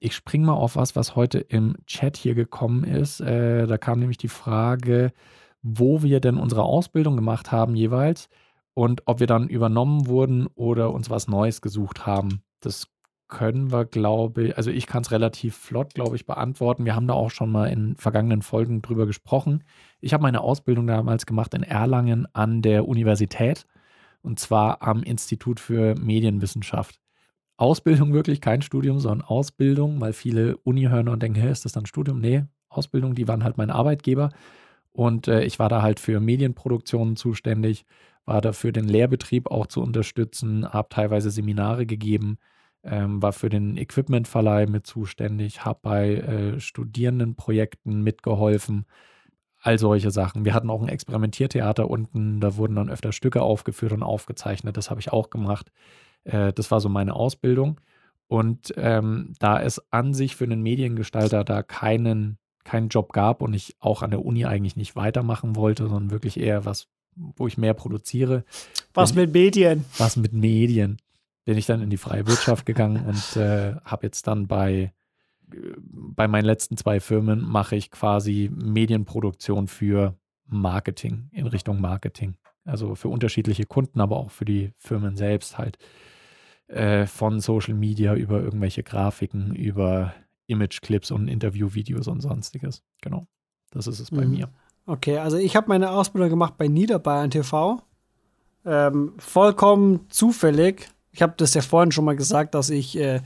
Ich 0.00 0.14
springe 0.14 0.44
mal 0.44 0.52
auf 0.52 0.76
was, 0.76 0.96
was 0.96 1.16
heute 1.16 1.38
im 1.38 1.76
Chat 1.86 2.18
hier 2.18 2.34
gekommen 2.34 2.84
ist. 2.84 3.20
Äh, 3.20 3.66
da 3.66 3.78
kam 3.78 4.00
nämlich 4.00 4.18
die 4.18 4.28
Frage, 4.28 5.14
wo 5.62 6.02
wir 6.02 6.20
denn 6.20 6.36
unsere 6.36 6.64
Ausbildung 6.64 7.16
gemacht 7.16 7.52
haben 7.52 7.74
jeweils 7.74 8.28
und 8.74 9.02
ob 9.06 9.20
wir 9.20 9.26
dann 9.26 9.48
übernommen 9.48 10.06
wurden 10.06 10.46
oder 10.54 10.92
uns 10.92 11.10
was 11.10 11.28
Neues 11.28 11.60
gesucht 11.60 12.06
haben. 12.06 12.42
Das 12.60 12.88
können 13.28 13.72
wir, 13.72 13.86
glaube 13.86 14.48
ich, 14.48 14.56
also 14.58 14.70
ich 14.70 14.86
kann 14.86 15.02
es 15.02 15.10
relativ 15.10 15.56
flott, 15.56 15.94
glaube 15.94 16.16
ich, 16.16 16.26
beantworten. 16.26 16.84
Wir 16.84 16.94
haben 16.94 17.06
da 17.06 17.14
auch 17.14 17.30
schon 17.30 17.50
mal 17.50 17.66
in 17.66 17.96
vergangenen 17.96 18.42
Folgen 18.42 18.82
drüber 18.82 19.06
gesprochen. 19.06 19.64
Ich 20.00 20.12
habe 20.12 20.22
meine 20.22 20.42
Ausbildung 20.42 20.86
damals 20.86 21.24
gemacht 21.24 21.54
in 21.54 21.62
Erlangen 21.62 22.26
an 22.34 22.60
der 22.60 22.86
Universität 22.86 23.66
und 24.20 24.38
zwar 24.38 24.82
am 24.82 25.02
Institut 25.02 25.60
für 25.60 25.94
Medienwissenschaft. 25.94 27.00
Ausbildung 27.56 28.12
wirklich, 28.12 28.40
kein 28.40 28.62
Studium, 28.62 28.98
sondern 28.98 29.26
Ausbildung, 29.26 30.00
weil 30.00 30.12
viele 30.12 30.56
Uni 30.58 30.82
hören 30.84 31.08
und 31.08 31.22
denken, 31.22 31.40
hey, 31.40 31.50
ist 31.50 31.64
das 31.64 31.72
dann 31.72 31.86
Studium? 31.86 32.20
Nee, 32.20 32.44
Ausbildung, 32.68 33.14
die 33.14 33.28
waren 33.28 33.44
halt 33.44 33.56
mein 33.56 33.70
Arbeitgeber. 33.70 34.30
Und 34.90 35.26
äh, 35.28 35.44
ich 35.44 35.58
war 35.58 35.68
da 35.68 35.80
halt 35.80 36.00
für 36.00 36.20
Medienproduktionen 36.20 37.16
zuständig, 37.16 37.86
war 38.24 38.40
dafür 38.40 38.72
den 38.72 38.84
Lehrbetrieb 38.84 39.50
auch 39.50 39.66
zu 39.66 39.82
unterstützen, 39.82 40.66
habe 40.72 40.88
teilweise 40.90 41.30
Seminare 41.30 41.86
gegeben, 41.86 42.38
ähm, 42.84 43.22
war 43.22 43.32
für 43.32 43.48
den 43.48 43.76
Equipmentverleih 43.76 44.66
mit 44.66 44.86
zuständig, 44.86 45.64
habe 45.64 45.80
bei 45.82 46.14
äh, 46.16 46.60
Studierendenprojekten 46.60 48.02
mitgeholfen, 48.02 48.86
all 49.60 49.78
solche 49.78 50.10
Sachen. 50.10 50.44
Wir 50.44 50.54
hatten 50.54 50.70
auch 50.70 50.82
ein 50.82 50.88
Experimentiertheater 50.88 51.88
unten, 51.88 52.40
da 52.40 52.56
wurden 52.56 52.76
dann 52.76 52.90
öfter 52.90 53.12
Stücke 53.12 53.42
aufgeführt 53.42 53.92
und 53.92 54.02
aufgezeichnet, 54.02 54.76
das 54.76 54.90
habe 54.90 55.00
ich 55.00 55.12
auch 55.12 55.30
gemacht. 55.30 55.70
Äh, 56.24 56.52
das 56.52 56.70
war 56.70 56.80
so 56.80 56.88
meine 56.88 57.14
Ausbildung. 57.14 57.80
Und 58.28 58.72
ähm, 58.76 59.34
da 59.40 59.60
es 59.60 59.92
an 59.92 60.14
sich 60.14 60.36
für 60.36 60.44
einen 60.44 60.62
Mediengestalter 60.62 61.44
da 61.44 61.62
keinen, 61.62 62.38
keinen 62.64 62.88
Job 62.88 63.12
gab 63.12 63.42
und 63.42 63.52
ich 63.54 63.76
auch 63.78 64.02
an 64.02 64.10
der 64.10 64.24
Uni 64.24 64.46
eigentlich 64.46 64.76
nicht 64.76 64.96
weitermachen 64.96 65.54
wollte, 65.54 65.88
sondern 65.88 66.10
wirklich 66.10 66.40
eher 66.40 66.64
was 66.64 66.88
wo 67.16 67.46
ich 67.46 67.58
mehr 67.58 67.74
produziere. 67.74 68.44
Was 68.94 69.14
mit 69.14 69.32
Medien? 69.32 69.84
Was 69.98 70.16
mit 70.16 70.32
Medien. 70.32 70.98
Bin 71.44 71.58
ich 71.58 71.66
dann 71.66 71.82
in 71.82 71.90
die 71.90 71.96
freie 71.96 72.26
Wirtschaft 72.26 72.66
gegangen 72.66 73.04
und 73.06 73.36
äh, 73.36 73.74
habe 73.84 74.06
jetzt 74.06 74.26
dann 74.26 74.46
bei, 74.46 74.92
bei 75.82 76.28
meinen 76.28 76.44
letzten 76.44 76.76
zwei 76.76 77.00
Firmen 77.00 77.42
mache 77.42 77.76
ich 77.76 77.90
quasi 77.90 78.50
Medienproduktion 78.54 79.68
für 79.68 80.16
Marketing, 80.46 81.28
in 81.32 81.46
Richtung 81.46 81.80
Marketing. 81.80 82.36
Also 82.64 82.94
für 82.94 83.08
unterschiedliche 83.08 83.66
Kunden, 83.66 84.00
aber 84.00 84.16
auch 84.16 84.30
für 84.30 84.44
die 84.44 84.72
Firmen 84.78 85.16
selbst 85.16 85.58
halt. 85.58 85.78
Äh, 86.68 87.06
von 87.06 87.40
Social 87.40 87.74
Media 87.74 88.14
über 88.14 88.40
irgendwelche 88.40 88.82
Grafiken, 88.82 89.54
über 89.54 90.14
Image-Clips 90.46 91.10
und 91.10 91.28
Interview-Videos 91.28 92.08
und 92.08 92.20
sonstiges. 92.20 92.82
Genau. 93.02 93.26
Das 93.70 93.86
ist 93.86 94.00
es 94.00 94.10
bei 94.10 94.24
mhm. 94.24 94.30
mir. 94.30 94.48
Okay, 94.86 95.18
also 95.18 95.36
ich 95.36 95.56
habe 95.56 95.68
meine 95.68 95.90
Ausbildung 95.90 96.30
gemacht 96.30 96.54
bei 96.58 96.68
Niederbayern 96.68 97.30
TV. 97.30 97.82
Ähm, 98.64 99.14
vollkommen 99.18 100.06
zufällig. 100.08 100.88
Ich 101.12 101.22
habe 101.22 101.34
das 101.36 101.54
ja 101.54 101.62
vorhin 101.62 101.92
schon 101.92 102.04
mal 102.04 102.16
gesagt, 102.16 102.54
dass 102.54 102.70
ich 102.70 102.98
äh, 102.98 103.20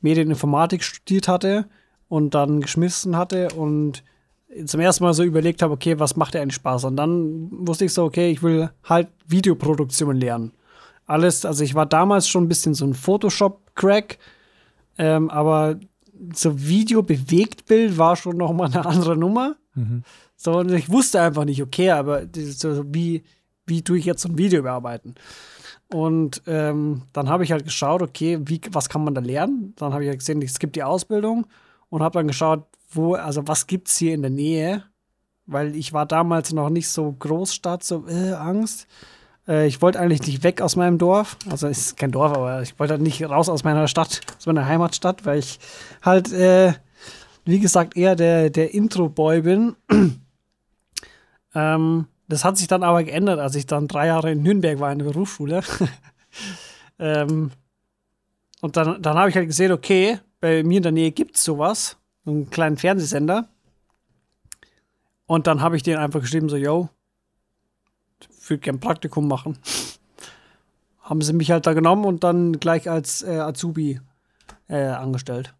Medieninformatik 0.00 0.82
studiert 0.82 1.28
hatte 1.28 1.66
und 2.08 2.34
dann 2.34 2.60
geschmissen 2.60 3.16
hatte 3.16 3.48
und 3.54 4.02
zum 4.66 4.80
ersten 4.80 5.04
Mal 5.04 5.14
so 5.14 5.22
überlegt 5.22 5.62
habe, 5.62 5.72
okay, 5.72 5.98
was 5.98 6.16
macht 6.16 6.34
dir 6.34 6.42
eigentlich 6.42 6.56
Spaß? 6.56 6.84
Und 6.84 6.96
dann 6.96 7.48
wusste 7.50 7.84
ich 7.84 7.94
so, 7.94 8.04
okay, 8.04 8.30
ich 8.30 8.42
will 8.42 8.70
halt 8.84 9.08
Videoproduktion 9.26 10.16
lernen. 10.16 10.52
Alles, 11.06 11.44
also 11.44 11.62
ich 11.62 11.74
war 11.74 11.86
damals 11.86 12.28
schon 12.28 12.44
ein 12.44 12.48
bisschen 12.48 12.74
so 12.74 12.84
ein 12.84 12.94
Photoshop-Crack, 12.94 14.18
ähm, 14.98 15.30
aber 15.30 15.78
so 16.34 16.60
Video-Bewegtbild 16.60 17.96
war 17.96 18.16
schon 18.16 18.36
noch 18.36 18.52
mal 18.52 18.66
eine 18.66 18.84
andere 18.84 19.16
Nummer. 19.16 19.56
Mhm. 19.74 20.02
So, 20.42 20.52
und 20.60 20.72
ich 20.72 20.90
wusste 20.90 21.20
einfach 21.20 21.44
nicht, 21.44 21.60
okay, 21.60 21.90
aber 21.90 22.22
so, 22.34 22.82
wie, 22.94 23.24
wie 23.66 23.82
tue 23.82 23.98
ich 23.98 24.06
jetzt 24.06 24.22
so 24.22 24.30
ein 24.30 24.38
Video 24.38 24.62
bearbeiten? 24.62 25.14
Und 25.92 26.40
ähm, 26.46 27.02
dann 27.12 27.28
habe 27.28 27.44
ich 27.44 27.52
halt 27.52 27.64
geschaut, 27.64 28.00
okay, 28.00 28.38
wie, 28.46 28.58
was 28.72 28.88
kann 28.88 29.04
man 29.04 29.14
da 29.14 29.20
lernen? 29.20 29.74
Dann 29.76 29.92
habe 29.92 30.02
ich 30.02 30.08
halt 30.08 30.20
gesehen, 30.20 30.40
es 30.40 30.58
gibt 30.58 30.76
die 30.76 30.82
Ausbildung 30.82 31.46
und 31.90 32.00
habe 32.00 32.18
dann 32.18 32.26
geschaut, 32.26 32.64
wo, 32.90 33.16
also 33.16 33.46
was 33.48 33.66
gibt 33.66 33.88
es 33.88 33.98
hier 33.98 34.14
in 34.14 34.22
der 34.22 34.30
Nähe? 34.30 34.82
Weil 35.44 35.76
ich 35.76 35.92
war 35.92 36.06
damals 36.06 36.54
noch 36.54 36.70
nicht 36.70 36.88
so 36.88 37.12
Großstadt, 37.18 37.84
so 37.84 38.06
äh, 38.08 38.32
Angst. 38.32 38.86
Äh, 39.46 39.66
ich 39.66 39.82
wollte 39.82 40.00
eigentlich 40.00 40.26
nicht 40.26 40.42
weg 40.42 40.62
aus 40.62 40.74
meinem 40.74 40.96
Dorf. 40.96 41.36
Also 41.50 41.66
es 41.66 41.78
ist 41.80 41.96
kein 41.98 42.12
Dorf, 42.12 42.32
aber 42.32 42.62
ich 42.62 42.78
wollte 42.78 42.94
halt 42.94 43.02
nicht 43.02 43.22
raus 43.22 43.50
aus 43.50 43.62
meiner 43.62 43.88
Stadt, 43.88 44.22
aus 44.38 44.46
meiner 44.46 44.64
Heimatstadt, 44.64 45.26
weil 45.26 45.40
ich 45.40 45.60
halt 46.00 46.32
äh, 46.32 46.72
wie 47.44 47.60
gesagt, 47.60 47.96
eher 47.96 48.16
der, 48.16 48.50
der 48.50 48.72
Intro-Boy 48.72 49.42
bin. 49.42 49.76
Ähm, 51.54 52.06
das 52.28 52.44
hat 52.44 52.56
sich 52.56 52.68
dann 52.68 52.82
aber 52.82 53.02
geändert, 53.02 53.40
als 53.40 53.54
ich 53.56 53.66
dann 53.66 53.88
drei 53.88 54.06
Jahre 54.06 54.30
in 54.30 54.42
Nürnberg 54.42 54.78
war 54.78 54.92
in 54.92 55.00
der 55.00 55.06
Berufsschule. 55.06 55.62
ähm, 56.98 57.50
und 58.60 58.76
dann, 58.76 59.02
dann 59.02 59.16
habe 59.16 59.30
ich 59.30 59.36
halt 59.36 59.48
gesehen, 59.48 59.72
okay, 59.72 60.20
bei 60.40 60.62
mir 60.62 60.76
in 60.76 60.82
der 60.82 60.92
Nähe 60.92 61.10
gibt 61.10 61.36
es 61.36 61.44
sowas, 61.44 61.96
einen 62.24 62.50
kleinen 62.50 62.76
Fernsehsender. 62.76 63.48
Und 65.26 65.46
dann 65.46 65.60
habe 65.60 65.76
ich 65.76 65.82
den 65.82 65.96
einfach 65.96 66.20
geschrieben, 66.20 66.48
so, 66.48 66.56
yo, 66.56 66.88
ich 68.20 68.50
würde 68.50 68.60
gerne 68.60 68.78
Praktikum 68.78 69.28
machen. 69.28 69.58
Haben 71.02 71.22
sie 71.22 71.32
mich 71.32 71.50
halt 71.50 71.66
da 71.66 71.72
genommen 71.72 72.04
und 72.04 72.22
dann 72.22 72.60
gleich 72.60 72.88
als 72.88 73.22
äh, 73.22 73.38
Azubi 73.38 74.00
äh, 74.68 74.84
angestellt. 74.84 75.54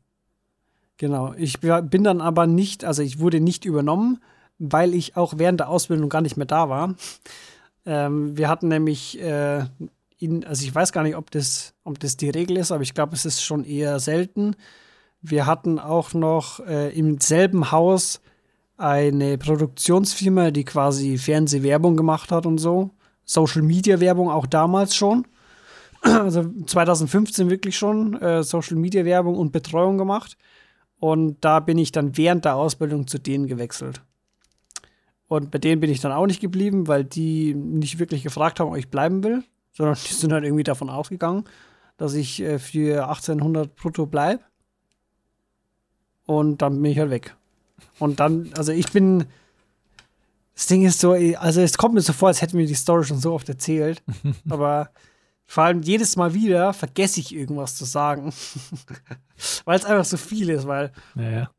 Genau. 0.97 1.35
Ich 1.35 1.59
bin 1.61 2.05
dann 2.05 2.21
aber 2.21 2.47
nicht, 2.47 2.85
also 2.85 3.03
ich 3.03 3.19
wurde 3.19 3.41
nicht 3.41 3.65
übernommen, 3.65 4.21
weil 4.61 4.95
ich 4.95 5.17
auch 5.17 5.35
während 5.39 5.59
der 5.59 5.69
Ausbildung 5.69 6.09
gar 6.09 6.21
nicht 6.21 6.37
mehr 6.37 6.47
da 6.47 6.69
war. 6.69 6.95
Ähm, 7.87 8.37
wir 8.37 8.49
hatten 8.49 8.69
nämlich 8.69 9.21
äh, 9.21 9.65
in, 10.19 10.45
also 10.45 10.65
ich 10.65 10.73
weiß 10.73 10.93
gar 10.93 11.03
nicht, 11.03 11.17
ob 11.17 11.31
das, 11.31 11.75
ob 11.83 11.99
das 11.99 12.17
die 12.17 12.31
Regel 12.31 12.59
ist, 12.59 12.71
aber 12.71 12.83
ich 12.83 12.95
glaube, 12.95 13.15
es 13.15 13.25
ist 13.25 13.43
schon 13.43 13.65
eher 13.65 13.99
selten. 13.99 14.55
Wir 15.23 15.47
hatten 15.47 15.79
auch 15.79 16.13
noch 16.13 16.61
äh, 16.61 16.91
im 16.97 17.19
selben 17.21 17.73
Haus 17.73 18.21
eine 18.77 19.39
Produktionsfirma, 19.39 20.51
die 20.51 20.65
quasi 20.65 21.19
Fernsehwerbung 21.19 21.97
gemacht 21.97 22.31
hat 22.31 22.47
und 22.47 22.59
so. 22.59 22.91
Social 23.25 23.63
Media 23.63 23.99
Werbung 24.01 24.31
auch 24.31 24.47
damals 24.47 24.95
schon. 24.95 25.27
Also 26.03 26.47
2015 26.67 27.51
wirklich 27.51 27.77
schon 27.77 28.19
äh, 28.23 28.43
Social 28.43 28.79
Media 28.79 29.05
Werbung 29.05 29.37
und 29.37 29.53
Betreuung 29.53 29.99
gemacht. 29.99 30.39
Und 30.99 31.45
da 31.45 31.61
bin 31.61 31.77
ich 31.77 31.93
dann 31.93 32.17
während 32.17 32.47
der 32.47 32.57
Ausbildung 32.57 33.07
zu 33.07 33.19
denen 33.19 33.47
gewechselt. 33.47 34.01
Und 35.31 35.53
bei 35.53 35.59
denen 35.59 35.81
bin 35.81 35.91
ich 35.91 36.01
dann 36.01 36.11
auch 36.11 36.27
nicht 36.27 36.41
geblieben, 36.41 36.89
weil 36.89 37.05
die 37.05 37.55
nicht 37.55 38.01
wirklich 38.01 38.25
gefragt 38.25 38.59
haben, 38.59 38.71
ob 38.71 38.77
ich 38.77 38.89
bleiben 38.89 39.23
will, 39.23 39.45
sondern 39.71 39.95
die 39.95 40.13
sind 40.13 40.33
halt 40.33 40.43
irgendwie 40.43 40.65
davon 40.65 40.91
ausgegangen, 40.91 41.45
dass 41.97 42.15
ich 42.15 42.43
äh, 42.43 42.59
für 42.59 43.09
1800 43.09 43.77
brutto 43.77 44.07
bleibe. 44.07 44.43
Und 46.27 46.63
dann 46.63 46.83
bin 46.83 46.91
ich 46.91 46.99
halt 46.99 47.11
weg. 47.11 47.37
Und 48.01 48.19
dann, 48.19 48.51
also 48.57 48.73
ich 48.73 48.91
bin, 48.91 49.27
das 50.57 50.67
Ding 50.67 50.85
ist 50.85 50.99
so, 50.99 51.13
also 51.13 51.61
es 51.61 51.79
kommt 51.79 51.95
mir 51.95 52.01
so 52.01 52.13
vor, 52.13 52.27
als 52.27 52.43
hätten 52.43 52.59
wir 52.59 52.67
die 52.67 52.75
Story 52.75 53.05
schon 53.05 53.21
so 53.21 53.33
oft 53.33 53.49
erzählt. 53.49 54.03
aber 54.49 54.91
vor 55.47 55.63
allem 55.63 55.83
jedes 55.83 56.17
Mal 56.17 56.35
wieder 56.35 56.73
vergesse 56.73 57.21
ich 57.21 57.33
irgendwas 57.33 57.77
zu 57.77 57.85
sagen. 57.85 58.33
weil 59.65 59.79
es 59.79 59.85
einfach 59.85 60.05
so 60.05 60.17
viel 60.17 60.51
ist, 60.51 60.67
weil. 60.67 60.91
Naja. 61.15 61.53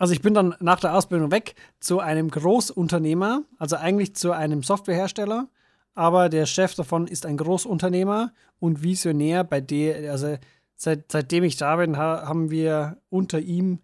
Also 0.00 0.12
ich 0.14 0.22
bin 0.22 0.34
dann 0.34 0.56
nach 0.60 0.80
der 0.80 0.94
Ausbildung 0.96 1.30
weg 1.30 1.54
zu 1.78 2.00
einem 2.00 2.30
Großunternehmer, 2.30 3.42
also 3.58 3.76
eigentlich 3.76 4.16
zu 4.16 4.32
einem 4.32 4.62
Softwarehersteller, 4.62 5.48
aber 5.94 6.28
der 6.28 6.46
Chef 6.46 6.74
davon 6.74 7.06
ist 7.06 7.26
ein 7.26 7.36
Großunternehmer 7.36 8.32
und 8.58 8.82
Visionär, 8.82 9.44
bei 9.44 9.60
der, 9.60 10.10
also 10.10 10.38
seit, 10.74 11.12
seitdem 11.12 11.44
ich 11.44 11.56
da 11.56 11.76
bin, 11.76 11.96
haben 11.96 12.50
wir 12.50 12.96
unter 13.10 13.38
ihm 13.38 13.80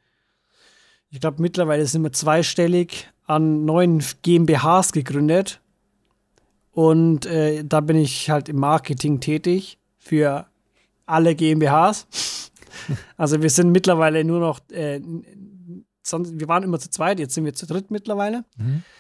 ich 1.11 1.21
glaube, 1.21 1.41
mittlerweile 1.41 1.87
sind 1.87 2.03
wir 2.03 2.13
zweistellig 2.13 3.09
an 3.27 3.65
neuen 3.65 4.03
GmbHs 4.23 4.93
gegründet. 4.93 5.61
Und 6.73 7.27
äh, 7.27 7.65
da 7.65 7.81
bin 7.81 7.97
ich 7.97 8.29
halt 8.29 8.49
im 8.49 8.57
Marketing 8.57 9.21
tätig 9.21 9.79
für 9.99 10.47
alle 11.07 11.35
GmbHs. 11.35 12.07
Also 13.17 13.41
wir 13.41 13.49
sind 13.49 13.73
mittlerweile 13.73 14.23
nur 14.23 14.39
noch, 14.39 14.61
äh, 14.71 15.01
sonst, 16.09 16.39
wir 16.39 16.49
waren 16.49 16.63
immer 16.63 16.79
zu 16.79 16.91
zweit, 16.91 17.19
jetzt 17.19 17.35
sind 17.35 17.45
wir 17.45 17.55
zu 17.55 17.67
dritt 17.67 17.91
mittlerweile. 17.91 18.45
Mhm. 18.57 18.83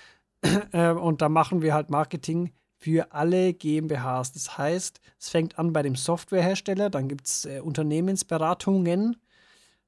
Äh, 0.72 0.90
und 0.90 1.22
da 1.22 1.28
machen 1.28 1.62
wir 1.62 1.74
halt 1.74 1.90
Marketing 1.90 2.52
für 2.78 3.12
alle 3.12 3.52
GmbHs. 3.54 4.32
Das 4.32 4.58
heißt, 4.58 5.00
es 5.18 5.28
fängt 5.28 5.58
an 5.58 5.72
bei 5.72 5.82
dem 5.82 5.96
Softwarehersteller, 5.96 6.90
dann 6.90 7.08
gibt 7.08 7.26
es 7.26 7.44
äh, 7.46 7.60
Unternehmensberatungen, 7.60 9.16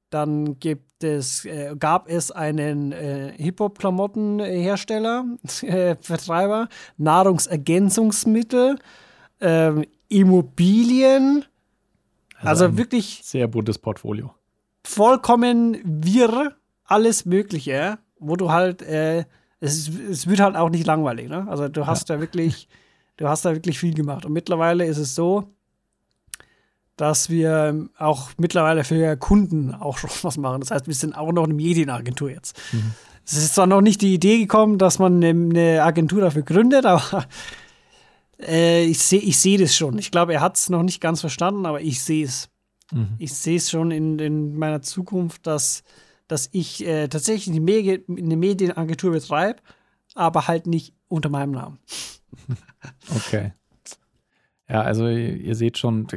dann 0.09 0.59
gibt 0.59 1.03
es, 1.03 1.45
äh, 1.45 1.75
gab 1.77 2.09
es 2.09 2.31
einen 2.31 2.91
äh, 2.91 3.31
Hip-Hop-Klamottenhersteller, 3.37 5.25
äh, 5.61 5.95
Vertreiber, 6.01 6.67
Nahrungsergänzungsmittel, 6.97 8.79
ähm, 9.39 9.85
Immobilien. 10.09 11.45
Also, 12.41 12.65
also 12.65 12.77
wirklich. 12.77 13.21
Sehr 13.23 13.47
buntes 13.47 13.77
Portfolio. 13.77 14.33
Vollkommen 14.83 15.77
wirr, 15.83 16.55
alles 16.89 17.25
Mögliche, 17.25 17.99
wo 18.19 18.35
du 18.35 18.51
halt, 18.51 18.81
äh, 18.81 19.25
es, 19.59 19.89
es 19.89 20.27
wird 20.27 20.39
halt 20.39 20.55
auch 20.55 20.69
nicht 20.69 20.85
langweilig, 20.85 21.29
ne? 21.29 21.47
Also 21.49 21.67
du 21.67 21.87
hast 21.87 22.09
ja. 22.09 22.15
da 22.15 22.21
wirklich, 22.21 22.67
du 23.17 23.27
hast 23.27 23.45
da 23.45 23.53
wirklich 23.53 23.79
viel 23.79 23.93
gemacht. 23.93 24.25
Und 24.25 24.33
mittlerweile 24.33 24.85
ist 24.85 24.97
es 24.97 25.15
so, 25.15 25.53
dass 26.95 27.29
wir 27.29 27.87
auch 27.97 28.31
mittlerweile 28.37 28.83
für 28.83 29.15
Kunden 29.17 29.73
auch 29.73 29.97
schon 29.97 30.09
was 30.21 30.37
machen. 30.37 30.61
Das 30.61 30.71
heißt, 30.71 30.87
wir 30.87 30.93
sind 30.93 31.15
auch 31.15 31.31
noch 31.31 31.45
eine 31.45 31.53
Medienagentur 31.53 32.29
jetzt. 32.29 32.59
Mhm. 32.71 32.93
Es 33.25 33.37
ist 33.37 33.55
zwar 33.55 33.67
noch 33.67 33.81
nicht 33.81 34.01
die 34.01 34.13
Idee 34.15 34.39
gekommen, 34.39 34.79
dass 34.79 34.97
man 34.97 35.23
eine 35.23 35.83
Agentur 35.83 36.19
dafür 36.19 36.41
gründet, 36.41 36.85
aber 36.85 37.25
äh, 38.39 38.83
ich 38.85 38.99
sehe 38.99 39.19
ich 39.19 39.39
seh 39.39 39.57
das 39.57 39.75
schon. 39.75 39.97
Ich 39.99 40.11
glaube, 40.11 40.33
er 40.33 40.41
hat 40.41 40.57
es 40.57 40.69
noch 40.69 40.83
nicht 40.83 40.99
ganz 40.99 41.21
verstanden, 41.21 41.65
aber 41.65 41.81
ich 41.81 42.01
sehe 42.01 42.25
es. 42.25 42.49
Mhm. 42.91 43.09
Ich 43.19 43.33
sehe 43.33 43.57
es 43.57 43.69
schon 43.69 43.91
in, 43.91 44.17
in, 44.17 44.57
meiner 44.57 44.81
Zukunft, 44.81 45.45
dass, 45.45 45.83
dass 46.29 46.47
ich 46.53 46.85
äh, 46.85 47.09
tatsächlich 47.09 47.49
eine, 47.49 47.59
Medi 47.59 48.05
eine 48.07 48.37
Medienagentur 48.37 49.11
betreibe, 49.11 49.59
aber 50.15 50.47
halt 50.47 50.67
nicht 50.67 50.93
unter 51.09 51.27
meinem 51.27 51.51
Namen. 51.51 51.79
Okay. 53.13 53.51
Ja, 54.69 54.83
also 54.83 55.07
ihr 55.07 55.55
seht 55.55 55.79
schon, 55.79 56.07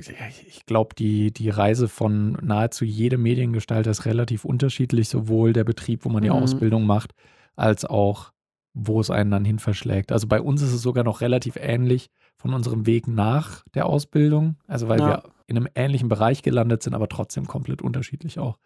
ich 0.47 0.67
glaube, 0.67 0.95
die, 0.95 1.33
die 1.33 1.49
Reise 1.49 1.89
von 1.89 2.33
nahezu 2.43 2.85
jedem 2.85 3.23
Mediengestalter 3.23 3.91
ist 3.91 4.05
relativ 4.05 4.45
unterschiedlich, 4.45 5.09
sowohl 5.09 5.55
der 5.55 5.65
Betrieb, 5.65 6.05
wo 6.05 6.11
man 6.11 6.23
die 6.23 6.29
mhm. 6.29 6.37
Ausbildung 6.37 6.85
macht, 6.85 7.15
als 7.57 7.87
auch, 7.87 8.33
wo 8.75 9.01
es 9.01 9.11
einen 9.11 9.31
dann 9.31 9.45
hin 9.45 9.59
verschlägt. 9.59 10.13
Also 10.13 10.29
bei 10.29 10.41
uns 10.41 10.61
ist 10.61 10.73
es 10.73 10.83
sogar 10.83 11.03
noch 11.03 11.23
relativ 11.23 11.57
ähnlich 11.57 12.11
von 12.37 12.53
unserem 12.53 12.87
Weg 12.87 13.09
nach 13.09 13.65
der 13.75 13.87
Ausbildung, 13.87 14.57
also 14.69 14.87
weil 14.89 15.01
ja. 15.01 15.09
wir 15.09 15.23
in 15.47 15.57
einem 15.57 15.69
ähnlichen 15.75 16.09
Bereich 16.09 16.43
gelandet 16.43 16.83
sind, 16.83 16.95
aber 16.95 17.09
trotzdem 17.09 17.47
komplett 17.47 17.81
unterschiedlich 17.81 18.39
auch. 18.39 18.59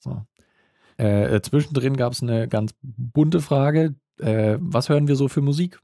So. 0.00 0.22
Äh, 1.00 1.40
zwischendrin 1.40 1.96
gab 1.96 2.12
es 2.12 2.22
eine 2.22 2.46
ganz 2.46 2.74
bunte 2.82 3.40
Frage. 3.40 3.94
Äh, 4.18 4.58
was 4.60 4.90
hören 4.90 5.08
wir 5.08 5.16
so 5.16 5.28
für 5.28 5.40
Musik? 5.40 5.80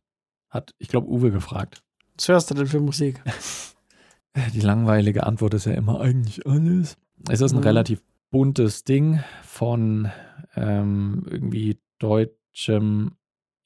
Hat, 0.50 0.74
ich 0.78 0.88
glaube, 0.88 1.08
Uwe 1.08 1.30
gefragt. 1.30 1.82
Was 2.16 2.28
hörst 2.28 2.50
du 2.50 2.54
denn 2.54 2.66
für 2.66 2.80
Musik? 2.80 3.22
Die 4.52 4.60
langweilige 4.60 5.24
Antwort 5.24 5.54
ist 5.54 5.64
ja 5.64 5.72
immer 5.72 6.00
eigentlich 6.02 6.46
alles. 6.46 6.98
Es 7.30 7.40
ist 7.40 7.52
ein 7.52 7.58
mhm. 7.58 7.64
relativ 7.64 8.02
buntes 8.30 8.84
Ding 8.84 9.20
von 9.42 10.10
ähm, 10.54 11.24
irgendwie 11.30 11.78
deutschem 11.98 13.12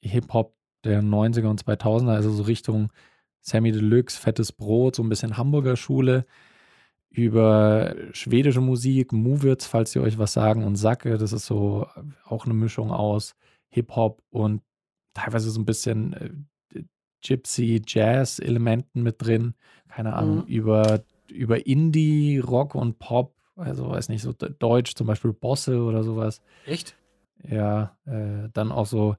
Hip-Hop 0.01 0.55
der 0.85 1.03
90er 1.03 1.47
und 1.47 1.61
2000er, 1.61 2.13
also 2.13 2.31
so 2.31 2.43
Richtung 2.43 2.93
Sammy 3.41 3.73
Deluxe, 3.73 4.17
Fettes 4.17 4.53
Brot, 4.53 4.95
so 4.95 5.03
ein 5.03 5.09
bisschen 5.09 5.35
Hamburger 5.35 5.75
Schule, 5.75 6.25
über 7.11 7.93
schwedische 8.13 8.61
Musik, 8.61 9.11
Movits, 9.11 9.65
falls 9.65 9.95
ihr 9.95 10.01
euch 10.01 10.17
was 10.17 10.33
sagen, 10.33 10.63
und 10.63 10.77
Sacke, 10.77 11.17
das 11.17 11.33
ist 11.33 11.45
so 11.45 11.85
auch 12.25 12.45
eine 12.45 12.53
Mischung 12.53 12.91
aus 12.91 13.35
Hip-Hop 13.69 14.23
und 14.29 14.61
teilweise 15.13 15.49
so 15.49 15.59
ein 15.59 15.65
bisschen 15.65 16.13
äh, 16.13 16.83
Gypsy, 17.21 17.81
Jazz-Elementen 17.85 19.03
mit 19.03 19.21
drin. 19.21 19.55
Keine 19.89 20.13
Ahnung, 20.13 20.37
mhm. 20.37 20.47
über, 20.47 21.03
über 21.29 21.67
Indie, 21.67 22.39
Rock 22.39 22.75
und 22.75 22.97
Pop. 22.97 23.35
Also, 23.55 23.89
weiß 23.89 24.09
nicht, 24.09 24.21
so 24.21 24.31
Deutsch, 24.31 24.95
zum 24.95 25.07
Beispiel 25.07 25.33
Bosse 25.33 25.83
oder 25.83 26.03
sowas. 26.03 26.41
Echt? 26.65 26.95
Ja, 27.47 27.97
äh, 28.05 28.49
dann 28.53 28.71
auch 28.71 28.85
so 28.85 29.15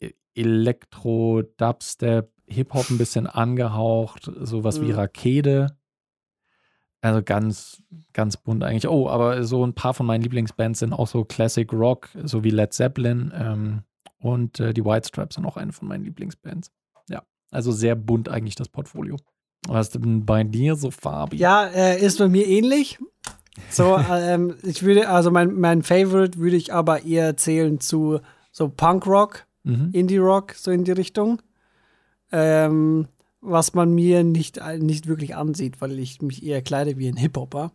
e-, 0.00 0.12
Elektro, 0.34 1.42
Dubstep, 1.58 2.32
Hip-Hop 2.46 2.90
ein 2.90 2.98
bisschen 2.98 3.26
angehaucht, 3.26 4.30
sowas 4.40 4.80
mhm. 4.80 4.86
wie 4.86 4.92
Rakete. 4.92 5.77
Also 7.00 7.22
ganz, 7.22 7.82
ganz 8.12 8.36
bunt 8.36 8.64
eigentlich. 8.64 8.88
Oh, 8.88 9.08
aber 9.08 9.44
so 9.44 9.64
ein 9.64 9.74
paar 9.74 9.94
von 9.94 10.06
meinen 10.06 10.22
Lieblingsbands 10.22 10.80
sind 10.80 10.92
auch 10.92 11.06
so 11.06 11.24
Classic 11.24 11.72
Rock, 11.72 12.08
so 12.24 12.42
wie 12.42 12.50
Led 12.50 12.72
Zeppelin. 12.72 13.32
Ähm, 13.34 13.82
und 14.18 14.58
äh, 14.58 14.74
die 14.74 14.84
White 14.84 15.06
Stripes 15.08 15.36
sind 15.36 15.46
auch 15.46 15.56
eine 15.56 15.72
von 15.72 15.86
meinen 15.86 16.04
Lieblingsbands. 16.04 16.72
Also 17.50 17.72
sehr 17.72 17.94
bunt 17.94 18.28
eigentlich 18.28 18.54
das 18.54 18.68
Portfolio. 18.68 19.16
Was 19.66 19.88
ist 19.88 19.94
denn 20.04 20.24
bei 20.24 20.44
dir 20.44 20.76
so 20.76 20.90
Fabi? 20.90 21.36
Ja, 21.36 21.66
äh, 21.66 22.00
ist 22.00 22.18
bei 22.18 22.28
mir 22.28 22.46
ähnlich. 22.46 22.98
So, 23.70 23.98
ähm, 24.10 24.56
ich 24.62 24.82
würde, 24.82 25.08
also 25.08 25.30
mein, 25.30 25.54
mein 25.54 25.82
Favorite 25.82 26.38
würde 26.38 26.56
ich 26.56 26.72
aber 26.72 27.04
eher 27.04 27.36
zählen 27.36 27.80
zu 27.80 28.20
so 28.52 28.68
Punkrock, 28.68 29.46
mhm. 29.64 29.90
Indie-Rock, 29.92 30.54
so 30.54 30.70
in 30.70 30.84
die 30.84 30.92
Richtung. 30.92 31.40
Ähm, 32.30 33.08
was 33.50 33.74
man 33.74 33.94
mir 33.94 34.24
nicht, 34.24 34.60
nicht 34.78 35.06
wirklich 35.06 35.36
ansieht, 35.36 35.80
weil 35.80 35.98
ich 35.98 36.20
mich 36.22 36.42
eher 36.44 36.62
kleide 36.62 36.98
wie 36.98 37.08
ein 37.08 37.16
Hip-Hopper. 37.16 37.72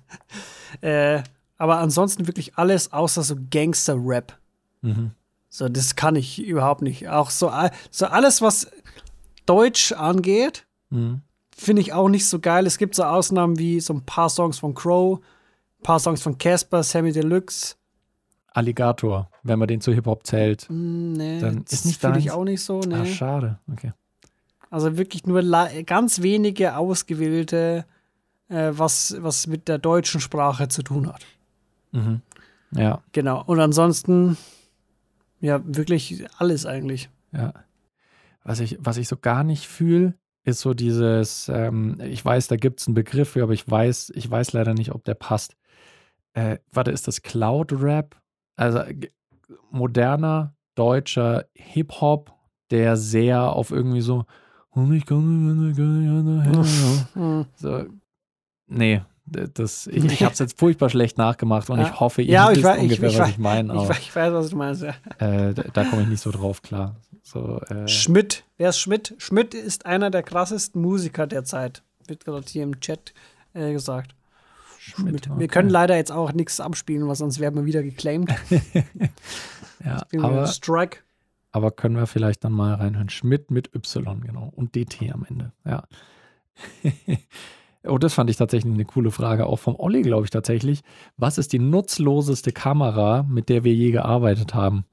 äh, 0.80 1.22
aber 1.58 1.78
ansonsten 1.78 2.26
wirklich 2.26 2.56
alles 2.56 2.92
außer 2.92 3.22
so 3.22 3.36
Gangster-Rap. 3.50 4.38
Mhm. 4.82 5.10
So, 5.48 5.68
das 5.68 5.96
kann 5.96 6.16
ich 6.16 6.40
überhaupt 6.42 6.80
nicht. 6.82 7.08
Auch 7.08 7.30
so, 7.30 7.50
so 7.90 8.06
alles, 8.06 8.40
was 8.40 8.70
Deutsch 9.46 9.92
angeht, 9.92 10.66
Mhm. 10.90 11.20
finde 11.56 11.82
ich 11.82 11.92
auch 11.92 12.08
nicht 12.08 12.26
so 12.26 12.40
geil. 12.40 12.66
Es 12.66 12.78
gibt 12.78 12.94
so 12.96 13.04
Ausnahmen 13.04 13.58
wie 13.58 13.78
so 13.80 13.92
ein 13.94 14.04
paar 14.04 14.28
Songs 14.28 14.58
von 14.58 14.74
Crow, 14.74 15.18
ein 15.18 15.82
paar 15.82 16.00
Songs 16.00 16.22
von 16.22 16.36
Casper, 16.38 16.82
Sammy 16.82 17.12
Deluxe. 17.12 17.76
Alligator, 18.52 19.30
wenn 19.44 19.60
man 19.60 19.68
den 19.68 19.80
zu 19.80 19.92
Hip-Hop 19.92 20.26
zählt. 20.26 20.66
Mm, 20.68 21.12
nee, 21.12 21.38
Dann 21.40 21.62
das 21.64 21.72
ist 21.74 21.84
nicht 21.86 22.00
finde 22.00 22.18
ich 22.18 22.32
auch 22.32 22.42
nicht 22.44 22.62
so. 22.64 22.80
Ah, 22.80 23.02
Nee. 23.02 23.12
schade. 23.14 23.60
Okay. 23.72 23.92
Also 24.70 24.96
wirklich 24.96 25.26
nur 25.26 25.42
ganz 25.84 26.22
wenige 26.22 26.76
ausgewählte, 26.76 27.84
äh, 28.48 28.70
was, 28.72 29.16
was 29.20 29.46
mit 29.46 29.68
der 29.68 29.78
deutschen 29.78 30.20
Sprache 30.20 30.68
zu 30.68 30.82
tun 30.82 31.08
hat. 31.12 31.26
Mhm. 31.92 32.20
Ja, 32.72 33.02
Genau. 33.12 33.42
Und 33.44 33.58
ansonsten, 33.60 34.36
ja, 35.40 35.60
wirklich 35.64 36.24
alles 36.38 36.66
eigentlich. 36.66 37.08
ja. 37.32 37.52
Was 38.42 38.60
ich, 38.60 38.78
was 38.80 38.96
ich 38.96 39.06
so 39.06 39.18
gar 39.18 39.44
nicht 39.44 39.66
fühle, 39.68 40.14
ist 40.44 40.60
so 40.60 40.72
dieses, 40.72 41.50
ähm, 41.52 41.98
ich 42.00 42.24
weiß, 42.24 42.48
da 42.48 42.56
gibt 42.56 42.80
es 42.80 42.86
einen 42.86 42.94
Begriff 42.94 43.28
für, 43.30 43.42
aber 43.42 43.52
ich 43.52 43.70
weiß, 43.70 44.12
ich 44.14 44.30
weiß 44.30 44.54
leider 44.54 44.72
nicht, 44.72 44.92
ob 44.94 45.04
der 45.04 45.12
passt. 45.14 45.56
Äh, 46.32 46.56
warte, 46.72 46.90
ist 46.90 47.06
das 47.06 47.20
Cloud-Rap? 47.20 48.16
Also 48.56 48.80
g- 48.88 49.10
moderner 49.70 50.54
deutscher 50.74 51.44
Hip-Hop, 51.54 52.32
der 52.70 52.96
sehr 52.96 53.52
auf 53.52 53.70
irgendwie 53.72 54.00
so 54.00 54.24
und 54.70 54.92
ich 54.94 55.06
kann 55.06 55.74
Hm. 57.14 57.46
so, 57.56 57.84
nee, 58.66 59.02
das, 59.26 59.86
ich, 59.86 60.04
ich 60.04 60.22
habe 60.22 60.32
es 60.32 60.38
jetzt 60.40 60.58
furchtbar 60.58 60.90
schlecht 60.90 61.16
nachgemacht 61.18 61.70
und 61.70 61.78
Ja. 61.78 61.86
ich 61.88 62.00
hoffe, 62.00 62.22
ihr 62.22 62.32
Ja, 62.32 62.50
ich 62.50 62.62
wisst 62.64 62.78
ungefähr, 62.78 63.08
ich 63.10 63.18
was 63.18 63.28
ich 63.30 63.38
meine. 63.38 63.74
Ich, 63.74 63.90
ich 63.98 64.16
weiß, 64.16 64.32
was 64.32 64.50
du 64.50 64.56
meinst. 64.56 64.82
Ja. 64.82 64.94
äh, 65.18 65.54
da 65.54 65.62
da 65.62 65.84
komme 65.84 66.02
ich 66.02 66.08
nicht 66.08 66.20
so 66.20 66.30
drauf 66.30 66.62
klar. 66.62 66.96
So, 67.22 67.60
äh, 67.68 67.86
Schmidt. 67.86 68.44
Wer 68.56 68.70
ist 68.70 68.80
Schmidt? 68.80 69.14
Schmidt 69.18 69.54
ist 69.54 69.86
einer 69.86 70.10
der 70.10 70.22
krassesten 70.24 70.80
Musiker 70.82 71.26
der 71.26 71.44
Zeit. 71.44 71.82
Wird 72.06 72.24
gerade 72.24 72.44
hier 72.48 72.64
im 72.64 72.80
Chat 72.80 73.12
äh, 73.54 73.72
gesagt. 73.72 74.14
Schmidt, 74.80 75.28
Wir 75.28 75.34
okay. 75.36 75.46
können 75.48 75.68
leider 75.68 75.96
jetzt 75.96 76.10
auch 76.10 76.32
nichts 76.32 76.58
abspielen, 76.58 77.06
weil 77.06 77.14
sonst 77.14 77.38
werden 77.38 77.54
wir 77.56 77.66
wieder 77.66 77.82
geclaimed. 77.82 78.30
ja, 79.84 80.02
wir 80.10 80.24
aber, 80.24 80.46
Strike. 80.46 80.98
Aber 81.52 81.70
können 81.70 81.96
wir 81.96 82.06
vielleicht 82.06 82.44
dann 82.44 82.52
mal 82.52 82.74
reinhören. 82.74 83.08
Schmidt 83.08 83.50
mit 83.50 83.74
Y, 83.74 84.20
genau. 84.20 84.52
Und 84.54 84.74
DT 84.74 85.12
am 85.12 85.24
Ende, 85.28 85.52
ja. 85.64 85.84
oh, 87.84 87.98
das 87.98 88.14
fand 88.14 88.30
ich 88.30 88.36
tatsächlich 88.36 88.72
eine 88.72 88.84
coole 88.84 89.10
Frage, 89.10 89.46
auch 89.46 89.58
vom 89.58 89.76
Olli, 89.76 90.02
glaube 90.02 90.24
ich 90.24 90.30
tatsächlich. 90.30 90.82
Was 91.16 91.38
ist 91.38 91.52
die 91.52 91.58
nutzloseste 91.58 92.52
Kamera, 92.52 93.24
mit 93.24 93.48
der 93.48 93.64
wir 93.64 93.74
je 93.74 93.90
gearbeitet 93.90 94.54
haben? 94.54 94.84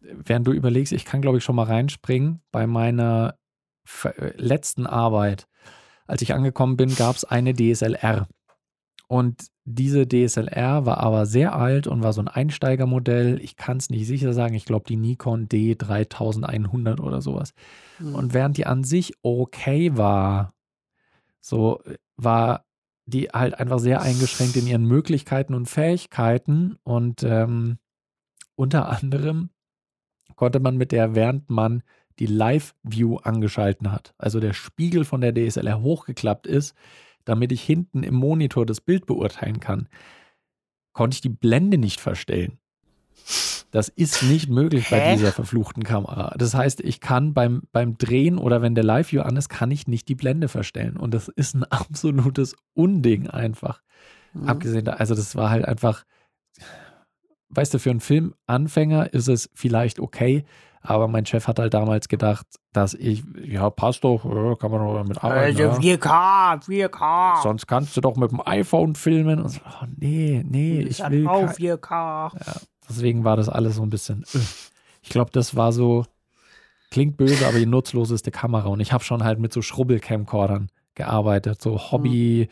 Während 0.00 0.46
du 0.46 0.52
überlegst, 0.52 0.92
ich 0.92 1.04
kann, 1.04 1.22
glaube 1.22 1.38
ich, 1.38 1.44
schon 1.44 1.56
mal 1.56 1.64
reinspringen. 1.64 2.40
Bei 2.52 2.66
meiner 2.66 3.36
letzten 4.36 4.86
Arbeit, 4.86 5.46
als 6.06 6.22
ich 6.22 6.34
angekommen 6.34 6.76
bin, 6.76 6.94
gab 6.94 7.16
es 7.16 7.24
eine 7.24 7.54
DSLR. 7.54 8.28
Und 9.14 9.52
diese 9.64 10.08
DSLR 10.08 10.86
war 10.86 10.98
aber 10.98 11.24
sehr 11.24 11.54
alt 11.54 11.86
und 11.86 12.02
war 12.02 12.12
so 12.12 12.20
ein 12.20 12.26
Einsteigermodell. 12.26 13.38
Ich 13.40 13.54
kann 13.54 13.76
es 13.76 13.88
nicht 13.88 14.08
sicher 14.08 14.32
sagen. 14.32 14.56
Ich 14.56 14.64
glaube, 14.64 14.86
die 14.88 14.96
Nikon 14.96 15.46
D3100 15.46 16.98
oder 16.98 17.22
sowas. 17.22 17.54
Hm. 17.98 18.12
Und 18.12 18.34
während 18.34 18.56
die 18.56 18.66
an 18.66 18.82
sich 18.82 19.14
okay 19.22 19.96
war, 19.96 20.52
so 21.40 21.80
war 22.16 22.64
die 23.06 23.28
halt 23.28 23.54
einfach 23.54 23.78
sehr 23.78 24.02
eingeschränkt 24.02 24.56
in 24.56 24.66
ihren 24.66 24.84
Möglichkeiten 24.84 25.54
und 25.54 25.66
Fähigkeiten. 25.66 26.76
Und 26.82 27.22
ähm, 27.22 27.78
unter 28.56 28.88
anderem 28.88 29.50
konnte 30.34 30.58
man 30.58 30.76
mit 30.76 30.90
der, 30.90 31.14
während 31.14 31.50
man 31.50 31.84
die 32.18 32.26
Live-View 32.26 33.18
angeschalten 33.18 33.92
hat, 33.92 34.12
also 34.18 34.40
der 34.40 34.54
Spiegel 34.54 35.04
von 35.04 35.20
der 35.20 35.32
DSLR 35.32 35.80
hochgeklappt 35.82 36.48
ist, 36.48 36.74
damit 37.24 37.52
ich 37.52 37.62
hinten 37.62 38.02
im 38.02 38.14
Monitor 38.14 38.66
das 38.66 38.80
Bild 38.80 39.06
beurteilen 39.06 39.60
kann, 39.60 39.88
konnte 40.92 41.16
ich 41.16 41.20
die 41.20 41.28
Blende 41.28 41.78
nicht 41.78 42.00
verstellen. 42.00 42.58
Das 43.70 43.88
ist 43.88 44.22
nicht 44.22 44.48
möglich 44.48 44.88
bei 44.88 45.00
Hä? 45.00 45.16
dieser 45.16 45.32
verfluchten 45.32 45.82
Kamera. 45.82 46.32
Das 46.38 46.54
heißt, 46.54 46.80
ich 46.80 47.00
kann 47.00 47.34
beim, 47.34 47.62
beim 47.72 47.98
Drehen 47.98 48.38
oder 48.38 48.62
wenn 48.62 48.76
der 48.76 48.84
Live-View 48.84 49.22
an 49.22 49.36
ist, 49.36 49.48
kann 49.48 49.72
ich 49.72 49.88
nicht 49.88 50.08
die 50.08 50.14
Blende 50.14 50.46
verstellen. 50.46 50.96
Und 50.96 51.12
das 51.12 51.26
ist 51.26 51.56
ein 51.56 51.64
absolutes 51.70 52.54
Unding 52.74 53.28
einfach. 53.28 53.82
Hm. 54.32 54.48
Abgesehen 54.48 54.84
da, 54.84 54.92
also 54.92 55.16
das 55.16 55.34
war 55.34 55.50
halt 55.50 55.64
einfach, 55.64 56.04
weißt 57.48 57.74
du, 57.74 57.80
für 57.80 57.90
einen 57.90 57.98
Filmanfänger 57.98 59.12
ist 59.12 59.26
es 59.26 59.50
vielleicht 59.54 59.98
okay, 59.98 60.44
aber 60.86 61.08
mein 61.08 61.24
Chef 61.24 61.48
hat 61.48 61.58
halt 61.58 61.72
damals 61.72 62.08
gedacht, 62.08 62.46
dass 62.72 62.92
ich, 62.94 63.24
ja, 63.42 63.70
passt 63.70 64.04
doch, 64.04 64.24
ja, 64.24 64.54
kann 64.54 64.70
man 64.70 64.80
doch 64.86 64.94
damit 64.94 65.22
arbeiten. 65.24 65.58
Also 65.58 65.62
ja. 65.62 65.96
4K, 65.96 66.64
4K. 66.64 67.42
Sonst 67.42 67.66
kannst 67.66 67.96
du 67.96 68.00
doch 68.02 68.16
mit 68.16 68.30
dem 68.30 68.42
iPhone 68.44 68.94
filmen. 68.94 69.40
Und 69.40 69.48
so, 69.48 69.60
oh, 69.64 69.86
nee, 69.96 70.44
nee, 70.46 70.80
ich 70.82 71.02
Hat 71.02 71.10
will 71.10 71.26
auch 71.26 71.46
kein, 71.46 71.54
4K. 71.54 72.60
Deswegen 72.88 73.24
war 73.24 73.36
das 73.36 73.48
alles 73.48 73.76
so 73.76 73.82
ein 73.82 73.90
bisschen. 73.90 74.24
äh. 74.34 74.38
Ich 75.02 75.08
glaube, 75.08 75.30
das 75.32 75.56
war 75.56 75.72
so, 75.72 76.04
klingt 76.90 77.16
böse, 77.16 77.46
aber 77.46 77.58
die 77.58 77.66
nutzloseste 77.66 78.30
Kamera. 78.30 78.68
Und 78.68 78.80
ich 78.80 78.92
habe 78.92 79.04
schon 79.04 79.24
halt 79.24 79.38
mit 79.38 79.52
so 79.52 79.62
Schrubbel-Camcordern 79.62 80.68
gearbeitet. 80.94 81.60
So 81.62 81.78
Hobby, 81.92 82.48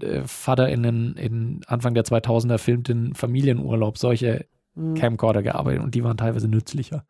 äh, 0.00 0.22
Vater 0.24 0.68
in, 0.68 0.82
den, 0.84 1.14
in 1.14 1.60
Anfang 1.66 1.94
der 1.94 2.04
2000er 2.04 2.58
filmt 2.58 2.88
in 2.88 3.14
Familienurlaub 3.14 3.98
solche 3.98 4.46
Hm. 4.76 4.94
Camcorder 4.94 5.42
gearbeitet 5.42 5.82
und 5.82 5.94
die 5.94 6.02
waren 6.04 6.16
teilweise 6.16 6.48
nützlicher. 6.48 7.04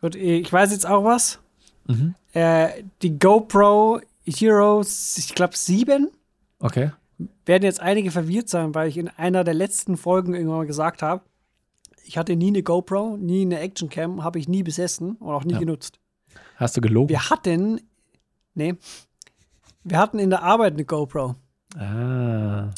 Gut, 0.00 0.14
ich 0.14 0.50
weiß 0.52 0.72
jetzt 0.72 0.86
auch 0.86 1.04
was. 1.04 1.38
Mhm. 1.86 2.14
Äh, 2.32 2.68
die 3.02 3.18
GoPro 3.18 4.00
Heroes, 4.26 5.18
ich 5.18 5.34
glaube 5.34 5.56
7, 5.56 6.08
Okay. 6.60 6.92
werden 7.46 7.64
jetzt 7.64 7.80
einige 7.80 8.10
verwirrt 8.10 8.48
sein, 8.48 8.74
weil 8.74 8.88
ich 8.88 8.96
in 8.98 9.08
einer 9.08 9.44
der 9.44 9.54
letzten 9.54 9.96
Folgen 9.96 10.34
irgendwann 10.34 10.58
mal 10.58 10.66
gesagt 10.66 11.02
habe, 11.02 11.22
ich 12.04 12.16
hatte 12.18 12.36
nie 12.36 12.48
eine 12.48 12.62
GoPro, 12.62 13.16
nie 13.16 13.42
eine 13.42 13.60
Actioncam, 13.60 14.22
habe 14.24 14.38
ich 14.38 14.48
nie 14.48 14.62
besessen 14.62 15.16
und 15.16 15.32
auch 15.34 15.44
nie 15.44 15.54
Ja. 15.54 15.58
genutzt. 15.58 15.98
Hast 16.56 16.76
du 16.76 16.80
gelogen? 16.80 17.08
Wir 17.08 17.28
hatten, 17.30 17.80
nee, 18.54 18.74
wir 19.84 19.98
hatten 19.98 20.18
in 20.18 20.30
der 20.30 20.42
Arbeit 20.42 20.74
eine 20.74 20.84
GoPro. 20.84 21.34
Ah. 21.76 22.70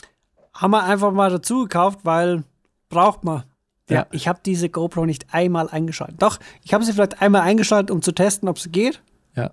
Haben 0.54 0.70
wir 0.70 0.82
einfach 0.84 1.12
mal 1.12 1.30
dazu 1.30 1.62
gekauft, 1.62 2.00
weil 2.04 2.44
braucht 2.88 3.24
man. 3.24 3.44
Ja, 3.88 3.96
Ja. 4.00 4.06
ich 4.12 4.28
habe 4.28 4.40
diese 4.44 4.68
GoPro 4.68 5.06
nicht 5.06 5.26
einmal 5.34 5.68
eingeschaltet. 5.68 6.22
Doch, 6.22 6.38
ich 6.64 6.72
habe 6.74 6.84
sie 6.84 6.92
vielleicht 6.92 7.20
einmal 7.20 7.42
eingeschaltet, 7.42 7.90
um 7.90 8.00
zu 8.02 8.12
testen, 8.12 8.48
ob 8.48 8.58
sie 8.58 8.70
geht, 8.70 9.02
Ja. 9.36 9.50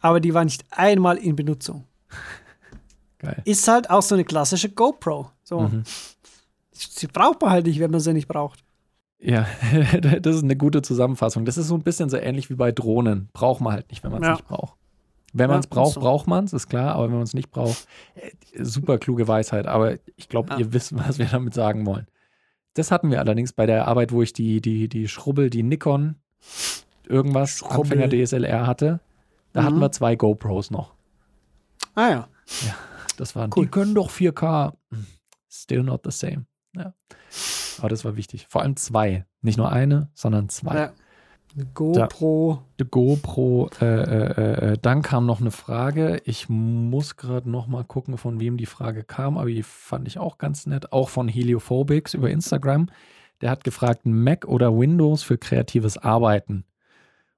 aber 0.00 0.20
die 0.20 0.34
war 0.34 0.44
nicht 0.44 0.64
einmal 0.70 1.16
in 1.18 1.36
Benutzung. 1.36 1.84
Geil. 3.18 3.42
Ist 3.44 3.66
halt 3.68 3.90
auch 3.90 4.02
so 4.02 4.14
eine 4.14 4.24
klassische 4.24 4.68
GoPro. 4.70 5.30
So. 5.42 5.60
Mhm. 5.60 5.84
Sie 6.72 7.06
braucht 7.06 7.40
man 7.40 7.50
halt 7.50 7.66
nicht, 7.66 7.80
wenn 7.80 7.90
man 7.90 8.00
sie 8.00 8.12
nicht 8.12 8.28
braucht. 8.28 8.62
Ja, 9.18 9.46
das 10.20 10.36
ist 10.36 10.42
eine 10.42 10.56
gute 10.56 10.82
Zusammenfassung. 10.82 11.44
Das 11.46 11.56
ist 11.56 11.68
so 11.68 11.74
ein 11.74 11.82
bisschen 11.82 12.10
so 12.10 12.18
ähnlich 12.18 12.50
wie 12.50 12.54
bei 12.54 12.72
Drohnen. 12.72 13.30
Braucht 13.32 13.60
man 13.62 13.72
halt 13.72 13.90
nicht, 13.90 14.04
wenn 14.04 14.10
man 14.12 14.22
es 14.22 14.26
Ja. 14.26 14.32
nicht 14.34 14.46
braucht. 14.46 14.74
Wenn 15.32 15.48
man 15.50 15.60
es 15.60 15.66
braucht, 15.66 15.94
so. 15.94 16.00
braucht 16.00 16.26
man 16.26 16.44
es, 16.44 16.52
ist 16.52 16.68
klar, 16.68 16.94
aber 16.94 17.04
wenn 17.08 17.14
man 17.14 17.22
es 17.22 17.34
nicht 17.34 17.50
braucht, 17.50 17.86
äh, 18.14 18.30
super 18.64 18.98
kluge 18.98 19.26
Weisheit. 19.28 19.66
Aber 19.66 19.96
ich 20.16 20.28
glaube, 20.28 20.50
Ja. 20.50 20.58
ihr 20.58 20.72
wisst, 20.72 20.96
was 20.96 21.18
wir 21.18 21.26
damit 21.26 21.52
sagen 21.54 21.84
wollen. 21.86 22.06
Das 22.76 22.90
hatten 22.90 23.10
wir 23.10 23.20
allerdings 23.20 23.52
bei 23.52 23.66
der 23.66 23.88
Arbeit, 23.88 24.12
wo 24.12 24.22
ich 24.22 24.32
die, 24.32 24.60
die, 24.60 24.88
die 24.88 25.08
Schrubbel, 25.08 25.50
die 25.50 25.62
Nikon, 25.62 26.16
irgendwas, 27.08 27.58
Schrubbel. 27.58 28.00
Anfänger 28.02 28.08
DSLR 28.24 28.66
hatte. 28.66 29.00
Da 29.52 29.64
hatten 29.64 29.76
Mhm. 29.76 29.80
wir 29.80 29.92
zwei 29.92 30.16
GoPros 30.16 30.70
noch. 30.70 30.94
Ah 31.94 32.08
ja. 32.10 32.28
Das 33.16 33.34
waren, 33.34 33.50
Cool. 33.56 33.64
die 33.64 33.70
können 33.70 33.94
doch 33.94 34.10
4K. 34.10 34.74
Hm, 34.90 35.06
Still 35.48 35.82
not 35.84 36.02
the 36.04 36.10
same. 36.10 36.44
Ja. 36.76 36.92
Aber 37.78 37.88
das 37.88 38.04
war 38.04 38.16
wichtig. 38.16 38.46
Vor 38.50 38.60
allem 38.62 38.76
zwei. 38.76 39.24
Nicht 39.40 39.56
nur 39.56 39.72
eine, 39.72 40.10
sondern 40.14 40.48
zwei. 40.50 40.76
ja. 40.76 40.92
Eine 41.56 41.66
GoPro. 41.72 42.62
Die 42.78 42.84
GoPro, 42.84 43.70
äh, 43.80 43.86
äh, 43.86 44.72
äh, 44.72 44.78
dann 44.80 45.00
kam 45.00 45.24
noch 45.24 45.40
eine 45.40 45.50
Frage. 45.50 46.20
Ich 46.24 46.50
muss 46.50 47.16
gerade 47.16 47.48
noch 47.48 47.66
mal 47.66 47.82
gucken, 47.82 48.18
von 48.18 48.40
wem 48.40 48.58
die 48.58 48.66
Frage 48.66 49.04
kam, 49.04 49.38
aber 49.38 49.48
die 49.48 49.62
fand 49.62 50.06
ich 50.06 50.18
auch 50.18 50.36
ganz 50.36 50.66
nett. 50.66 50.92
Auch 50.92 51.08
von 51.08 51.28
Heliophobics 51.28 52.12
über 52.12 52.28
Instagram. 52.28 52.90
Der 53.40 53.50
hat 53.50 53.64
gefragt, 53.64 54.02
Mac 54.04 54.44
oder 54.46 54.76
Windows 54.78 55.22
für 55.22 55.38
kreatives 55.38 55.96
Arbeiten. 55.96 56.64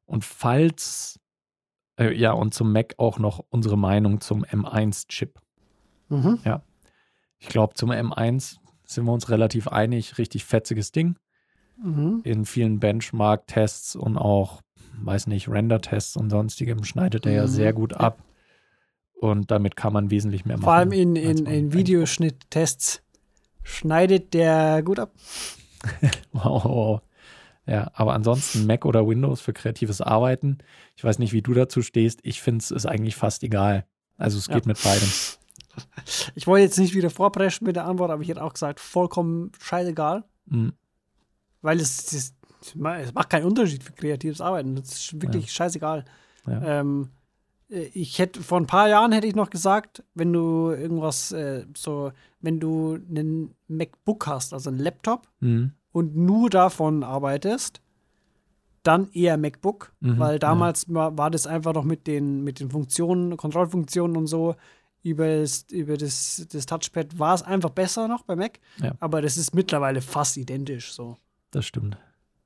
Und 0.04 0.24
falls, 0.24 1.20
äh, 1.96 2.12
ja, 2.12 2.32
und 2.32 2.54
zum 2.54 2.72
Mac 2.72 2.94
auch 2.98 3.20
noch 3.20 3.44
unsere 3.50 3.78
Meinung 3.78 4.20
zum 4.20 4.44
M1-Chip. 4.44 5.38
Mhm. 6.08 6.40
Ich 7.38 7.48
glaube, 7.48 7.74
zum 7.74 7.90
M1 7.92 8.56
sind 8.84 9.04
wir 9.04 9.12
uns 9.12 9.28
relativ 9.28 9.68
einig. 9.68 10.18
Richtig 10.18 10.44
fetziges 10.44 10.90
Ding. 10.90 11.16
Mhm. 11.82 12.20
in 12.24 12.44
vielen 12.44 12.80
Benchmark-Tests 12.80 13.96
und 13.96 14.16
auch, 14.16 14.62
weiß 15.00 15.26
nicht, 15.28 15.48
Render-Tests 15.48 16.16
und 16.16 16.30
sonstigem 16.30 16.84
schneidet 16.84 17.26
er 17.26 17.32
ja 17.32 17.42
Mhm. 17.42 17.48
sehr 17.48 17.72
gut 17.72 17.94
ab. 17.94 18.22
Und 19.20 19.50
damit 19.50 19.74
kann 19.76 19.92
man 19.92 20.10
wesentlich 20.10 20.44
mehr 20.44 20.56
machen. 20.56 20.64
Vor 20.64 20.72
allem 20.74 20.92
in, 20.92 21.16
in, 21.16 21.46
in 21.46 21.72
Videoschnitttests 21.72 23.02
schneidet 23.62 24.32
der 24.34 24.82
gut 24.82 24.98
ab. 25.00 25.12
wow. 26.32 27.00
Ja, 27.66 27.90
aber 27.94 28.14
ansonsten 28.14 28.66
Mac 28.66 28.84
oder 28.86 29.06
Windows 29.06 29.40
für 29.40 29.52
kreatives 29.52 30.00
Arbeiten. 30.00 30.58
Ich 30.96 31.04
weiß 31.04 31.18
nicht, 31.18 31.32
wie 31.32 31.42
du 31.42 31.52
dazu 31.52 31.82
stehst. 31.82 32.20
Ich 32.22 32.40
finde 32.40 32.62
es 32.62 32.70
ist 32.70 32.86
eigentlich 32.86 33.14
fast 33.16 33.42
egal. 33.42 33.84
Also 34.16 34.38
es 34.38 34.48
geht 34.48 34.64
ja. 34.64 34.68
mit 34.68 34.82
beidem. 34.82 35.08
Ich 36.34 36.48
wollte 36.48 36.64
jetzt 36.64 36.78
nicht 36.80 36.96
wieder 36.96 37.08
vorpreschen 37.08 37.64
mit 37.64 37.76
der 37.76 37.84
Antwort, 37.84 38.10
aber 38.10 38.20
ich 38.20 38.28
hätte 38.28 38.42
auch 38.42 38.52
gesagt, 38.52 38.80
vollkommen 38.80 39.52
scheißegal. 39.60 40.24
Mhm. 40.46 40.72
Weil 41.62 41.80
es, 41.80 42.12
es, 42.12 42.34
es, 42.62 42.74
macht 42.76 43.30
keinen 43.30 43.46
Unterschied 43.46 43.82
für 43.82 43.92
kreatives 43.92 44.40
Arbeiten. 44.40 44.76
Das 44.76 44.92
ist 44.92 45.20
wirklich 45.20 45.46
ja. 45.46 45.50
scheißegal. 45.50 46.04
Ja. 46.46 46.80
Ähm, 46.80 47.08
ich 47.68 48.18
hätte 48.18 48.42
vor 48.42 48.58
ein 48.58 48.66
paar 48.66 48.88
Jahren 48.88 49.12
hätte 49.12 49.26
ich 49.26 49.34
noch 49.34 49.50
gesagt, 49.50 50.02
wenn 50.14 50.32
du 50.32 50.70
irgendwas 50.70 51.32
äh, 51.32 51.66
so, 51.76 52.12
wenn 52.40 52.60
du 52.60 52.94
einen 52.94 53.54
MacBook 53.68 54.26
hast, 54.26 54.54
also 54.54 54.70
einen 54.70 54.78
Laptop 54.78 55.28
mhm. 55.40 55.72
und 55.92 56.16
nur 56.16 56.48
davon 56.48 57.02
arbeitest, 57.02 57.82
dann 58.82 59.10
eher 59.12 59.36
MacBook, 59.36 59.92
mhm, 60.00 60.18
weil 60.18 60.38
damals 60.38 60.86
ja. 60.88 60.94
war, 60.94 61.18
war, 61.18 61.30
das 61.30 61.46
einfach 61.46 61.74
noch 61.74 61.84
mit 61.84 62.06
den, 62.06 62.42
mit 62.42 62.58
den 62.58 62.70
Funktionen, 62.70 63.36
Kontrollfunktionen 63.36 64.16
und 64.16 64.28
so 64.28 64.54
über 65.02 65.40
das, 65.40 65.66
über 65.70 65.96
das, 65.96 66.46
das 66.50 66.66
Touchpad 66.66 67.18
war 67.18 67.34
es 67.34 67.42
einfach 67.42 67.70
besser 67.70 68.08
noch 68.08 68.22
bei 68.22 68.34
Mac. 68.34 68.58
Ja. 68.82 68.92
Aber 69.00 69.22
das 69.22 69.36
ist 69.36 69.54
mittlerweile 69.54 70.00
fast 70.00 70.36
identisch 70.36 70.92
so. 70.92 71.16
Das 71.50 71.66
stimmt. 71.66 71.98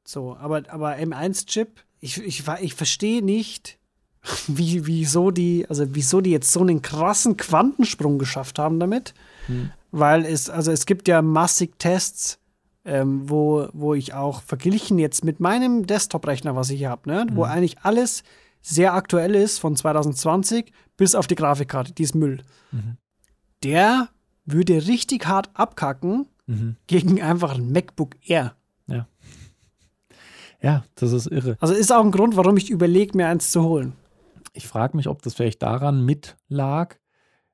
So, 0.04 0.36
aber, 0.36 0.62
aber 0.68 0.96
M1-Chip, 0.96 1.80
ich, 2.00 2.18
ich, 2.18 2.44
ich 2.60 2.74
verstehe 2.74 3.22
nicht, 3.22 3.78
wie, 4.46 4.86
wieso 4.86 5.30
die, 5.30 5.66
also 5.68 5.86
wieso 5.94 6.20
die 6.20 6.30
jetzt 6.30 6.52
so 6.52 6.60
einen 6.60 6.82
krassen 6.82 7.36
Quantensprung 7.36 8.18
geschafft 8.18 8.58
haben 8.58 8.80
damit. 8.80 9.14
Hm. 9.46 9.70
Weil 9.90 10.24
es, 10.24 10.48
also 10.48 10.72
es 10.72 10.86
gibt 10.86 11.08
ja 11.08 11.22
massig 11.22 11.78
Tests, 11.78 12.38
ähm, 12.84 13.28
wo, 13.28 13.68
wo 13.72 13.94
ich 13.94 14.14
auch 14.14 14.42
verglichen 14.42 14.98
jetzt 14.98 15.24
mit 15.24 15.38
meinem 15.38 15.86
Desktop-Rechner, 15.86 16.56
was 16.56 16.70
ich 16.70 16.78
hier 16.78 16.90
habe, 16.90 17.08
ne, 17.08 17.22
hm. 17.22 17.36
wo 17.36 17.44
eigentlich 17.44 17.78
alles 17.80 18.22
sehr 18.62 18.94
aktuell 18.94 19.34
ist 19.34 19.58
von 19.58 19.76
2020 19.76 20.72
bis 20.96 21.14
auf 21.14 21.26
die 21.26 21.34
Grafikkarte, 21.34 21.92
die 21.92 22.04
ist 22.04 22.14
Müll. 22.14 22.42
Mhm. 22.70 22.96
Der 23.64 24.08
würde 24.44 24.86
richtig 24.86 25.26
hart 25.26 25.50
abkacken 25.54 26.28
mhm. 26.46 26.76
gegen 26.86 27.20
einfach 27.20 27.54
ein 27.54 27.72
MacBook 27.72 28.16
Air. 28.24 28.54
Ja. 30.62 30.85
Das 30.94 31.12
ist 31.12 31.27
irre. 31.27 31.57
Also 31.61 31.75
ist 31.75 31.92
auch 31.92 32.05
ein 32.05 32.11
Grund, 32.11 32.37
warum 32.37 32.57
ich 32.57 32.70
überlege, 32.70 33.16
mir 33.16 33.27
eins 33.27 33.51
zu 33.51 33.62
holen. 33.62 33.94
Ich 34.55 34.66
frage 34.66 34.96
mich, 34.96 35.09
ob 35.09 35.22
das 35.22 35.35
vielleicht 35.35 35.62
daran 35.62 36.05
mit 36.05 36.37
lag, 36.48 36.96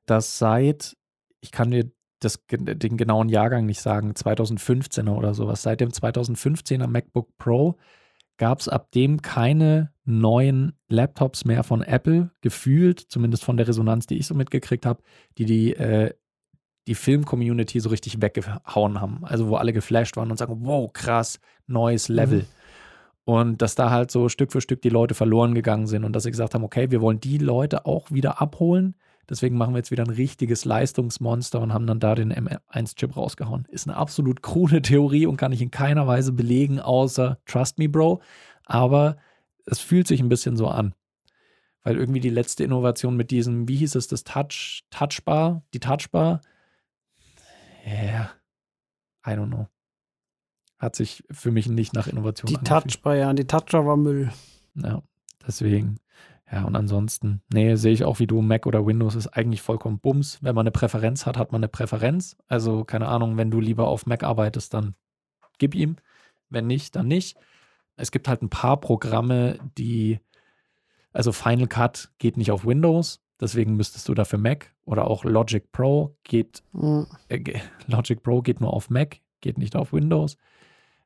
dass 0.05 0.37
seit, 0.37 0.97
ich 1.39 1.51
kann 1.51 1.71
dir 1.71 1.91
das, 2.19 2.43
den 2.49 2.97
genauen 2.97 3.29
Jahrgang 3.29 3.65
nicht 3.65 3.81
sagen, 3.81 4.11
2015er 4.11 5.11
oder 5.11 5.33
sowas, 5.33 5.61
seit 5.61 5.79
dem 5.79 5.89
2015er 5.89 6.87
MacBook 6.87 7.37
Pro 7.37 7.77
gab 8.37 8.59
es 8.59 8.69
ab 8.69 8.91
dem 8.91 9.21
keine 9.21 9.91
neuen 10.05 10.73
Laptops 10.87 11.45
mehr 11.45 11.63
von 11.63 11.81
Apple, 11.81 12.31
gefühlt, 12.41 12.99
zumindest 12.99 13.43
von 13.43 13.57
der 13.57 13.67
Resonanz, 13.67 14.07
die 14.07 14.17
ich 14.17 14.27
so 14.27 14.33
mitgekriegt 14.33 14.85
habe, 14.85 15.03
die 15.37 15.45
die, 15.45 15.75
äh, 15.75 16.13
die 16.87 16.95
Film-Community 16.95 17.79
so 17.79 17.89
richtig 17.89 18.21
weggehauen 18.21 18.99
haben. 18.99 19.23
Also 19.23 19.49
wo 19.49 19.55
alle 19.55 19.73
geflasht 19.73 20.17
waren 20.17 20.31
und 20.31 20.37
sagen, 20.37 20.57
wow, 20.61 20.91
krass, 20.91 21.39
neues 21.67 22.07
Level. 22.07 22.39
Mhm. 22.39 22.58
Und 23.25 23.61
dass 23.61 23.75
da 23.75 23.91
halt 23.91 24.09
so 24.11 24.27
Stück 24.29 24.51
für 24.51 24.61
Stück 24.61 24.81
die 24.81 24.89
Leute 24.89 25.13
verloren 25.13 25.53
gegangen 25.53 25.87
sind 25.87 26.03
und 26.03 26.13
dass 26.13 26.23
sie 26.23 26.31
gesagt 26.31 26.55
haben, 26.55 26.63
okay, 26.63 26.89
wir 26.89 27.01
wollen 27.01 27.19
die 27.19 27.37
Leute 27.37 27.85
auch 27.85 28.09
wieder 28.11 28.41
abholen. 28.41 28.95
Deswegen 29.29 29.57
machen 29.57 29.75
wir 29.75 29.79
jetzt 29.79 29.91
wieder 29.91 30.03
ein 30.03 30.09
richtiges 30.09 30.65
Leistungsmonster 30.65 31.59
und 31.59 31.71
haben 31.71 31.85
dann 31.85 31.99
da 31.99 32.15
den 32.15 32.33
M1-Chip 32.33 33.15
rausgehauen. 33.15 33.67
Ist 33.69 33.87
eine 33.87 33.97
absolut 33.97 34.41
krude 34.41 34.81
Theorie 34.81 35.27
und 35.27 35.37
kann 35.37 35.51
ich 35.51 35.61
in 35.61 35.69
keiner 35.69 36.07
Weise 36.07 36.33
belegen, 36.33 36.79
außer 36.79 37.37
Trust 37.45 37.77
me, 37.77 37.87
Bro. 37.87 38.21
Aber 38.65 39.17
es 39.65 39.79
fühlt 39.79 40.07
sich 40.07 40.19
ein 40.21 40.29
bisschen 40.29 40.57
so 40.57 40.67
an. 40.67 40.95
Weil 41.83 41.97
irgendwie 41.97 42.19
die 42.19 42.29
letzte 42.29 42.63
Innovation 42.63 43.15
mit 43.15 43.31
diesem, 43.31 43.67
wie 43.67 43.77
hieß 43.77 43.95
es, 43.95 44.07
das 44.07 44.23
Touch, 44.23 44.83
Touchbar, 44.89 45.63
die 45.73 45.79
Touchbar, 45.79 46.41
yeah, 47.85 48.31
I 49.25 49.31
don't 49.31 49.47
know 49.47 49.67
hat 50.79 50.95
sich 50.95 51.23
für 51.29 51.51
mich 51.51 51.67
nicht 51.69 51.93
nach 51.93 52.07
Innovation 52.07 52.47
Die 52.47 52.57
Touchbar, 52.57 53.15
ja, 53.15 53.33
die 53.33 53.45
Touchbar 53.45 53.85
war 53.85 53.97
Müll. 53.97 54.31
Ja, 54.75 55.03
deswegen. 55.45 55.99
Ja, 56.51 56.63
und 56.63 56.75
ansonsten, 56.75 57.41
nee, 57.53 57.75
sehe 57.75 57.93
ich 57.93 58.03
auch 58.03 58.17
wie 58.19 58.25
du, 58.25 58.41
Mac 58.41 58.65
oder 58.65 58.85
Windows 58.85 59.13
ist 59.13 59.27
eigentlich 59.27 59.61
vollkommen 59.61 59.99
Bums. 59.99 60.39
Wenn 60.41 60.55
man 60.55 60.63
eine 60.63 60.71
Präferenz 60.71 61.25
hat, 61.25 61.37
hat 61.37 61.51
man 61.51 61.59
eine 61.59 61.67
Präferenz. 61.67 62.37
Also, 62.47 62.85
keine 62.85 63.07
Ahnung, 63.07 63.37
wenn 63.37 63.51
du 63.51 63.59
lieber 63.59 63.87
auf 63.87 64.07
Mac 64.07 64.23
arbeitest, 64.23 64.73
dann 64.73 64.95
gib 65.59 65.75
ihm. 65.75 65.97
Wenn 66.49 66.65
nicht, 66.65 66.95
dann 66.95 67.07
nicht. 67.07 67.37
Es 67.97 68.11
gibt 68.11 68.27
halt 68.27 68.41
ein 68.41 68.49
paar 68.49 68.79
Programme, 68.79 69.59
die, 69.77 70.19
also 71.11 71.31
Final 71.31 71.67
Cut 71.67 72.11
geht 72.17 72.37
nicht 72.37 72.49
auf 72.49 72.65
Windows, 72.65 73.21
deswegen 73.39 73.75
müsstest 73.75 74.07
du 74.07 74.13
dafür 74.13 74.39
Mac 74.39 74.73
oder 74.85 75.05
auch 75.05 75.25
Logic 75.25 75.71
Pro 75.71 76.15
geht, 76.23 76.63
äh, 77.27 77.59
Logic 77.87 78.23
Pro 78.23 78.41
geht 78.41 78.61
nur 78.61 78.73
auf 78.73 78.89
Mac, 78.89 79.17
geht 79.41 79.57
nicht 79.57 79.75
auf 79.75 79.93
Windows. 79.93 80.37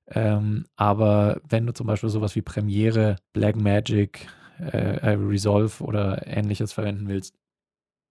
Ähm, 0.08 0.66
aber 0.76 1.42
wenn 1.48 1.66
du 1.66 1.74
zum 1.74 1.88
Beispiel 1.88 2.10
sowas 2.10 2.36
wie 2.36 2.42
Premiere, 2.42 3.18
Blackmagic, 3.34 4.28
äh, 4.60 5.10
Resolve 5.10 5.84
oder 5.84 6.28
ähnliches 6.28 6.74
verwenden 6.74 7.08
willst, 7.08 7.36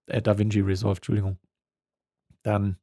äh, 0.07 0.23
DaVinci 0.23 0.61
Resolve, 0.61 0.97
Entschuldigung, 0.97 1.39
dann 2.43 2.79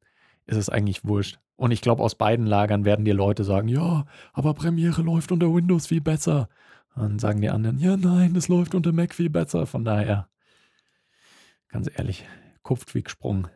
ist 0.46 0.58
es 0.58 0.70
eigentlich 0.70 1.06
wurscht. 1.06 1.40
Und 1.56 1.72
ich 1.72 1.82
glaube, 1.82 2.04
aus 2.04 2.16
beiden 2.16 2.46
Lagern 2.46 2.86
werden 2.86 3.04
dir 3.04 3.14
Leute 3.14 3.44
sagen, 3.44 3.68
ja, 3.68 4.06
aber 4.34 4.54
Premiere 4.54 5.02
läuft 5.02 5.32
unter 5.32 5.54
Windows 5.54 5.88
viel 5.88 6.02
besser. 6.02 6.48
Dann 6.96 7.20
sagen 7.20 7.42
die 7.42 7.50
anderen, 7.50 7.80
ja, 7.80 7.98
nein, 7.98 8.36
es 8.36 8.48
läuft 8.48 8.76
unter 8.76 8.92
Mac 8.92 9.14
viel 9.14 9.30
besser. 9.30 9.66
Von 9.66 9.84
daher, 9.86 10.28
ganz 11.68 11.90
ehrlich, 11.94 12.26
kupft 12.64 12.96
wie 12.96 13.04
gesprungen. 13.04 13.48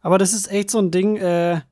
Aber 0.00 0.18
das 0.18 0.34
ist 0.34 0.50
echt 0.50 0.70
so 0.70 0.78
ein 0.78 0.90
Ding, 0.90 1.16
äh, 1.16 1.62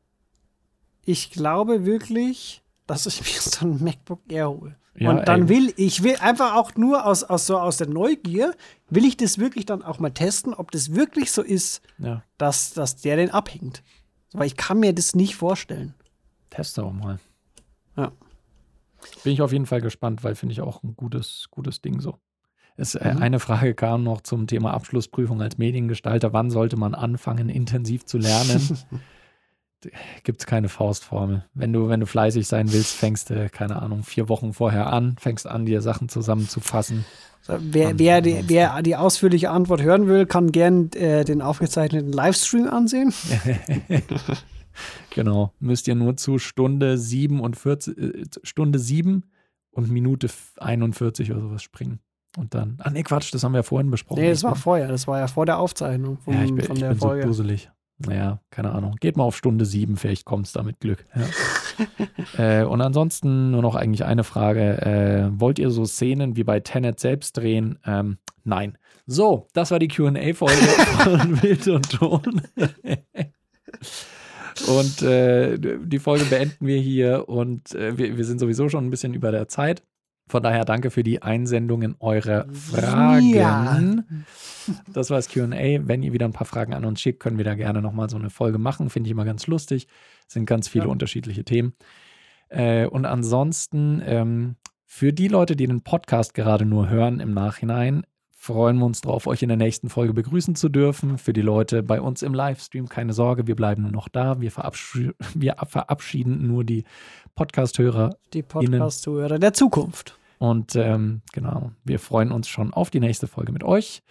ich 1.05 1.31
glaube 1.31 1.85
wirklich, 1.85 2.62
dass 2.92 3.07
ich 3.07 3.20
mir 3.22 3.40
so 3.40 3.66
ein 3.66 3.83
MacBook 3.83 4.20
Air 4.31 4.50
hole. 4.50 4.76
Ja, 4.94 5.11
und 5.11 5.26
dann 5.26 5.42
ey. 5.42 5.48
will 5.48 5.74
ich 5.78 6.02
will 6.02 6.16
einfach 6.16 6.55
auch 6.55 6.74
nur 6.76 7.07
aus, 7.07 7.24
aus, 7.24 7.46
so 7.46 7.59
aus 7.59 7.78
der 7.78 7.88
Neugier, 7.88 8.55
will 8.90 9.07
ich 9.07 9.16
das 9.16 9.38
wirklich 9.38 9.64
dann 9.64 9.83
auch 9.83 9.98
mal 9.98 10.11
testen, 10.11 10.52
ob 10.52 10.70
das 10.70 10.94
wirklich 10.94 11.33
so 11.33 11.40
ist, 11.40 11.81
ja. 11.96 12.22
dass, 12.37 12.74
dass 12.74 12.96
der 12.96 13.16
den 13.16 13.31
abhängt. 13.31 13.83
Weil 14.35 14.46
ich 14.46 14.57
kann 14.57 14.81
mir 14.81 14.94
das 14.94 15.14
nicht 15.14 15.35
vorstellen. 15.35 15.94
Teste 16.50 16.85
auch 16.85 16.92
mal. 16.92 17.18
Ja. 17.96 18.12
Bin 19.24 19.33
ich 19.33 19.40
auf 19.40 19.52
jeden 19.52 19.66
Fall 19.66 19.81
gespannt, 19.81 20.24
weil 20.24 20.35
finde 20.35 20.52
ich 20.52 20.61
auch 20.61 20.83
ein 20.83 20.94
gutes, 20.94 21.48
gutes 21.50 21.81
Ding 21.81 22.00
so. 22.00 22.18
Es, 22.76 22.94
äh, 22.94 23.14
mhm. 23.14 23.22
Eine 23.22 23.40
Frage 23.40 23.74
kam 23.74 24.02
noch 24.02 24.20
zum 24.20 24.46
Thema 24.46 24.72
Abschlussprüfung 24.72 25.40
als 25.40 25.59
Mediengestalter. 25.59 26.33
Wann 26.33 26.50
sollte 26.50 26.76
man 26.76 26.94
anfangen, 26.94 27.48
intensiv 27.48 28.05
zu 28.05 28.18
lernen? 28.18 28.78
gibt 30.23 30.40
es 30.40 30.47
keine 30.47 30.68
Faustformel. 30.68 31.45
Wenn 31.55 31.73
du, 31.73 31.88
wenn 31.88 32.01
du 32.01 32.07
fleißig 32.07 32.47
sein 32.47 32.73
willst, 32.73 32.95
fängst 32.97 33.31
du, 33.31 33.49
keine 33.51 33.81
Ahnung, 33.81 34.03
vier 34.03 34.29
Wochen 34.29 34.53
vorher 34.53 34.92
an, 34.92 35.16
fängst 35.18 35.47
an, 35.47 35.66
dir 35.66 35.81
Sachen 35.81 36.09
zusammenzufassen. 36.09 37.05
So, 37.42 37.55
wer, 37.59 37.99
wer, 37.99 38.21
die, 38.21 38.45
wer 38.47 38.83
die 38.83 38.95
ausführliche 38.95 39.51
Antwort 39.51 39.83
hören 39.83 40.07
will, 40.07 40.27
kann 40.27 40.53
gern 40.53 40.92
äh, 40.92 41.25
den 41.25 41.42
aufgezeichneten 41.42 42.12
Livestream 42.12 42.68
ansehen. 42.68 43.12
genau. 45.11 45.53
Müsst 45.59 45.88
ihr 45.88 45.97
nur 45.97 46.16
zu 46.16 46.38
Stunde 46.38 46.97
47, 46.97 47.99
äh, 47.99 48.25
Stunde 48.45 48.79
7 48.79 49.25
und 49.73 49.90
Minute 49.90 50.29
41 50.59 51.33
oder 51.33 51.40
sowas 51.40 51.62
springen. 51.62 51.99
Und 52.38 52.55
dann, 52.55 52.79
ah 52.79 52.90
nee, 52.90 53.03
Quatsch, 53.03 53.35
das 53.35 53.45
haben 53.45 53.53
wir 53.53 53.59
ja 53.59 53.62
vorhin 53.62 53.90
besprochen. 53.90 54.23
Nee, 54.23 54.31
das 54.31 54.42
war 54.42 54.55
vorher, 54.55 54.88
das 54.88 55.07
war 55.07 55.18
ja 55.18 55.27
vor 55.27 55.45
der 55.45 55.59
Aufzeichnung 55.59 56.18
vom, 56.18 56.35
ja, 56.35 56.45
ich 56.45 56.55
bin, 56.55 56.64
von 56.64 56.77
der 56.77 56.92
ich 56.92 56.99
bin 56.99 57.09
Folge. 57.09 57.23
So 57.23 57.29
dusselig. 57.29 57.71
Naja, 58.07 58.41
keine 58.51 58.73
Ahnung. 58.73 58.97
Geht 59.01 59.17
mal 59.17 59.25
auf 59.25 59.37
Stunde 59.37 59.65
sieben, 59.65 59.97
vielleicht 59.97 60.25
kommt 60.25 60.47
es 60.47 60.53
da 60.53 60.62
mit 60.62 60.81
Glück. 60.81 61.07
Ja. 62.37 62.61
äh, 62.62 62.65
und 62.65 62.81
ansonsten 62.81 63.51
nur 63.51 63.62
noch 63.62 63.75
eigentlich 63.75 64.05
eine 64.05 64.25
Frage. 64.25 64.83
Äh, 64.83 65.40
wollt 65.40 65.59
ihr 65.59 65.71
so 65.71 65.85
Szenen 65.85 66.37
wie 66.37 66.44
bei 66.44 66.61
Tenet 66.61 67.00
selbst 67.00 67.37
drehen? 67.37 67.79
Ähm, 67.85 68.19
nein. 68.44 68.79
So, 69.07 69.48
das 69.53 69.71
war 69.71 69.79
die 69.79 69.88
QA-Folge 69.88 70.55
von 71.05 71.42
Wild 71.42 71.69
und 71.69 71.90
Ton. 71.90 72.42
und 74.69 75.03
äh, 75.03 75.59
die 75.59 75.98
Folge 75.98 76.25
beenden 76.25 76.67
wir 76.67 76.79
hier 76.79 77.29
und 77.29 77.75
äh, 77.75 77.98
wir, 77.98 78.17
wir 78.17 78.25
sind 78.25 78.38
sowieso 78.38 78.69
schon 78.69 78.87
ein 78.87 78.90
bisschen 78.90 79.15
über 79.15 79.33
der 79.33 79.48
Zeit. 79.48 79.83
Von 80.29 80.42
daher 80.42 80.64
danke 80.64 80.90
für 80.90 81.02
die 81.02 81.23
Einsendungen 81.23 81.96
eurer 81.98 82.46
Fragen. 82.52 83.35
Ja. 83.35 83.83
Das 84.92 85.10
war 85.10 85.18
das 85.18 85.29
QA. 85.29 85.50
Wenn 85.87 86.02
ihr 86.02 86.12
wieder 86.12 86.27
ein 86.27 86.33
paar 86.33 86.46
Fragen 86.46 86.75
an 86.75 86.85
uns 86.85 87.00
schickt, 87.00 87.20
können 87.20 87.38
wir 87.38 87.44
da 87.44 87.54
gerne 87.54 87.83
nochmal 87.83 88.08
so 88.08 88.16
eine 88.16 88.31
Folge 88.31 88.58
machen. 88.58 88.88
Finde 88.88 89.08
ich 89.08 89.12
immer 89.12 89.25
ganz 89.25 89.46
lustig. 89.46 89.88
Es 90.27 90.35
sind 90.35 90.46
ganz 90.46 90.68
viele 90.68 90.85
ja. 90.85 90.90
unterschiedliche 90.90 91.44
Themen. 91.44 91.75
Äh, 92.48 92.87
und 92.87 93.04
ansonsten, 93.04 94.02
ähm, 94.04 94.56
für 94.85 95.12
die 95.12 95.29
Leute, 95.29 95.56
die 95.56 95.66
den 95.66 95.83
Podcast 95.83 96.35
gerade 96.35 96.66
nur 96.66 96.88
hören 96.88 97.18
im 97.18 97.33
Nachhinein, 97.33 98.04
freuen 98.43 98.79
wir 98.79 98.87
uns 98.87 99.01
drauf, 99.03 99.29
euch 99.29 99.45
in 99.45 99.49
der 99.49 99.57
nächsten 99.57 99.88
Folge 99.88 100.13
begrüßen 100.15 100.57
zu 100.57 100.69
dürfen. 100.69 101.17
Für 101.17 101.33
die 101.33 101.43
Leute 101.43 101.85
bei 101.85 102.01
uns 102.01 102.23
im 102.23 102.35
Livestream, 102.35 102.88
keine 102.88 103.13
Sorge, 103.13 103.47
wir 103.47 103.55
bleiben 103.55 103.88
noch 103.93 104.09
da. 104.09 104.40
Wir, 104.40 104.51
verabsch 104.51 104.99
wir 105.35 105.55
verabschieden 105.65 106.49
nur 106.49 106.65
die 106.65 106.83
Podcast-Hörer. 107.37 108.17
Die 108.33 108.43
Podcast-Hörer 108.43 109.38
der 109.38 109.53
Zukunft. 109.53 110.19
Und 110.38 110.75
ähm, 110.75 111.23
genau, 111.33 111.71
wir 111.85 112.01
freuen 112.01 112.33
uns 112.33 112.49
schon 112.49 112.75
auf 112.75 112.90
die 112.90 112.99
nächste 112.99 113.29
Folge 113.29 113.53
mit 113.53 113.63
euch. 113.63 114.03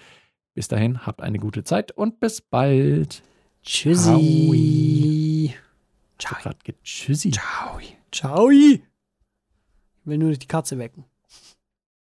Bis 0.54 0.70
dahin, 0.70 1.06
habt 1.06 1.22
eine 1.22 1.38
gute 1.38 1.66
Zeit 1.66 1.92
und 1.92 2.22
bis 2.22 2.40
bald. 2.40 3.24
Tschüssi. 3.64 5.54
Ciao. 6.18 6.54
Tschüssi. 6.86 7.32
Ciao. 7.32 7.80
Ciao. 8.14 8.50
Ich 8.50 8.80
will 10.06 10.18
nur 10.18 10.32
die 10.32 10.48
Katze 10.48 10.78
wecken. 10.78 11.04